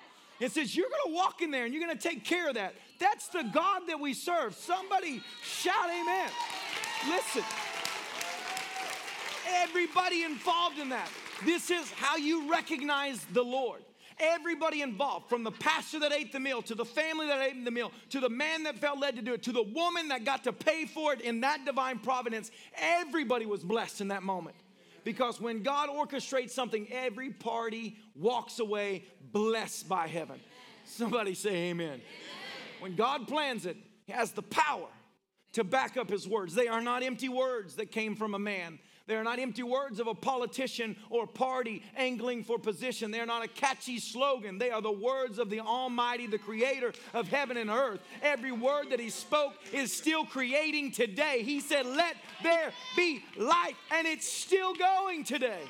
and 0.41 0.51
says, 0.51 0.75
You're 0.75 0.89
gonna 0.89 1.15
walk 1.15 1.41
in 1.41 1.51
there 1.51 1.65
and 1.65 1.73
you're 1.73 1.85
gonna 1.85 1.99
take 1.99 2.25
care 2.25 2.49
of 2.49 2.55
that, 2.55 2.75
that's 2.99 3.27
the 3.27 3.43
God 3.53 3.83
that 3.87 3.99
we 3.99 4.13
serve. 4.13 4.55
Somebody 4.55 5.21
shout, 5.43 5.89
Amen. 5.89 6.29
Listen, 7.09 7.43
everybody 9.47 10.23
involved 10.23 10.79
in 10.79 10.89
that. 10.89 11.09
This 11.43 11.69
is 11.69 11.91
how 11.91 12.15
you 12.15 12.49
recognize 12.49 13.23
the 13.33 13.43
Lord. 13.43 13.81
Everybody 14.17 14.81
involved, 14.81 15.27
from 15.27 15.43
the 15.43 15.51
pastor 15.51 15.99
that 15.99 16.13
ate 16.13 16.31
the 16.31 16.39
meal, 16.39 16.61
to 16.61 16.75
the 16.75 16.85
family 16.85 17.27
that 17.27 17.41
ate 17.41 17.65
the 17.65 17.71
meal, 17.71 17.91
to 18.11 18.21
the 18.21 18.29
man 18.29 18.63
that 18.63 18.77
felt 18.77 18.97
led 18.97 19.17
to 19.17 19.21
do 19.21 19.33
it, 19.33 19.43
to 19.43 19.51
the 19.51 19.61
woman 19.61 20.07
that 20.07 20.23
got 20.23 20.45
to 20.45 20.53
pay 20.53 20.85
for 20.85 21.11
it 21.11 21.19
in 21.19 21.41
that 21.41 21.65
divine 21.65 21.99
providence, 21.99 22.49
everybody 22.77 23.45
was 23.45 23.61
blessed 23.61 23.99
in 23.99 24.07
that 24.07 24.23
moment. 24.23 24.55
Because 25.03 25.41
when 25.41 25.63
God 25.63 25.89
orchestrates 25.89 26.51
something, 26.51 26.87
every 26.91 27.29
party 27.29 27.97
walks 28.15 28.59
away 28.59 29.03
blessed 29.33 29.89
by 29.89 30.07
heaven. 30.07 30.39
Somebody 30.85 31.33
say 31.33 31.69
amen. 31.69 31.87
amen. 31.87 32.01
When 32.85 32.95
God 32.95 33.27
plans 33.27 33.65
it, 33.65 33.77
He 34.05 34.13
has 34.13 34.31
the 34.33 34.43
power 34.43 34.85
to 35.53 35.63
back 35.63 35.97
up 35.97 36.07
His 36.07 36.27
words. 36.27 36.53
They 36.53 36.67
are 36.67 36.81
not 36.81 37.01
empty 37.01 37.29
words 37.29 37.77
that 37.77 37.91
came 37.91 38.15
from 38.15 38.35
a 38.35 38.37
man. 38.39 38.77
They 39.07 39.15
are 39.15 39.23
not 39.23 39.39
empty 39.39 39.63
words 39.63 39.99
of 39.99 40.05
a 40.05 40.13
politician 40.13 40.95
or 41.09 41.25
party 41.25 41.81
angling 41.97 42.43
for 42.43 42.59
position. 42.59 43.09
They 43.09 43.19
are 43.19 43.25
not 43.25 43.43
a 43.43 43.47
catchy 43.47 43.97
slogan. 43.97 44.59
They 44.59 44.69
are 44.69 44.83
the 44.83 44.91
words 44.91 45.39
of 45.39 45.49
the 45.49 45.61
Almighty, 45.61 46.27
the 46.27 46.37
Creator 46.37 46.93
of 47.15 47.27
heaven 47.27 47.57
and 47.57 47.71
earth. 47.71 48.01
Every 48.21 48.51
word 48.51 48.91
that 48.91 48.99
He 48.99 49.09
spoke 49.09 49.53
is 49.73 49.91
still 49.91 50.23
creating 50.23 50.91
today. 50.91 51.41
He 51.41 51.61
said, 51.61 51.87
Let 51.87 52.15
there 52.43 52.71
be 52.95 53.23
light, 53.35 53.73
and 53.89 54.05
it's 54.05 54.31
still 54.31 54.75
going 54.75 55.23
today. 55.23 55.63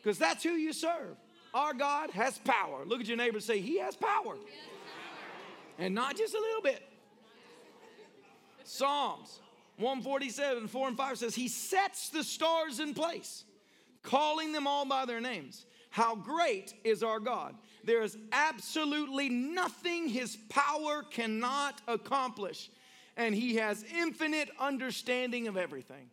Because 0.00 0.16
that's 0.16 0.44
who 0.44 0.50
you 0.50 0.72
serve. 0.72 1.16
Our 1.52 1.74
God 1.74 2.10
has 2.10 2.38
power. 2.38 2.84
Look 2.84 3.00
at 3.00 3.08
your 3.08 3.16
neighbor 3.16 3.38
and 3.38 3.44
say, 3.44 3.60
He 3.60 3.80
has 3.80 3.96
power. 3.96 4.36
And 5.78 5.94
not 5.94 6.16
just 6.16 6.34
a 6.34 6.40
little 6.40 6.62
bit. 6.62 6.82
Psalms 8.64 9.40
147, 9.76 10.68
4 10.68 10.88
and 10.88 10.96
5 10.96 11.18
says, 11.18 11.34
He 11.34 11.48
sets 11.48 12.10
the 12.10 12.22
stars 12.22 12.80
in 12.80 12.94
place, 12.94 13.44
calling 14.02 14.52
them 14.52 14.66
all 14.66 14.84
by 14.84 15.04
their 15.04 15.20
names. 15.20 15.66
How 15.90 16.16
great 16.16 16.74
is 16.82 17.02
our 17.02 17.20
God! 17.20 17.54
There 17.84 18.02
is 18.02 18.16
absolutely 18.32 19.28
nothing 19.28 20.08
His 20.08 20.36
power 20.48 21.02
cannot 21.02 21.80
accomplish, 21.86 22.70
and 23.16 23.34
He 23.34 23.56
has 23.56 23.84
infinite 23.96 24.50
understanding 24.58 25.48
of 25.48 25.56
everything. 25.56 26.10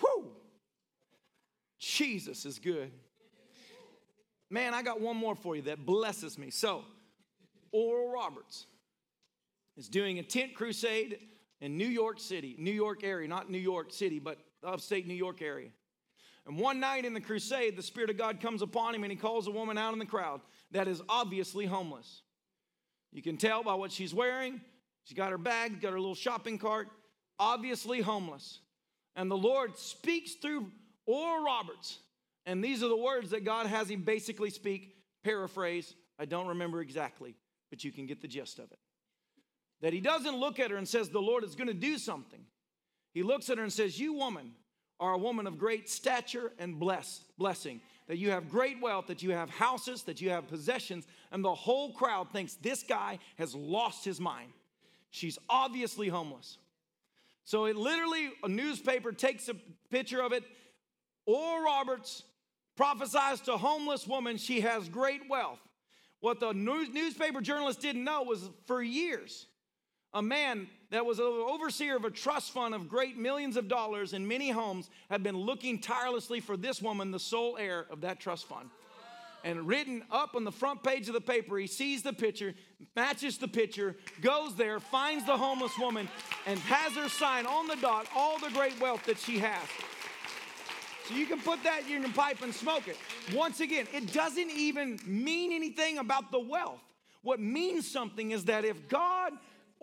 Whew! 0.00 0.32
Jesus 1.78 2.44
is 2.44 2.58
good. 2.58 2.90
Man, 4.50 4.74
I 4.74 4.82
got 4.82 5.00
one 5.00 5.16
more 5.16 5.34
for 5.34 5.54
you 5.54 5.62
that 5.62 5.86
blesses 5.86 6.36
me. 6.36 6.50
So, 6.50 6.84
Oral 7.72 8.12
Roberts 8.12 8.66
is 9.76 9.88
doing 9.88 10.18
a 10.18 10.22
tent 10.22 10.54
crusade 10.54 11.18
in 11.60 11.76
New 11.76 11.86
York 11.86 12.18
City, 12.18 12.56
New 12.58 12.70
York 12.70 13.04
area, 13.04 13.28
not 13.28 13.50
New 13.50 13.58
York 13.58 13.92
City, 13.92 14.18
but 14.18 14.38
upstate 14.64 15.06
New 15.06 15.14
York 15.14 15.42
area. 15.42 15.70
And 16.46 16.58
one 16.58 16.80
night 16.80 17.04
in 17.04 17.14
the 17.14 17.20
crusade, 17.20 17.76
the 17.76 17.82
Spirit 17.82 18.10
of 18.10 18.16
God 18.16 18.40
comes 18.40 18.62
upon 18.62 18.94
him 18.94 19.04
and 19.04 19.12
he 19.12 19.16
calls 19.16 19.46
a 19.46 19.50
woman 19.50 19.78
out 19.78 19.92
in 19.92 19.98
the 19.98 20.06
crowd 20.06 20.40
that 20.72 20.88
is 20.88 21.02
obviously 21.08 21.66
homeless. 21.66 22.22
You 23.12 23.22
can 23.22 23.36
tell 23.36 23.62
by 23.62 23.74
what 23.74 23.92
she's 23.92 24.14
wearing. 24.14 24.60
She's 25.04 25.16
got 25.16 25.30
her 25.30 25.38
bag, 25.38 25.80
got 25.80 25.92
her 25.92 26.00
little 26.00 26.14
shopping 26.14 26.58
cart, 26.58 26.88
obviously 27.38 28.00
homeless. 28.00 28.60
And 29.16 29.30
the 29.30 29.36
Lord 29.36 29.76
speaks 29.76 30.34
through 30.34 30.70
Oral 31.06 31.44
Roberts. 31.44 31.98
And 32.46 32.64
these 32.64 32.82
are 32.82 32.88
the 32.88 32.96
words 32.96 33.30
that 33.30 33.44
God 33.44 33.66
has 33.66 33.90
him 33.90 34.02
basically 34.02 34.50
speak, 34.50 34.94
paraphrase. 35.24 35.94
I 36.18 36.24
don't 36.24 36.48
remember 36.48 36.80
exactly, 36.80 37.34
but 37.70 37.84
you 37.84 37.92
can 37.92 38.06
get 38.06 38.20
the 38.20 38.28
gist 38.28 38.58
of 38.58 38.70
it. 38.70 38.78
That 39.80 39.92
he 39.92 40.00
doesn't 40.00 40.36
look 40.36 40.60
at 40.60 40.70
her 40.70 40.76
and 40.76 40.86
says, 40.86 41.08
The 41.08 41.20
Lord 41.20 41.44
is 41.44 41.54
going 41.54 41.68
to 41.68 41.74
do 41.74 41.96
something. 41.96 42.40
He 43.12 43.22
looks 43.22 43.48
at 43.48 43.58
her 43.58 43.64
and 43.64 43.72
says, 43.72 43.98
You, 43.98 44.12
woman, 44.12 44.52
are 44.98 45.14
a 45.14 45.18
woman 45.18 45.46
of 45.46 45.58
great 45.58 45.88
stature 45.88 46.52
and 46.58 46.78
bless, 46.78 47.24
blessing. 47.38 47.80
That 48.08 48.18
you 48.18 48.30
have 48.30 48.50
great 48.50 48.80
wealth, 48.80 49.06
that 49.06 49.22
you 49.22 49.30
have 49.30 49.48
houses, 49.50 50.02
that 50.02 50.20
you 50.20 50.30
have 50.30 50.48
possessions, 50.48 51.06
and 51.30 51.44
the 51.44 51.54
whole 51.54 51.92
crowd 51.92 52.32
thinks 52.32 52.54
this 52.56 52.82
guy 52.82 53.20
has 53.38 53.54
lost 53.54 54.04
his 54.04 54.20
mind. 54.20 54.52
She's 55.10 55.38
obviously 55.48 56.08
homeless. 56.08 56.58
So 57.44 57.64
it 57.64 57.76
literally, 57.76 58.30
a 58.42 58.48
newspaper 58.48 59.12
takes 59.12 59.48
a 59.48 59.54
picture 59.90 60.20
of 60.20 60.32
it. 60.32 60.44
Oral 61.24 61.64
Roberts 61.64 62.24
prophesies 62.76 63.40
to 63.42 63.56
homeless 63.56 64.06
woman 64.06 64.36
she 64.36 64.60
has 64.60 64.88
great 64.88 65.22
wealth. 65.28 65.60
What 66.20 66.40
the 66.40 66.52
news, 66.52 66.90
newspaper 66.90 67.40
journalist 67.40 67.80
didn't 67.80 68.04
know 68.04 68.22
was 68.22 68.50
for 68.66 68.82
years, 68.82 69.46
a 70.12 70.22
man 70.22 70.68
that 70.90 71.06
was 71.06 71.18
an 71.18 71.24
overseer 71.24 71.96
of 71.96 72.04
a 72.04 72.10
trust 72.10 72.52
fund 72.52 72.74
of 72.74 72.88
great 72.88 73.16
millions 73.16 73.56
of 73.56 73.68
dollars 73.68 74.12
in 74.12 74.26
many 74.26 74.50
homes 74.50 74.90
had 75.08 75.22
been 75.22 75.36
looking 75.36 75.78
tirelessly 75.78 76.40
for 76.40 76.56
this 76.56 76.82
woman, 76.82 77.10
the 77.10 77.18
sole 77.18 77.56
heir 77.56 77.86
of 77.90 78.02
that 78.02 78.20
trust 78.20 78.46
fund. 78.46 78.70
And 79.42 79.66
written 79.66 80.02
up 80.10 80.34
on 80.34 80.44
the 80.44 80.52
front 80.52 80.82
page 80.82 81.08
of 81.08 81.14
the 81.14 81.20
paper, 81.20 81.56
he 81.56 81.66
sees 81.66 82.02
the 82.02 82.12
picture, 82.12 82.54
matches 82.94 83.38
the 83.38 83.48
picture, 83.48 83.96
goes 84.20 84.54
there, 84.54 84.80
finds 84.80 85.24
the 85.24 85.36
homeless 85.36 85.78
woman, 85.78 86.08
and 86.46 86.58
has 86.58 86.92
her 86.92 87.08
sign 87.08 87.46
on 87.46 87.66
the 87.66 87.76
dot 87.76 88.06
all 88.14 88.38
the 88.38 88.50
great 88.50 88.78
wealth 88.80 89.04
that 89.06 89.18
she 89.18 89.38
has. 89.38 89.62
So 91.10 91.16
you 91.16 91.26
can 91.26 91.40
put 91.40 91.62
that 91.64 91.82
in 91.90 92.02
your 92.02 92.12
pipe 92.12 92.42
and 92.42 92.54
smoke 92.54 92.86
it. 92.86 92.96
Once 93.34 93.60
again, 93.60 93.86
it 93.92 94.12
doesn't 94.12 94.50
even 94.50 94.98
mean 95.04 95.52
anything 95.52 95.98
about 95.98 96.30
the 96.30 96.38
wealth. 96.38 96.80
What 97.22 97.40
means 97.40 97.90
something 97.90 98.30
is 98.30 98.44
that 98.44 98.64
if 98.64 98.88
God 98.88 99.32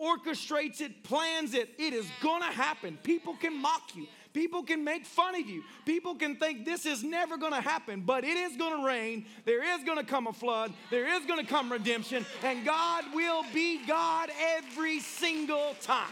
orchestrates 0.00 0.80
it, 0.80 1.04
plans 1.04 1.54
it, 1.54 1.68
it 1.78 1.92
is 1.92 2.06
gonna 2.22 2.46
happen. 2.46 2.98
People 3.02 3.36
can 3.36 3.60
mock 3.60 3.94
you. 3.94 4.06
People 4.32 4.62
can 4.62 4.84
make 4.84 5.04
fun 5.04 5.34
of 5.34 5.48
you. 5.48 5.64
People 5.84 6.14
can 6.14 6.36
think 6.36 6.64
this 6.64 6.86
is 6.86 7.02
never 7.02 7.36
gonna 7.36 7.60
happen, 7.60 8.02
but 8.02 8.24
it 8.24 8.36
is 8.36 8.56
gonna 8.56 8.84
rain. 8.84 9.26
There 9.44 9.74
is 9.74 9.84
gonna 9.84 10.04
come 10.04 10.28
a 10.28 10.32
flood. 10.32 10.72
There 10.90 11.06
is 11.06 11.26
gonna 11.26 11.46
come 11.46 11.72
redemption, 11.72 12.24
and 12.42 12.64
God 12.64 13.04
will 13.14 13.44
be 13.52 13.84
God 13.86 14.30
every 14.56 15.00
single 15.00 15.74
time. 15.80 16.06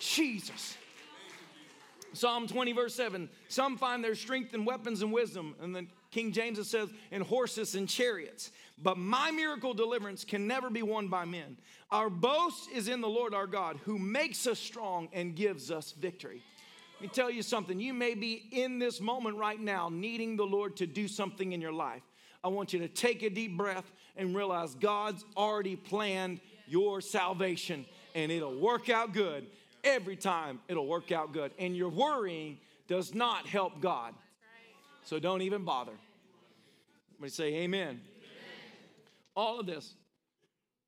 Jesus. 0.00 0.77
Psalm 2.12 2.46
20, 2.46 2.72
verse 2.72 2.94
7 2.94 3.28
Some 3.48 3.76
find 3.76 4.02
their 4.02 4.14
strength 4.14 4.54
in 4.54 4.64
weapons 4.64 5.02
and 5.02 5.12
wisdom. 5.12 5.54
And 5.60 5.74
then 5.74 5.88
King 6.10 6.32
James 6.32 6.66
says, 6.68 6.88
in 7.10 7.22
horses 7.22 7.74
and 7.74 7.88
chariots. 7.88 8.50
But 8.82 8.96
my 8.96 9.30
miracle 9.30 9.74
deliverance 9.74 10.24
can 10.24 10.46
never 10.46 10.70
be 10.70 10.82
won 10.82 11.08
by 11.08 11.24
men. 11.24 11.56
Our 11.90 12.10
boast 12.10 12.70
is 12.70 12.88
in 12.88 13.00
the 13.00 13.08
Lord 13.08 13.34
our 13.34 13.46
God, 13.46 13.78
who 13.84 13.98
makes 13.98 14.46
us 14.46 14.58
strong 14.58 15.08
and 15.12 15.34
gives 15.34 15.70
us 15.70 15.92
victory. 15.92 16.42
Let 16.94 17.02
me 17.02 17.08
tell 17.08 17.30
you 17.30 17.42
something. 17.42 17.78
You 17.78 17.94
may 17.94 18.14
be 18.14 18.48
in 18.50 18.78
this 18.78 19.00
moment 19.00 19.36
right 19.36 19.60
now 19.60 19.88
needing 19.88 20.36
the 20.36 20.44
Lord 20.44 20.76
to 20.78 20.86
do 20.86 21.06
something 21.08 21.52
in 21.52 21.60
your 21.60 21.72
life. 21.72 22.02
I 22.42 22.48
want 22.48 22.72
you 22.72 22.78
to 22.80 22.88
take 22.88 23.22
a 23.22 23.30
deep 23.30 23.56
breath 23.56 23.90
and 24.16 24.34
realize 24.34 24.74
God's 24.74 25.24
already 25.36 25.76
planned 25.76 26.40
your 26.66 27.00
salvation 27.00 27.84
and 28.14 28.32
it'll 28.32 28.58
work 28.58 28.88
out 28.88 29.12
good. 29.12 29.46
Every 29.84 30.16
time 30.16 30.60
it'll 30.68 30.86
work 30.86 31.12
out 31.12 31.32
good. 31.32 31.52
And 31.58 31.76
your 31.76 31.88
worrying 31.88 32.58
does 32.86 33.14
not 33.14 33.46
help 33.46 33.80
God. 33.80 34.14
So 35.04 35.18
don't 35.18 35.42
even 35.42 35.64
bother. 35.64 35.92
We 37.20 37.28
say 37.28 37.54
amen. 37.54 37.88
amen. 37.88 38.00
All 39.34 39.60
of 39.60 39.66
this. 39.66 39.94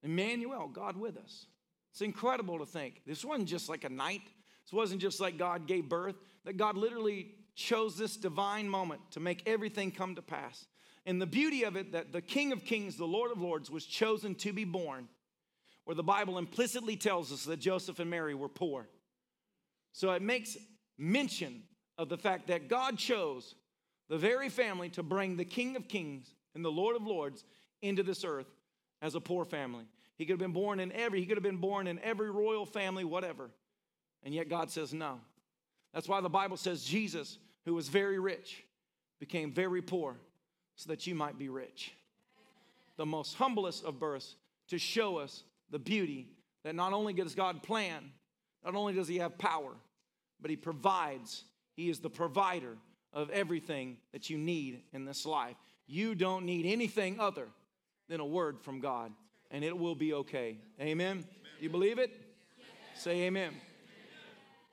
Emmanuel, 0.03 0.69
God 0.69 0.97
with 0.97 1.17
us. 1.17 1.47
It's 1.93 2.01
incredible 2.01 2.59
to 2.59 2.67
think. 2.67 3.03
This 3.07 3.25
wasn't 3.25 3.49
just 3.49 3.69
like 3.69 3.85
a 3.85 3.89
night. 3.89 4.23
This 4.65 4.73
wasn't 4.73 5.01
just 5.01 5.21
like 5.21 5.37
God 5.37 5.67
gave 5.67 5.89
birth, 5.89 6.15
that 6.45 6.57
God 6.57 6.77
literally 6.77 7.33
chose 7.57 7.97
this 7.97 8.17
divine 8.17 8.69
moment 8.69 9.01
to 9.11 9.21
make 9.21 9.43
everything 9.47 9.91
come 9.91 10.15
to 10.15 10.23
pass. 10.23 10.67
And 11.07 11.21
the 11.21 11.27
beauty 11.27 11.65
of 11.65 11.77
it, 11.77 11.93
that 11.93 12.13
the 12.13 12.21
King 12.21 12.53
of 12.53 12.65
Kings, 12.65 12.97
the 12.97 13.05
Lord 13.05 13.33
of 13.33 13.41
Lords, 13.41 13.71
was 13.71 13.85
chosen 13.85 14.35
to 14.37 14.53
be 14.53 14.65
born, 14.65 15.09
the 15.95 16.03
Bible 16.03 16.39
implicitly 16.39 16.97
tells 16.97 17.33
us 17.33 17.45
that 17.45 17.59
Joseph 17.59 17.99
and 17.99 18.11
Mary 18.11 18.35
were 18.35 18.49
poor. 18.49 18.89
So 19.93 20.11
it 20.11 20.23
makes 20.23 20.57
mention 20.99 21.63
of 21.99 22.09
the 22.09 22.19
fact 22.19 22.47
that 22.49 22.69
God 22.69 22.99
chose 22.99 23.55
the 24.09 24.19
very 24.19 24.49
family 24.49 24.89
to 24.91 25.03
bring 25.03 25.37
the 25.37 25.45
King 25.45 25.77
of 25.77 25.89
Kings 25.89 26.35
and 26.55 26.65
the 26.65 26.71
Lord 26.71 26.97
of 26.97 27.03
Lords 27.03 27.45
into 27.83 28.03
this 28.03 28.25
earth 28.25 28.47
as 29.03 29.15
a 29.15 29.21
poor 29.21 29.45
family. 29.45 29.85
He 30.17 30.27
could 30.27 30.33
have 30.33 30.39
been 30.39 30.53
born 30.53 30.81
in 30.81 30.93
every, 30.93 31.21
he 31.21 31.27
could 31.27 31.37
have 31.37 31.43
been 31.43 31.57
born 31.57 31.87
in 31.87 31.99
every 32.01 32.31
royal 32.31 32.67
family, 32.67 33.05
whatever. 33.05 33.51
And 34.23 34.35
yet 34.35 34.49
God 34.49 34.71
says 34.71 34.93
no. 34.93 35.21
That's 35.95 36.09
why 36.09 36.21
the 36.21 36.29
Bible 36.29 36.57
says 36.57 36.85
Jesus, 36.85 37.39
who 37.65 37.75
was 37.75 37.89
very 37.89 38.19
rich, 38.19 38.65
became 39.19 39.51
very 39.53 39.81
poor 39.81 40.17
so 40.77 40.89
that 40.91 41.07
you 41.07 41.15
might 41.15 41.39
be 41.39 41.49
rich. 41.49 41.93
The 42.97 43.07
most 43.07 43.35
humblest 43.35 43.85
of 43.85 43.99
births 43.99 44.35
to 44.69 44.79
show 44.79 45.17
us 45.17 45.43
the 45.71 45.79
beauty 45.79 46.29
that 46.65 46.75
not 46.75 46.93
only 46.93 47.13
does 47.13 47.35
God 47.35 47.63
plan, 47.63 48.13
not 48.65 48.75
only 48.75 48.93
does 48.93 49.09
He 49.09 49.19
have 49.19 49.39
power, 49.39 49.73
but 50.41 50.51
He 50.51 50.57
provides. 50.57 51.45
He 51.77 51.89
is 51.89 52.01
the 52.01 52.11
provider 52.11 52.77
of 53.13 53.31
everything 53.31 53.97
that 54.13 54.31
you 54.31 54.39
need 54.39 54.83
in 54.93 55.05
this 55.05 55.27
life. 55.27 55.57
You 55.87 56.15
don't 56.15 56.45
need 56.45 56.67
anything 56.67 57.19
other 57.19 57.49
than 58.09 58.21
a 58.21 58.27
word 58.27 58.61
from 58.61 58.81
God, 58.81 59.13
and 59.51 59.65
it 59.65 59.77
will 59.77 59.95
be 59.95 60.15
okay. 60.15 60.59
Amen? 60.81 61.25
You 61.61 61.71
believe 61.71 61.99
it? 61.99 62.11
Yes. 62.59 63.03
Say 63.03 63.23
amen. 63.23 63.49
amen. 63.49 63.61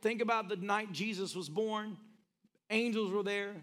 Think 0.02 0.22
about 0.22 0.50
the 0.50 0.56
night 0.58 0.91
Jesus 0.91 1.36
was 1.36 1.50
born. 1.50 1.98
Angels 2.70 3.12
were 3.12 3.24
there, 3.24 3.54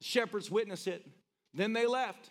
shepherds 0.00 0.50
witnessed 0.50 0.88
it. 0.88 1.06
Then 1.54 1.72
they 1.72 1.86
left. 1.86 2.30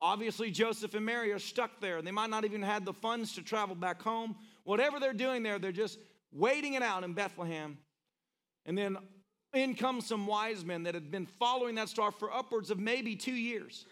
Obviously, 0.00 0.50
Joseph 0.50 0.94
and 0.94 1.06
Mary 1.06 1.32
are 1.32 1.38
stuck 1.38 1.80
there, 1.80 2.02
they 2.02 2.10
might 2.10 2.30
not 2.30 2.44
even 2.44 2.62
have 2.62 2.84
the 2.84 2.92
funds 2.92 3.34
to 3.34 3.42
travel 3.42 3.74
back 3.74 4.02
home. 4.02 4.36
Whatever 4.64 5.00
they're 5.00 5.12
doing 5.12 5.42
there, 5.42 5.58
they're 5.58 5.72
just 5.72 5.98
waiting 6.32 6.74
it 6.74 6.82
out 6.82 7.02
in 7.04 7.14
Bethlehem. 7.14 7.78
And 8.66 8.76
then 8.76 8.98
in 9.54 9.74
come 9.74 10.00
some 10.00 10.26
wise 10.26 10.64
men 10.64 10.82
that 10.84 10.94
had 10.94 11.10
been 11.10 11.26
following 11.26 11.76
that 11.76 11.88
star 11.88 12.10
for 12.10 12.32
upwards 12.32 12.70
of 12.70 12.78
maybe 12.78 13.16
two 13.16 13.34
years 13.34 13.86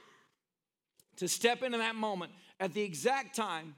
to 1.16 1.28
step 1.28 1.62
into 1.62 1.78
that 1.78 1.94
moment 1.94 2.32
at 2.60 2.74
the 2.74 2.82
exact 2.82 3.34
time 3.34 3.74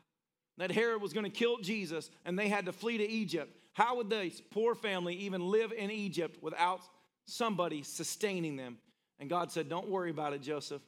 that 0.58 0.72
Herod 0.72 1.02
was 1.02 1.12
going 1.12 1.24
to 1.24 1.30
kill 1.30 1.58
Jesus 1.58 2.10
and 2.24 2.38
they 2.38 2.48
had 2.48 2.66
to 2.66 2.72
flee 2.72 2.98
to 2.98 3.08
Egypt. 3.08 3.54
How 3.74 3.96
would 3.96 4.08
this 4.08 4.40
poor 4.50 4.74
family 4.74 5.14
even 5.16 5.46
live 5.46 5.72
in 5.72 5.90
Egypt 5.90 6.42
without 6.42 6.80
somebody 7.26 7.82
sustaining 7.82 8.56
them? 8.56 8.78
And 9.18 9.28
God 9.28 9.52
said, 9.52 9.68
Don't 9.68 9.88
worry 9.88 10.10
about 10.10 10.32
it, 10.32 10.42
Joseph. 10.42 10.82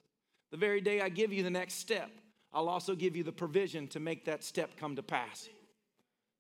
The 0.51 0.57
very 0.57 0.81
day 0.81 1.01
I 1.01 1.09
give 1.09 1.33
you 1.33 1.43
the 1.43 1.51
next 1.51 1.75
step, 1.75 2.11
I'll 2.53 2.69
also 2.69 2.95
give 2.95 3.17
you 3.17 3.23
the 3.23 3.33
provision 3.33 3.89
to 3.89 4.01
make 4.01 4.25
that 4.25 4.43
step 4.43 4.77
come 4.77 4.97
to 4.97 5.03
pass. 5.03 5.49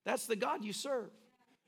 That's 0.05 0.27
the 0.27 0.37
God 0.37 0.65
you 0.65 0.73
serve. 0.73 1.11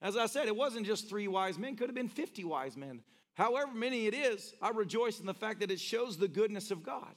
As 0.02 0.16
I 0.16 0.26
said, 0.26 0.46
it 0.46 0.56
wasn't 0.56 0.86
just 0.86 1.08
three 1.08 1.28
wise 1.28 1.58
men, 1.58 1.76
could 1.76 1.88
have 1.88 1.94
been 1.94 2.08
50 2.08 2.44
wise 2.44 2.76
men. 2.76 3.00
However 3.34 3.72
many 3.74 4.06
it 4.06 4.14
is, 4.14 4.54
I 4.62 4.70
rejoice 4.70 5.20
in 5.20 5.26
the 5.26 5.34
fact 5.34 5.60
that 5.60 5.70
it 5.70 5.80
shows 5.80 6.16
the 6.16 6.28
goodness 6.28 6.70
of 6.70 6.82
God. 6.82 7.14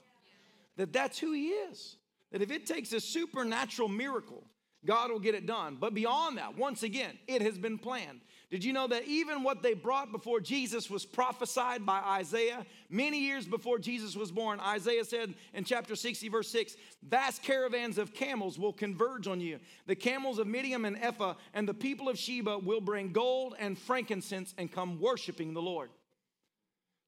That 0.76 0.92
that's 0.92 1.18
who 1.18 1.32
he 1.32 1.48
is. 1.48 1.96
That 2.32 2.42
if 2.42 2.50
it 2.50 2.66
takes 2.66 2.92
a 2.92 3.00
supernatural 3.00 3.88
miracle, 3.88 4.44
God 4.84 5.10
will 5.10 5.18
get 5.18 5.34
it 5.34 5.46
done. 5.46 5.76
But 5.80 5.94
beyond 5.94 6.38
that, 6.38 6.58
once 6.58 6.82
again, 6.82 7.18
it 7.26 7.42
has 7.42 7.56
been 7.56 7.78
planned. 7.78 8.20
Did 8.54 8.62
you 8.62 8.72
know 8.72 8.86
that 8.86 9.08
even 9.08 9.42
what 9.42 9.64
they 9.64 9.74
brought 9.74 10.12
before 10.12 10.38
Jesus 10.38 10.88
was 10.88 11.04
prophesied 11.04 11.84
by 11.84 11.98
Isaiah 11.98 12.64
many 12.88 13.18
years 13.18 13.48
before 13.48 13.80
Jesus 13.80 14.14
was 14.14 14.30
born? 14.30 14.60
Isaiah 14.60 15.04
said 15.04 15.34
in 15.54 15.64
chapter 15.64 15.96
60, 15.96 16.28
verse 16.28 16.48
6 16.50 16.76
Vast 17.02 17.42
caravans 17.42 17.98
of 17.98 18.14
camels 18.14 18.56
will 18.56 18.72
converge 18.72 19.26
on 19.26 19.40
you. 19.40 19.58
The 19.88 19.96
camels 19.96 20.38
of 20.38 20.46
Midian 20.46 20.84
and 20.84 20.96
Ephah 20.96 21.34
and 21.52 21.66
the 21.66 21.74
people 21.74 22.08
of 22.08 22.16
Sheba 22.16 22.58
will 22.58 22.80
bring 22.80 23.10
gold 23.10 23.56
and 23.58 23.76
frankincense 23.76 24.54
and 24.56 24.70
come 24.70 25.00
worshiping 25.00 25.52
the 25.52 25.60
Lord. 25.60 25.90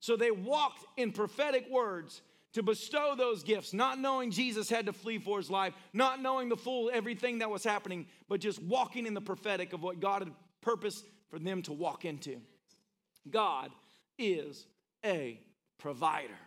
So 0.00 0.16
they 0.16 0.32
walked 0.32 0.84
in 0.96 1.12
prophetic 1.12 1.70
words 1.70 2.22
to 2.54 2.64
bestow 2.64 3.14
those 3.16 3.44
gifts, 3.44 3.72
not 3.72 4.00
knowing 4.00 4.32
Jesus 4.32 4.68
had 4.68 4.86
to 4.86 4.92
flee 4.92 5.18
for 5.18 5.38
his 5.38 5.48
life, 5.48 5.74
not 5.92 6.20
knowing 6.20 6.48
the 6.48 6.56
full 6.56 6.90
everything 6.92 7.38
that 7.38 7.50
was 7.50 7.62
happening, 7.62 8.06
but 8.28 8.40
just 8.40 8.60
walking 8.60 9.06
in 9.06 9.14
the 9.14 9.20
prophetic 9.20 9.72
of 9.74 9.84
what 9.84 10.00
God 10.00 10.22
had 10.22 10.32
purposed 10.60 11.04
for 11.28 11.38
them 11.38 11.62
to 11.62 11.72
walk 11.72 12.04
into. 12.04 12.40
God 13.30 13.70
is 14.18 14.66
a 15.04 15.40
provider. 15.78 16.38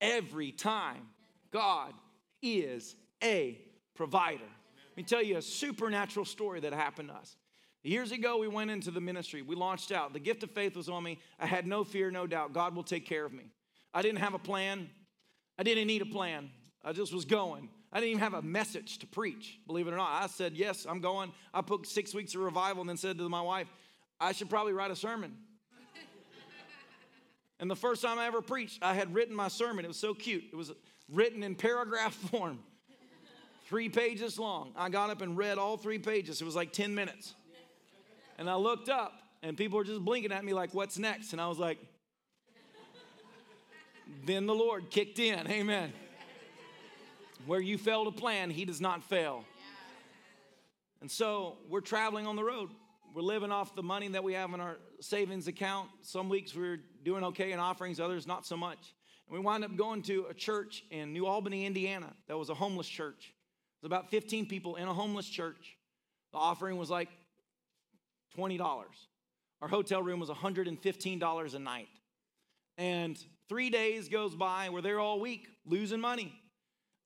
Every 0.00 0.52
time, 0.52 1.08
God 1.52 1.94
is 2.42 2.94
a 3.22 3.58
provider. 3.94 4.44
Let 4.90 4.96
me 4.96 5.02
tell 5.02 5.22
you 5.22 5.38
a 5.38 5.42
supernatural 5.42 6.26
story 6.26 6.60
that 6.60 6.72
happened 6.72 7.08
to 7.08 7.14
us. 7.14 7.36
Years 7.82 8.10
ago, 8.10 8.38
we 8.38 8.48
went 8.48 8.70
into 8.70 8.90
the 8.90 9.00
ministry. 9.00 9.42
We 9.42 9.54
launched 9.54 9.92
out. 9.92 10.12
The 10.12 10.18
gift 10.18 10.42
of 10.42 10.50
faith 10.50 10.76
was 10.76 10.88
on 10.88 11.04
me. 11.04 11.18
I 11.38 11.46
had 11.46 11.66
no 11.66 11.84
fear, 11.84 12.10
no 12.10 12.26
doubt. 12.26 12.52
God 12.52 12.74
will 12.74 12.82
take 12.82 13.06
care 13.06 13.24
of 13.24 13.32
me. 13.32 13.44
I 13.94 14.02
didn't 14.02 14.18
have 14.18 14.34
a 14.34 14.38
plan. 14.40 14.90
I 15.56 15.62
didn't 15.62 15.86
need 15.86 16.02
a 16.02 16.06
plan. 16.06 16.50
I 16.84 16.92
just 16.92 17.14
was 17.14 17.24
going. 17.24 17.68
I 17.96 18.00
didn't 18.00 18.10
even 18.10 18.20
have 18.24 18.34
a 18.34 18.42
message 18.42 18.98
to 18.98 19.06
preach, 19.06 19.58
believe 19.66 19.88
it 19.88 19.94
or 19.94 19.96
not. 19.96 20.22
I 20.22 20.26
said, 20.26 20.54
Yes, 20.54 20.86
I'm 20.86 21.00
going. 21.00 21.32
I 21.54 21.62
put 21.62 21.86
six 21.86 22.12
weeks 22.12 22.34
of 22.34 22.42
revival 22.42 22.82
and 22.82 22.90
then 22.90 22.98
said 22.98 23.16
to 23.16 23.26
my 23.26 23.40
wife, 23.40 23.72
I 24.20 24.32
should 24.32 24.50
probably 24.50 24.74
write 24.74 24.90
a 24.90 24.96
sermon. 24.96 25.34
and 27.58 27.70
the 27.70 27.74
first 27.74 28.02
time 28.02 28.18
I 28.18 28.26
ever 28.26 28.42
preached, 28.42 28.80
I 28.82 28.92
had 28.92 29.14
written 29.14 29.34
my 29.34 29.48
sermon. 29.48 29.86
It 29.86 29.88
was 29.88 29.96
so 29.96 30.12
cute. 30.12 30.44
It 30.52 30.56
was 30.56 30.72
written 31.10 31.42
in 31.42 31.54
paragraph 31.54 32.12
form, 32.30 32.58
three 33.64 33.88
pages 33.88 34.38
long. 34.38 34.72
I 34.76 34.90
got 34.90 35.08
up 35.08 35.22
and 35.22 35.34
read 35.34 35.56
all 35.56 35.78
three 35.78 35.98
pages. 35.98 36.42
It 36.42 36.44
was 36.44 36.54
like 36.54 36.74
10 36.74 36.94
minutes. 36.94 37.32
And 38.36 38.50
I 38.50 38.56
looked 38.56 38.90
up, 38.90 39.14
and 39.42 39.56
people 39.56 39.78
were 39.78 39.84
just 39.84 40.04
blinking 40.04 40.32
at 40.32 40.44
me 40.44 40.52
like, 40.52 40.74
What's 40.74 40.98
next? 40.98 41.32
And 41.32 41.40
I 41.40 41.48
was 41.48 41.58
like, 41.58 41.78
then 44.26 44.44
the 44.44 44.54
Lord 44.54 44.90
kicked 44.90 45.18
in. 45.18 45.50
Amen. 45.50 45.94
Where 47.44 47.60
you 47.60 47.76
fail 47.76 48.04
to 48.06 48.10
plan, 48.10 48.50
He 48.50 48.64
does 48.64 48.80
not 48.80 49.04
fail. 49.04 49.44
And 51.00 51.10
so 51.10 51.58
we're 51.68 51.82
traveling 51.82 52.26
on 52.26 52.36
the 52.36 52.44
road. 52.44 52.70
We're 53.14 53.22
living 53.22 53.52
off 53.52 53.74
the 53.74 53.82
money 53.82 54.08
that 54.08 54.24
we 54.24 54.34
have 54.34 54.52
in 54.54 54.60
our 54.60 54.76
savings 55.00 55.46
account. 55.46 55.88
Some 56.02 56.28
weeks 56.28 56.54
we're 56.54 56.80
doing 57.04 57.24
okay 57.24 57.52
in 57.52 57.58
offerings, 57.58 58.00
others 58.00 58.26
not 58.26 58.46
so 58.46 58.56
much. 58.56 58.94
And 59.28 59.38
we 59.38 59.44
wind 59.44 59.64
up 59.64 59.76
going 59.76 60.02
to 60.02 60.26
a 60.30 60.34
church 60.34 60.84
in 60.90 61.12
New 61.12 61.26
Albany, 61.26 61.66
Indiana, 61.66 62.12
that 62.28 62.36
was 62.36 62.48
a 62.48 62.54
homeless 62.54 62.88
church. 62.88 63.34
Was 63.82 63.86
about 63.86 64.10
15 64.10 64.46
people 64.46 64.76
in 64.76 64.88
a 64.88 64.94
homeless 64.94 65.28
church. 65.28 65.76
The 66.32 66.38
offering 66.38 66.76
was 66.76 66.90
like 66.90 67.08
$20. 68.36 68.84
Our 69.62 69.68
hotel 69.68 70.02
room 70.02 70.20
was 70.20 70.28
$115 70.28 71.54
a 71.54 71.58
night. 71.58 71.88
And 72.78 73.18
three 73.48 73.70
days 73.70 74.08
goes 74.08 74.34
by, 74.34 74.68
we're 74.68 74.82
there 74.82 75.00
all 75.00 75.20
week, 75.20 75.46
losing 75.64 76.00
money. 76.00 76.38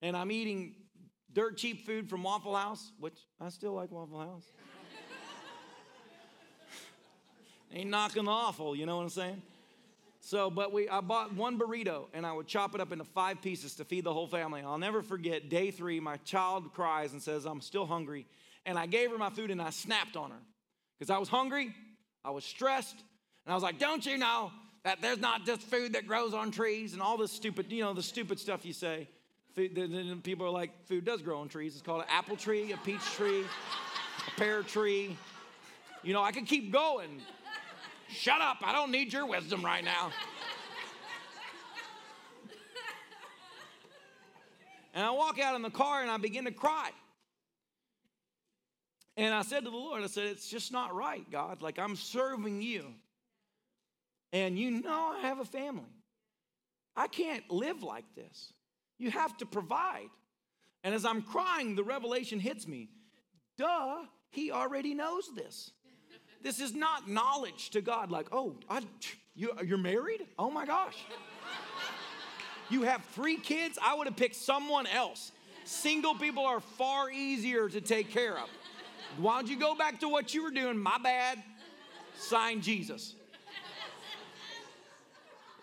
And 0.02 0.16
I'm 0.16 0.30
eating 0.30 0.74
dirt 1.32 1.56
cheap 1.56 1.86
food 1.86 2.08
from 2.08 2.22
Waffle 2.22 2.56
House, 2.56 2.92
which 2.98 3.18
I 3.40 3.48
still 3.50 3.72
like 3.72 3.90
Waffle 3.90 4.20
House. 4.20 4.46
Ain't 7.72 7.90
knocking 7.90 8.24
the 8.24 8.30
awful, 8.30 8.74
you 8.74 8.86
know 8.86 8.96
what 8.96 9.02
I'm 9.02 9.10
saying? 9.10 9.42
So, 10.20 10.50
but 10.50 10.72
we, 10.72 10.88
I 10.88 11.00
bought 11.00 11.34
one 11.34 11.58
burrito 11.58 12.06
and 12.12 12.26
I 12.26 12.32
would 12.32 12.46
chop 12.46 12.74
it 12.74 12.80
up 12.80 12.92
into 12.92 13.04
five 13.04 13.40
pieces 13.40 13.74
to 13.76 13.84
feed 13.84 14.04
the 14.04 14.12
whole 14.12 14.26
family. 14.26 14.60
I'll 14.60 14.78
never 14.78 15.02
forget 15.02 15.48
day 15.48 15.70
three, 15.70 15.98
my 15.98 16.16
child 16.18 16.72
cries 16.74 17.12
and 17.12 17.22
says, 17.22 17.46
I'm 17.46 17.60
still 17.60 17.86
hungry. 17.86 18.26
And 18.66 18.78
I 18.78 18.86
gave 18.86 19.10
her 19.10 19.18
my 19.18 19.30
food 19.30 19.50
and 19.50 19.62
I 19.62 19.70
snapped 19.70 20.16
on 20.16 20.30
her 20.30 20.40
because 20.98 21.10
I 21.10 21.18
was 21.18 21.28
hungry, 21.28 21.74
I 22.24 22.30
was 22.30 22.44
stressed, 22.44 22.96
and 23.46 23.52
I 23.52 23.54
was 23.54 23.62
like, 23.62 23.78
Don't 23.78 24.04
you 24.04 24.18
know 24.18 24.52
that 24.84 25.00
there's 25.00 25.18
not 25.18 25.46
just 25.46 25.62
food 25.62 25.94
that 25.94 26.06
grows 26.06 26.34
on 26.34 26.50
trees 26.50 26.92
and 26.92 27.00
all 27.00 27.16
this 27.16 27.32
stupid, 27.32 27.70
you 27.72 27.82
know, 27.82 27.94
the 27.94 28.02
stupid 28.02 28.38
stuff 28.38 28.64
you 28.64 28.72
say. 28.72 29.08
Food, 29.54 30.22
people 30.22 30.46
are 30.46 30.50
like, 30.50 30.86
food 30.86 31.04
does 31.04 31.22
grow 31.22 31.40
on 31.40 31.48
trees. 31.48 31.74
It's 31.74 31.82
called 31.82 32.02
an 32.02 32.08
apple 32.08 32.36
tree, 32.36 32.72
a 32.72 32.76
peach 32.78 33.04
tree, 33.16 33.44
a 34.26 34.30
pear 34.38 34.62
tree. 34.62 35.16
You 36.02 36.12
know, 36.12 36.22
I 36.22 36.32
could 36.32 36.46
keep 36.46 36.72
going. 36.72 37.20
Shut 38.08 38.40
up, 38.40 38.58
I 38.62 38.72
don't 38.72 38.90
need 38.90 39.12
your 39.12 39.26
wisdom 39.26 39.64
right 39.64 39.84
now. 39.84 40.10
And 44.92 45.04
I 45.04 45.10
walk 45.10 45.38
out 45.38 45.54
in 45.54 45.62
the 45.62 45.70
car 45.70 46.02
and 46.02 46.10
I 46.10 46.16
begin 46.16 46.44
to 46.46 46.50
cry. 46.50 46.90
And 49.16 49.34
I 49.34 49.42
said 49.42 49.64
to 49.64 49.70
the 49.70 49.76
Lord, 49.76 50.02
I 50.02 50.06
said, 50.06 50.26
it's 50.26 50.48
just 50.48 50.72
not 50.72 50.94
right, 50.94 51.28
God. 51.30 51.62
Like 51.62 51.78
I'm 51.78 51.94
serving 51.94 52.62
you. 52.62 52.86
And 54.32 54.58
you 54.58 54.70
know 54.82 55.14
I 55.16 55.26
have 55.26 55.38
a 55.38 55.44
family. 55.44 55.84
I 56.96 57.06
can't 57.06 57.48
live 57.50 57.82
like 57.82 58.04
this. 58.14 58.52
You 59.00 59.10
have 59.10 59.36
to 59.38 59.46
provide. 59.46 60.10
And 60.84 60.94
as 60.94 61.04
I'm 61.04 61.22
crying, 61.22 61.74
the 61.74 61.82
revelation 61.82 62.38
hits 62.38 62.68
me. 62.68 62.90
Duh, 63.56 64.04
he 64.30 64.52
already 64.52 64.94
knows 64.94 65.28
this. 65.34 65.72
This 66.42 66.60
is 66.60 66.74
not 66.74 67.08
knowledge 67.08 67.70
to 67.70 67.80
God, 67.80 68.10
like, 68.10 68.28
oh, 68.30 68.56
I, 68.68 68.82
you, 69.34 69.52
you're 69.64 69.78
married? 69.78 70.26
Oh 70.38 70.50
my 70.50 70.66
gosh. 70.66 70.96
You 72.68 72.82
have 72.82 73.02
three 73.12 73.36
kids? 73.36 73.78
I 73.82 73.94
would 73.94 74.06
have 74.06 74.16
picked 74.16 74.36
someone 74.36 74.86
else. 74.86 75.32
Single 75.64 76.14
people 76.14 76.44
are 76.44 76.60
far 76.60 77.10
easier 77.10 77.68
to 77.68 77.80
take 77.80 78.10
care 78.10 78.38
of. 78.38 78.48
Why 79.16 79.40
don't 79.40 79.50
you 79.50 79.58
go 79.58 79.74
back 79.74 80.00
to 80.00 80.08
what 80.08 80.34
you 80.34 80.44
were 80.44 80.50
doing? 80.50 80.78
My 80.78 80.98
bad. 81.02 81.42
Sign 82.16 82.60
Jesus 82.60 83.14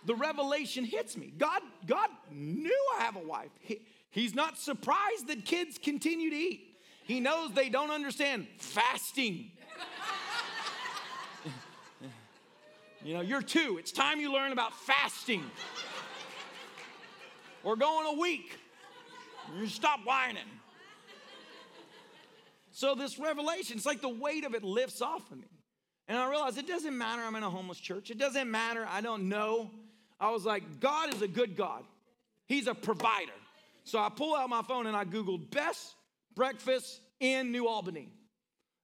the 0.08 0.16
revelation 0.16 0.86
hits 0.86 1.18
me. 1.18 1.34
God, 1.38 1.62
God 1.86 2.10
knew 2.32 2.80
I 2.98 3.04
have 3.04 3.18
a 3.18 3.28
wife. 3.28 3.52
He, 3.60 3.82
he's 4.10 4.34
not 4.34 4.58
surprised 4.58 5.28
that 5.28 5.44
kids 5.44 5.78
continue 5.78 6.30
to 6.30 6.36
eat. 6.36 6.78
He 7.04 7.20
knows 7.20 7.52
they 7.52 7.68
don't 7.68 7.92
understand 7.92 8.48
fasting. 8.58 9.52
you 13.04 13.16
know, 13.16 13.22
you're 13.22 13.42
two. 13.42 13.76
It's 13.80 13.92
time 13.92 14.22
you 14.22 14.32
learn 14.32 14.54
about 14.54 14.74
fasting. 14.74 15.44
We're 17.62 17.76
going 17.76 18.08
a 18.08 18.20
week. 18.20 18.58
You 19.60 19.68
stop 19.68 20.00
whining. 20.06 20.40
So 22.72 22.96
this 22.96 23.20
revelation, 23.20 23.76
it's 23.76 23.86
like 23.86 24.00
the 24.00 24.08
weight 24.08 24.46
of 24.46 24.54
it 24.54 24.64
lifts 24.64 25.02
off 25.02 25.30
of 25.32 25.38
me. 25.38 25.50
And 26.08 26.18
I 26.18 26.30
realize 26.30 26.58
it 26.58 26.68
doesn't 26.68 26.98
matter 26.98 27.24
I'm 27.24 27.36
in 27.36 27.44
a 27.44 27.50
homeless 27.50 27.80
church. 27.80 28.10
It 28.10 28.18
doesn't 28.18 28.50
matter 28.50 28.88
I 28.90 29.02
don't 29.02 29.28
know 29.28 29.72
I 30.20 30.32
was 30.32 30.46
like, 30.46 30.80
God 30.80 31.14
is 31.14 31.22
a 31.22 31.28
good 31.28 31.56
God. 31.56 31.84
He's 32.48 32.68
a 32.68 32.74
provider. 32.74 33.32
So 33.84 34.00
I 34.00 34.10
pull 34.10 34.36
out 34.36 34.50
my 34.50 34.62
phone 34.64 34.88
and 34.88 34.96
I 34.96 35.06
Googled 35.06 35.52
best 35.52 35.96
breakfast 36.36 37.02
in 37.20 37.52
New 37.52 37.68
Albany. 37.68 38.10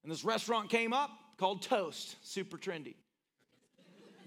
And 0.03 0.11
this 0.11 0.23
restaurant 0.23 0.69
came 0.69 0.93
up 0.93 1.11
called 1.38 1.61
Toast, 1.61 2.15
super 2.23 2.57
trendy. 2.57 2.95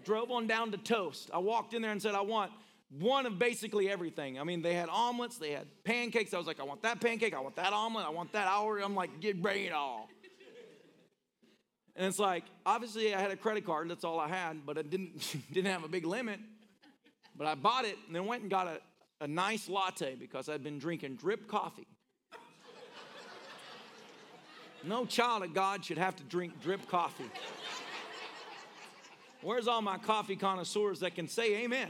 Drove 0.05 0.31
on 0.31 0.47
down 0.47 0.71
to 0.73 0.79
Toast. 0.79 1.31
I 1.33 1.39
walked 1.39 1.75
in 1.75 1.83
there 1.83 1.91
and 1.91 2.01
said, 2.01 2.15
I 2.15 2.21
want 2.21 2.53
one 2.91 3.27
of 3.27 3.39
basically 3.39 3.91
everything. 3.91 4.39
I 4.39 4.45
mean, 4.45 4.63
they 4.63 4.75
had 4.75 4.89
omelets, 4.89 5.39
they 5.39 5.51
had 5.51 5.67
pancakes. 5.85 6.33
I 6.33 6.39
was 6.39 6.47
like, 6.47 6.61
I 6.61 6.63
want 6.63 6.83
that 6.83 7.01
pancake, 7.01 7.35
I 7.35 7.41
want 7.41 7.57
that 7.57 7.73
omelet, 7.73 8.07
I 8.07 8.11
want 8.11 8.33
that 8.33 8.47
hour. 8.47 8.79
I'm 8.79 8.95
like, 8.95 9.21
get 9.21 9.43
bring 9.43 9.65
it 9.65 9.73
all. 9.73 10.09
And 11.97 12.07
it's 12.07 12.19
like, 12.19 12.45
obviously, 12.65 13.15
I 13.15 13.21
had 13.21 13.31
a 13.31 13.37
credit 13.37 13.65
card. 13.65 13.91
That's 13.91 14.05
all 14.05 14.21
I 14.21 14.29
had, 14.29 14.67
but 14.67 14.77
I 14.77 14.83
didn't 14.83 15.37
didn't 15.53 15.73
have 15.73 15.83
a 15.83 15.89
big 15.89 16.05
limit. 16.05 16.39
But 17.37 17.47
I 17.47 17.55
bought 17.55 17.85
it 17.85 17.97
and 18.07 18.15
then 18.15 18.27
went 18.27 18.43
and 18.43 18.51
got 18.51 18.67
a, 18.67 18.81
a 19.21 19.29
nice 19.29 19.69
latte 19.69 20.15
because 20.15 20.49
I'd 20.49 20.63
been 20.63 20.79
drinking 20.79 21.17
drip 21.17 21.49
coffee. 21.49 21.87
No 24.85 25.05
child 25.05 25.43
of 25.43 25.53
God 25.53 25.85
should 25.85 25.99
have 25.99 26.17
to 26.17 26.25
drink 26.25 26.63
drip 26.63 26.89
coffee. 26.89 27.31
Where's 29.43 29.69
all 29.69 29.83
my 29.83 29.99
coffee 29.99 30.37
connoisseurs 30.37 31.01
that 31.01 31.15
can 31.15 31.29
say 31.29 31.65
amen? 31.65 31.89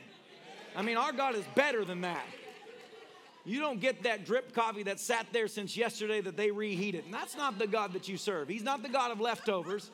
I 0.74 0.82
mean, 0.82 0.96
our 0.96 1.12
God 1.12 1.34
is 1.34 1.44
better 1.54 1.84
than 1.84 2.02
that. 2.02 2.24
You 3.44 3.60
don't 3.60 3.80
get 3.80 4.02
that 4.02 4.24
drip 4.24 4.52
coffee 4.52 4.82
that 4.84 4.98
sat 4.98 5.26
there 5.32 5.46
since 5.46 5.76
yesterday 5.76 6.20
that 6.20 6.36
they 6.36 6.50
reheated. 6.50 7.04
And 7.04 7.14
that's 7.14 7.36
not 7.36 7.58
the 7.58 7.66
God 7.66 7.92
that 7.92 8.08
you 8.08 8.16
serve. 8.16 8.48
He's 8.48 8.64
not 8.64 8.82
the 8.82 8.88
God 8.88 9.12
of 9.12 9.20
leftovers. 9.20 9.90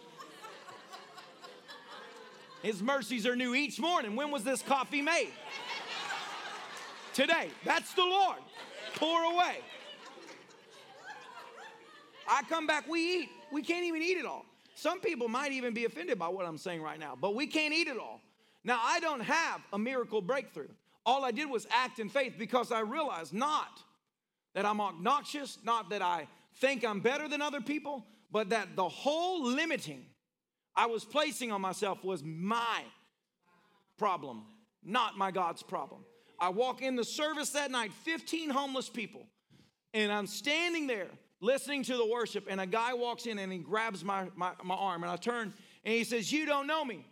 His 2.62 2.82
mercies 2.82 3.26
are 3.26 3.34
new 3.34 3.54
each 3.54 3.80
morning. 3.80 4.14
When 4.14 4.30
was 4.30 4.44
this 4.44 4.62
coffee 4.62 5.02
made? 5.02 5.32
Today. 7.12 7.50
That's 7.64 7.92
the 7.94 8.04
Lord. 8.04 8.38
Pour 8.94 9.22
away. 9.24 9.58
I 12.28 12.42
come 12.48 12.66
back, 12.66 12.88
we 12.88 13.00
eat. 13.00 13.28
We 13.50 13.62
can't 13.62 13.84
even 13.84 14.00
eat 14.00 14.16
it 14.16 14.24
all. 14.24 14.46
Some 14.74 15.00
people 15.00 15.28
might 15.28 15.52
even 15.52 15.74
be 15.74 15.84
offended 15.84 16.18
by 16.18 16.28
what 16.28 16.46
I'm 16.46 16.56
saying 16.56 16.82
right 16.82 16.98
now, 16.98 17.16
but 17.20 17.34
we 17.34 17.46
can't 17.46 17.74
eat 17.74 17.88
it 17.88 17.98
all. 17.98 18.20
Now, 18.64 18.80
I 18.82 19.00
don't 19.00 19.20
have 19.20 19.60
a 19.72 19.78
miracle 19.78 20.22
breakthrough. 20.22 20.68
All 21.04 21.24
I 21.24 21.32
did 21.32 21.50
was 21.50 21.66
act 21.70 21.98
in 21.98 22.08
faith 22.08 22.34
because 22.38 22.70
I 22.70 22.80
realized 22.80 23.34
not 23.34 23.82
that 24.54 24.64
I'm 24.64 24.80
obnoxious, 24.80 25.58
not 25.64 25.90
that 25.90 26.00
I 26.00 26.28
think 26.56 26.84
I'm 26.84 27.00
better 27.00 27.28
than 27.28 27.42
other 27.42 27.60
people, 27.60 28.06
but 28.30 28.50
that 28.50 28.76
the 28.76 28.88
whole 28.88 29.44
limiting 29.44 30.04
I 30.74 30.86
was 30.86 31.04
placing 31.04 31.52
on 31.52 31.60
myself 31.60 32.02
was 32.04 32.22
my 32.24 32.82
problem, 33.98 34.44
not 34.82 35.16
my 35.18 35.30
God's 35.30 35.62
problem. 35.62 36.04
I 36.38 36.48
walk 36.48 36.82
in 36.82 36.96
the 36.96 37.04
service 37.04 37.50
that 37.50 37.70
night, 37.70 37.92
15 38.04 38.50
homeless 38.50 38.88
people, 38.88 39.26
and 39.94 40.10
I'm 40.10 40.26
standing 40.26 40.86
there 40.86 41.08
listening 41.40 41.82
to 41.84 41.96
the 41.96 42.06
worship, 42.06 42.46
and 42.48 42.60
a 42.60 42.66
guy 42.66 42.94
walks 42.94 43.26
in 43.26 43.38
and 43.38 43.52
he 43.52 43.58
grabs 43.58 44.04
my, 44.04 44.28
my, 44.34 44.52
my 44.64 44.74
arm, 44.74 45.02
and 45.02 45.12
I 45.12 45.16
turn 45.16 45.52
and 45.84 45.94
he 45.94 46.04
says, 46.04 46.32
You 46.32 46.46
don't 46.46 46.66
know 46.66 46.84
me. 46.84 47.04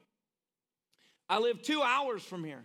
I 1.29 1.39
live 1.39 1.63
two 1.63 1.83
hours 1.83 2.23
from 2.23 2.45
here. 2.45 2.65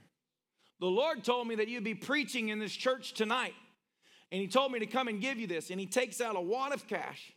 The 0.80 0.88
Lord 0.88 1.24
told 1.24 1.48
me 1.48 1.56
that 1.56 1.68
you'd 1.68 1.84
be 1.84 1.94
preaching 1.94 2.50
in 2.50 2.60
this 2.60 2.74
church 2.74 3.14
tonight. 3.14 3.54
And 4.32 4.42
He 4.42 4.48
told 4.48 4.72
me 4.72 4.80
to 4.80 4.86
come 4.86 5.08
and 5.08 5.22
give 5.22 5.40
you 5.40 5.48
this. 5.48 5.70
And 5.70 5.80
He 5.80 5.86
takes 5.86 6.20
out 6.20 6.36
a 6.36 6.42
wad 6.42 6.74
of 6.74 6.88
cash 6.88 7.32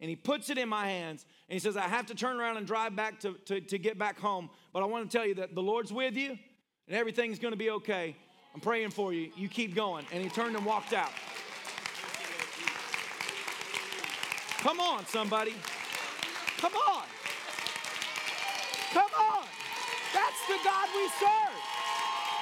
and 0.00 0.10
He 0.10 0.16
puts 0.16 0.50
it 0.50 0.58
in 0.58 0.68
my 0.68 0.86
hands. 0.86 1.24
And 1.48 1.54
He 1.54 1.58
says, 1.58 1.76
I 1.76 1.82
have 1.82 2.06
to 2.06 2.14
turn 2.14 2.38
around 2.38 2.56
and 2.56 2.66
drive 2.66 2.94
back 2.96 3.20
to, 3.20 3.34
to, 3.46 3.60
to 3.60 3.78
get 3.78 3.98
back 3.98 4.18
home. 4.18 4.50
But 4.72 4.82
I 4.82 4.86
want 4.86 5.10
to 5.10 5.16
tell 5.16 5.26
you 5.26 5.34
that 5.36 5.54
the 5.54 5.62
Lord's 5.62 5.92
with 5.92 6.16
you 6.16 6.38
and 6.86 6.96
everything's 6.96 7.38
going 7.38 7.52
to 7.52 7.58
be 7.58 7.70
okay. 7.70 8.16
I'm 8.54 8.60
praying 8.60 8.90
for 8.90 9.12
you. 9.12 9.30
You 9.36 9.48
keep 9.48 9.74
going. 9.74 10.06
And 10.12 10.22
He 10.22 10.28
turned 10.28 10.56
and 10.56 10.64
walked 10.64 10.92
out. 10.92 11.10
Come 14.58 14.80
on, 14.80 15.06
somebody. 15.06 15.54
Come 16.58 16.72
on. 16.74 17.04
Come 18.92 19.10
on. 19.20 19.44
That's 20.14 20.46
the 20.48 20.58
God 20.64 20.88
we 20.94 21.08
serve. 21.20 21.56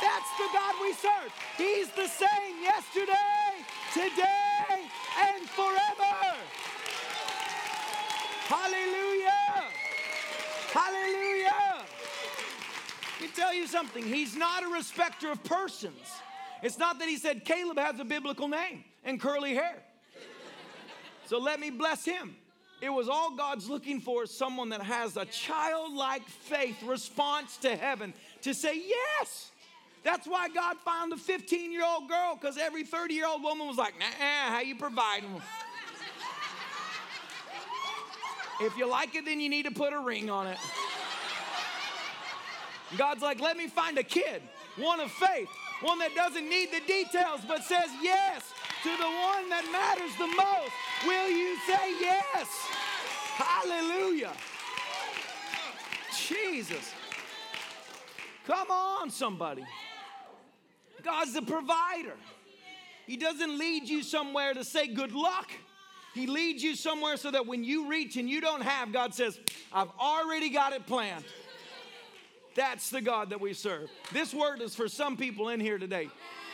That's 0.00 0.30
the 0.38 0.48
God 0.52 0.74
we 0.80 0.92
serve. 0.92 1.32
He's 1.56 1.88
the 1.90 2.06
same 2.06 2.62
yesterday, 2.62 3.64
today, 3.92 4.88
and 5.18 5.48
forever. 5.50 6.36
Hallelujah. 8.46 9.64
Hallelujah. 10.72 11.84
Let 13.20 13.20
me 13.20 13.28
tell 13.34 13.54
you 13.54 13.66
something. 13.66 14.04
He's 14.04 14.36
not 14.36 14.64
a 14.64 14.68
respecter 14.68 15.30
of 15.30 15.42
persons. 15.44 16.20
It's 16.62 16.78
not 16.78 16.98
that 16.98 17.08
he 17.08 17.16
said 17.16 17.44
Caleb 17.44 17.78
has 17.78 17.98
a 18.00 18.04
biblical 18.04 18.48
name 18.48 18.84
and 19.04 19.20
curly 19.20 19.54
hair. 19.54 19.82
So 21.26 21.38
let 21.38 21.58
me 21.58 21.70
bless 21.70 22.04
him. 22.04 22.36
It 22.82 22.90
was 22.90 23.08
all 23.08 23.34
God's 23.34 23.68
looking 23.68 24.00
for 24.00 24.26
someone 24.26 24.68
that 24.70 24.82
has 24.82 25.16
a 25.16 25.24
childlike 25.24 26.28
faith 26.28 26.82
response 26.82 27.56
to 27.58 27.74
heaven 27.76 28.12
to 28.42 28.52
say 28.52 28.78
yes. 28.86 29.52
That's 30.02 30.26
why 30.26 30.50
God 30.50 30.76
found 30.84 31.14
a 31.14 31.16
15 31.16 31.72
year 31.72 31.84
old 31.84 32.10
girl, 32.10 32.38
because 32.38 32.58
every 32.58 32.84
30 32.84 33.14
year 33.14 33.26
old 33.26 33.42
woman 33.42 33.66
was 33.66 33.78
like, 33.78 33.98
nah, 33.98 34.04
how 34.50 34.60
you 34.60 34.76
providing? 34.76 35.40
If 38.60 38.76
you 38.76 38.88
like 38.88 39.14
it, 39.14 39.24
then 39.24 39.40
you 39.40 39.48
need 39.48 39.64
to 39.64 39.70
put 39.70 39.92
a 39.92 39.98
ring 39.98 40.30
on 40.30 40.46
it. 40.46 40.58
God's 42.96 43.22
like, 43.22 43.40
let 43.40 43.56
me 43.56 43.66
find 43.66 43.98
a 43.98 44.02
kid, 44.02 44.42
one 44.76 45.00
of 45.00 45.10
faith, 45.10 45.48
one 45.80 45.98
that 45.98 46.14
doesn't 46.14 46.48
need 46.48 46.70
the 46.70 46.80
details, 46.86 47.40
but 47.46 47.64
says 47.64 47.90
yes 48.02 48.52
to 48.82 48.90
the 48.90 49.02
one 49.02 49.48
that 49.48 49.64
matters 49.72 50.14
the 50.16 50.26
most. 50.26 50.72
Will 51.06 51.28
you 51.28 51.56
say 51.66 51.94
yes? 52.00 52.48
Hallelujah. 53.36 54.32
Jesus. 56.28 56.92
Come 58.46 58.70
on, 58.70 59.10
somebody. 59.10 59.64
God's 61.02 61.32
the 61.32 61.42
provider. 61.42 62.14
He 63.06 63.16
doesn't 63.16 63.58
lead 63.58 63.88
you 63.88 64.02
somewhere 64.02 64.54
to 64.54 64.64
say 64.64 64.86
good 64.86 65.12
luck. 65.12 65.50
He 66.14 66.28
leads 66.28 66.62
you 66.62 66.76
somewhere 66.76 67.16
so 67.16 67.30
that 67.32 67.46
when 67.46 67.64
you 67.64 67.88
reach 67.88 68.16
and 68.16 68.30
you 68.30 68.40
don't 68.40 68.62
have, 68.62 68.92
God 68.92 69.12
says, 69.14 69.38
I've 69.72 69.90
already 69.98 70.48
got 70.48 70.72
it 70.72 70.86
planned. 70.86 71.24
That's 72.54 72.88
the 72.90 73.00
God 73.00 73.30
that 73.30 73.40
we 73.40 73.52
serve. 73.52 73.90
This 74.12 74.32
word 74.32 74.60
is 74.62 74.76
for 74.76 74.88
some 74.88 75.16
people 75.16 75.48
in 75.48 75.58
here 75.58 75.76
today. 75.76 76.08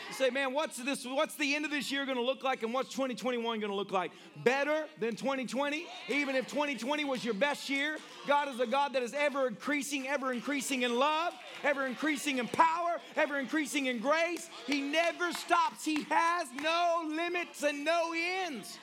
You 0.09 0.15
say, 0.15 0.31
man, 0.31 0.55
what's 0.55 0.77
this? 0.79 1.05
What's 1.05 1.37
the 1.37 1.55
end 1.55 1.65
of 1.65 1.71
this 1.71 1.93
year 1.93 2.05
going 2.05 2.17
to 2.17 2.25
look 2.25 2.43
like, 2.43 2.65
and 2.65 2.75
what's 2.75 2.89
2021 2.91 3.61
going 3.61 3.71
to 3.71 3.77
look 3.77 3.93
like? 3.93 4.11
Better 4.43 4.87
than 4.99 5.15
2020, 5.15 5.87
even 6.09 6.35
if 6.35 6.49
2020 6.49 7.05
was 7.05 7.25
your 7.25 7.35
best 7.35 7.71
year. 7.71 7.97
God 8.27 8.49
is 8.49 8.59
a 8.59 8.67
God 8.67 8.95
that 8.95 9.05
is 9.05 9.15
ever 9.15 9.47
increasing, 9.47 10.09
ever 10.09 10.33
increasing 10.33 10.83
in 10.83 10.99
love, 10.99 11.33
ever 11.63 11.87
increasing 11.87 12.39
in 12.39 12.49
power, 12.49 12.97
ever 13.15 13.39
increasing 13.39 13.87
in 13.87 14.01
grace. 14.01 14.49
He 14.67 14.81
never 14.81 15.33
stops. 15.33 15.85
He 15.85 16.03
has 16.05 16.49
no 16.61 17.05
limits 17.07 17.63
and 17.63 17.85
no 17.85 18.13
ends. 18.13 18.79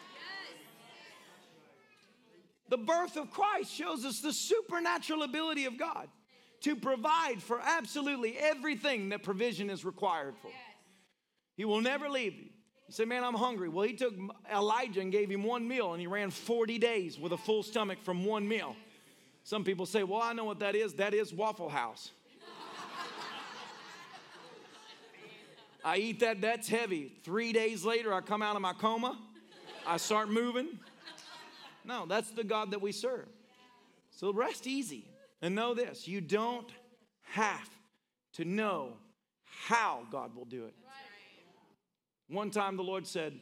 The 2.70 2.78
birth 2.78 3.16
of 3.16 3.32
Christ 3.32 3.74
shows 3.74 4.04
us 4.06 4.20
the 4.20 4.34
supernatural 4.34 5.24
ability 5.24 5.66
of 5.66 5.78
God 5.78 6.08
to 6.62 6.76
provide 6.76 7.42
for 7.42 7.60
absolutely 7.62 8.38
everything 8.38 9.10
that 9.10 9.24
provision 9.24 9.70
is 9.70 9.86
required 9.86 10.36
for. 10.42 10.52
He 11.56 11.66
will 11.66 11.82
never 11.82 12.10
leave 12.10 12.34
you. 12.34 12.50
You 12.88 12.94
say, 12.94 13.06
Man, 13.06 13.24
I'm 13.24 13.34
hungry. 13.34 13.70
Well, 13.70 13.86
he 13.88 13.94
took 13.94 14.14
Elijah 14.52 15.02
and 15.02 15.12
gave 15.12 15.30
him 15.30 15.44
one 15.44 15.68
meal, 15.68 15.94
and 15.94 16.02
he 16.02 16.08
ran 16.08 16.30
40 16.30 16.78
days 16.78 17.20
with 17.20 17.34
a 17.34 17.38
full 17.38 17.64
stomach 17.64 18.00
from 18.04 18.26
one 18.26 18.48
meal. 18.48 18.76
Some 19.44 19.64
people 19.64 19.86
say, 19.86 20.04
Well, 20.04 20.22
I 20.22 20.34
know 20.34 20.46
what 20.46 20.60
that 20.60 20.76
is. 20.76 20.94
That 20.96 21.14
is 21.14 21.34
Waffle 21.34 21.70
House. 21.70 22.12
I 25.84 25.98
eat 25.98 26.20
that, 26.20 26.42
that's 26.42 26.68
heavy. 26.68 27.14
Three 27.24 27.54
days 27.54 27.86
later, 27.86 28.14
I 28.14 28.20
come 28.20 28.42
out 28.42 28.58
of 28.58 28.62
my 28.62 28.74
coma, 28.74 29.18
I 29.86 29.96
start 29.96 30.30
moving. 30.30 30.68
No, 31.88 32.06
that's 32.06 32.32
the 32.32 32.44
God 32.44 32.72
that 32.72 32.82
we 32.82 32.92
serve. 32.92 33.30
So 34.12 34.34
rest 34.34 34.68
easy 34.68 35.06
and 35.42 35.56
know 35.56 35.74
this 35.74 36.08
you 36.08 36.22
don't 36.22 36.70
have 37.22 37.70
to 38.34 38.46
know 38.46 38.94
how 39.46 40.06
God 40.12 40.36
will 40.36 40.46
do 40.46 40.66
it. 40.66 40.76
One 42.28 42.52
time 42.52 42.76
the 42.76 42.84
Lord 42.84 43.08
said, 43.08 43.40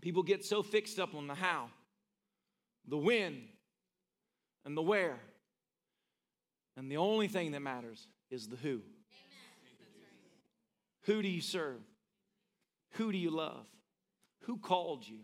People 0.00 0.22
get 0.22 0.42
so 0.42 0.62
fixed 0.62 0.98
up 0.98 1.14
on 1.14 1.26
the 1.26 1.34
how, 1.34 1.68
the 2.88 2.96
when, 2.96 3.42
and 4.64 4.74
the 4.74 4.82
where. 4.82 5.20
And 6.78 6.90
the 6.90 6.96
only 6.96 7.28
thing 7.28 7.52
that 7.52 7.60
matters 7.60 8.08
is 8.30 8.48
the 8.48 8.56
who. 8.56 8.80
Who 11.02 11.20
do 11.20 11.28
you 11.28 11.42
serve? 11.42 11.80
Who 12.92 13.12
do 13.12 13.18
you 13.18 13.30
love? 13.30 13.66
Who 14.44 14.56
called 14.56 15.06
you? 15.06 15.18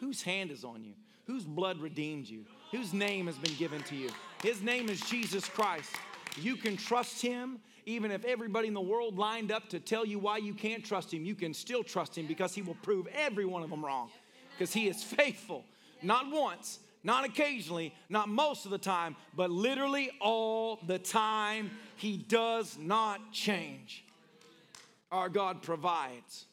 Whose 0.00 0.20
hand 0.22 0.50
is 0.50 0.64
on 0.64 0.84
you? 0.84 0.94
Whose 1.28 1.44
blood 1.44 1.80
redeemed 1.80 2.26
you? 2.26 2.44
Whose 2.72 2.92
name 2.92 3.26
has 3.26 3.38
been 3.38 3.54
given 3.54 3.82
to 3.84 3.94
you? 3.94 4.08
His 4.42 4.62
name 4.62 4.88
is 4.88 5.00
Jesus 5.02 5.46
Christ. 5.46 5.94
You 6.40 6.56
can 6.56 6.76
trust 6.76 7.22
him 7.22 7.60
even 7.88 8.10
if 8.10 8.22
everybody 8.26 8.68
in 8.68 8.74
the 8.74 8.80
world 8.80 9.16
lined 9.16 9.50
up 9.50 9.68
to 9.70 9.80
tell 9.80 10.04
you 10.04 10.18
why 10.18 10.36
you 10.36 10.52
can't 10.52 10.84
trust 10.84 11.12
him, 11.12 11.24
you 11.24 11.34
can 11.34 11.54
still 11.54 11.82
trust 11.82 12.18
him 12.18 12.26
because 12.26 12.54
he 12.54 12.60
will 12.60 12.76
prove 12.82 13.06
every 13.14 13.46
one 13.46 13.62
of 13.62 13.70
them 13.70 13.82
wrong. 13.82 14.10
Because 14.56 14.74
he 14.74 14.88
is 14.88 15.02
faithful, 15.02 15.64
not 16.02 16.30
once, 16.30 16.80
not 17.02 17.24
occasionally, 17.24 17.94
not 18.10 18.28
most 18.28 18.66
of 18.66 18.70
the 18.70 18.78
time, 18.78 19.16
but 19.34 19.50
literally 19.50 20.10
all 20.20 20.80
the 20.86 20.98
time. 20.98 21.70
He 21.96 22.18
does 22.18 22.76
not 22.78 23.32
change. 23.32 24.04
our 25.10 25.30
God 25.30 25.62
provides. 25.62 26.44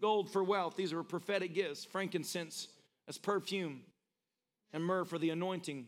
Gold 0.00 0.28
for 0.28 0.42
wealth, 0.42 0.74
these 0.74 0.92
are 0.92 1.04
prophetic 1.04 1.54
gifts. 1.54 1.84
Frankincense 1.84 2.66
as 3.06 3.16
perfume, 3.16 3.82
and 4.74 4.84
myrrh 4.84 5.04
for 5.04 5.18
the 5.18 5.30
anointing 5.30 5.86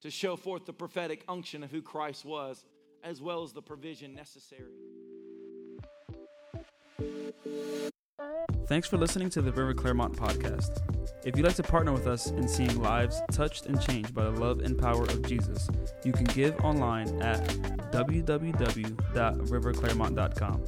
to 0.00 0.10
show 0.10 0.36
forth 0.36 0.64
the 0.64 0.72
prophetic 0.72 1.24
unction 1.28 1.62
of 1.64 1.70
who 1.70 1.82
Christ 1.82 2.24
was, 2.24 2.64
as 3.02 3.20
well 3.20 3.42
as 3.42 3.52
the 3.52 3.60
provision 3.60 4.14
necessary. 4.14 4.70
Thanks 8.68 8.86
for 8.86 8.96
listening 8.96 9.28
to 9.30 9.42
the 9.42 9.50
River 9.50 9.74
Clermont 9.74 10.14
podcast. 10.14 10.80
If 11.24 11.36
you'd 11.36 11.44
like 11.44 11.56
to 11.56 11.64
partner 11.64 11.90
with 11.92 12.06
us 12.06 12.30
in 12.30 12.46
seeing 12.46 12.80
lives 12.80 13.20
touched 13.32 13.66
and 13.66 13.80
changed 13.80 14.14
by 14.14 14.22
the 14.24 14.30
love 14.30 14.60
and 14.60 14.78
power 14.78 15.02
of 15.02 15.26
Jesus, 15.26 15.68
you 16.04 16.12
can 16.12 16.26
give 16.26 16.56
online 16.60 17.20
at 17.20 17.44
www.riverclermont.com. 17.90 20.64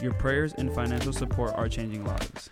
Your 0.00 0.12
prayers 0.14 0.54
and 0.56 0.72
financial 0.72 1.12
support 1.12 1.52
are 1.54 1.68
changing 1.68 2.04
lives. 2.04 2.48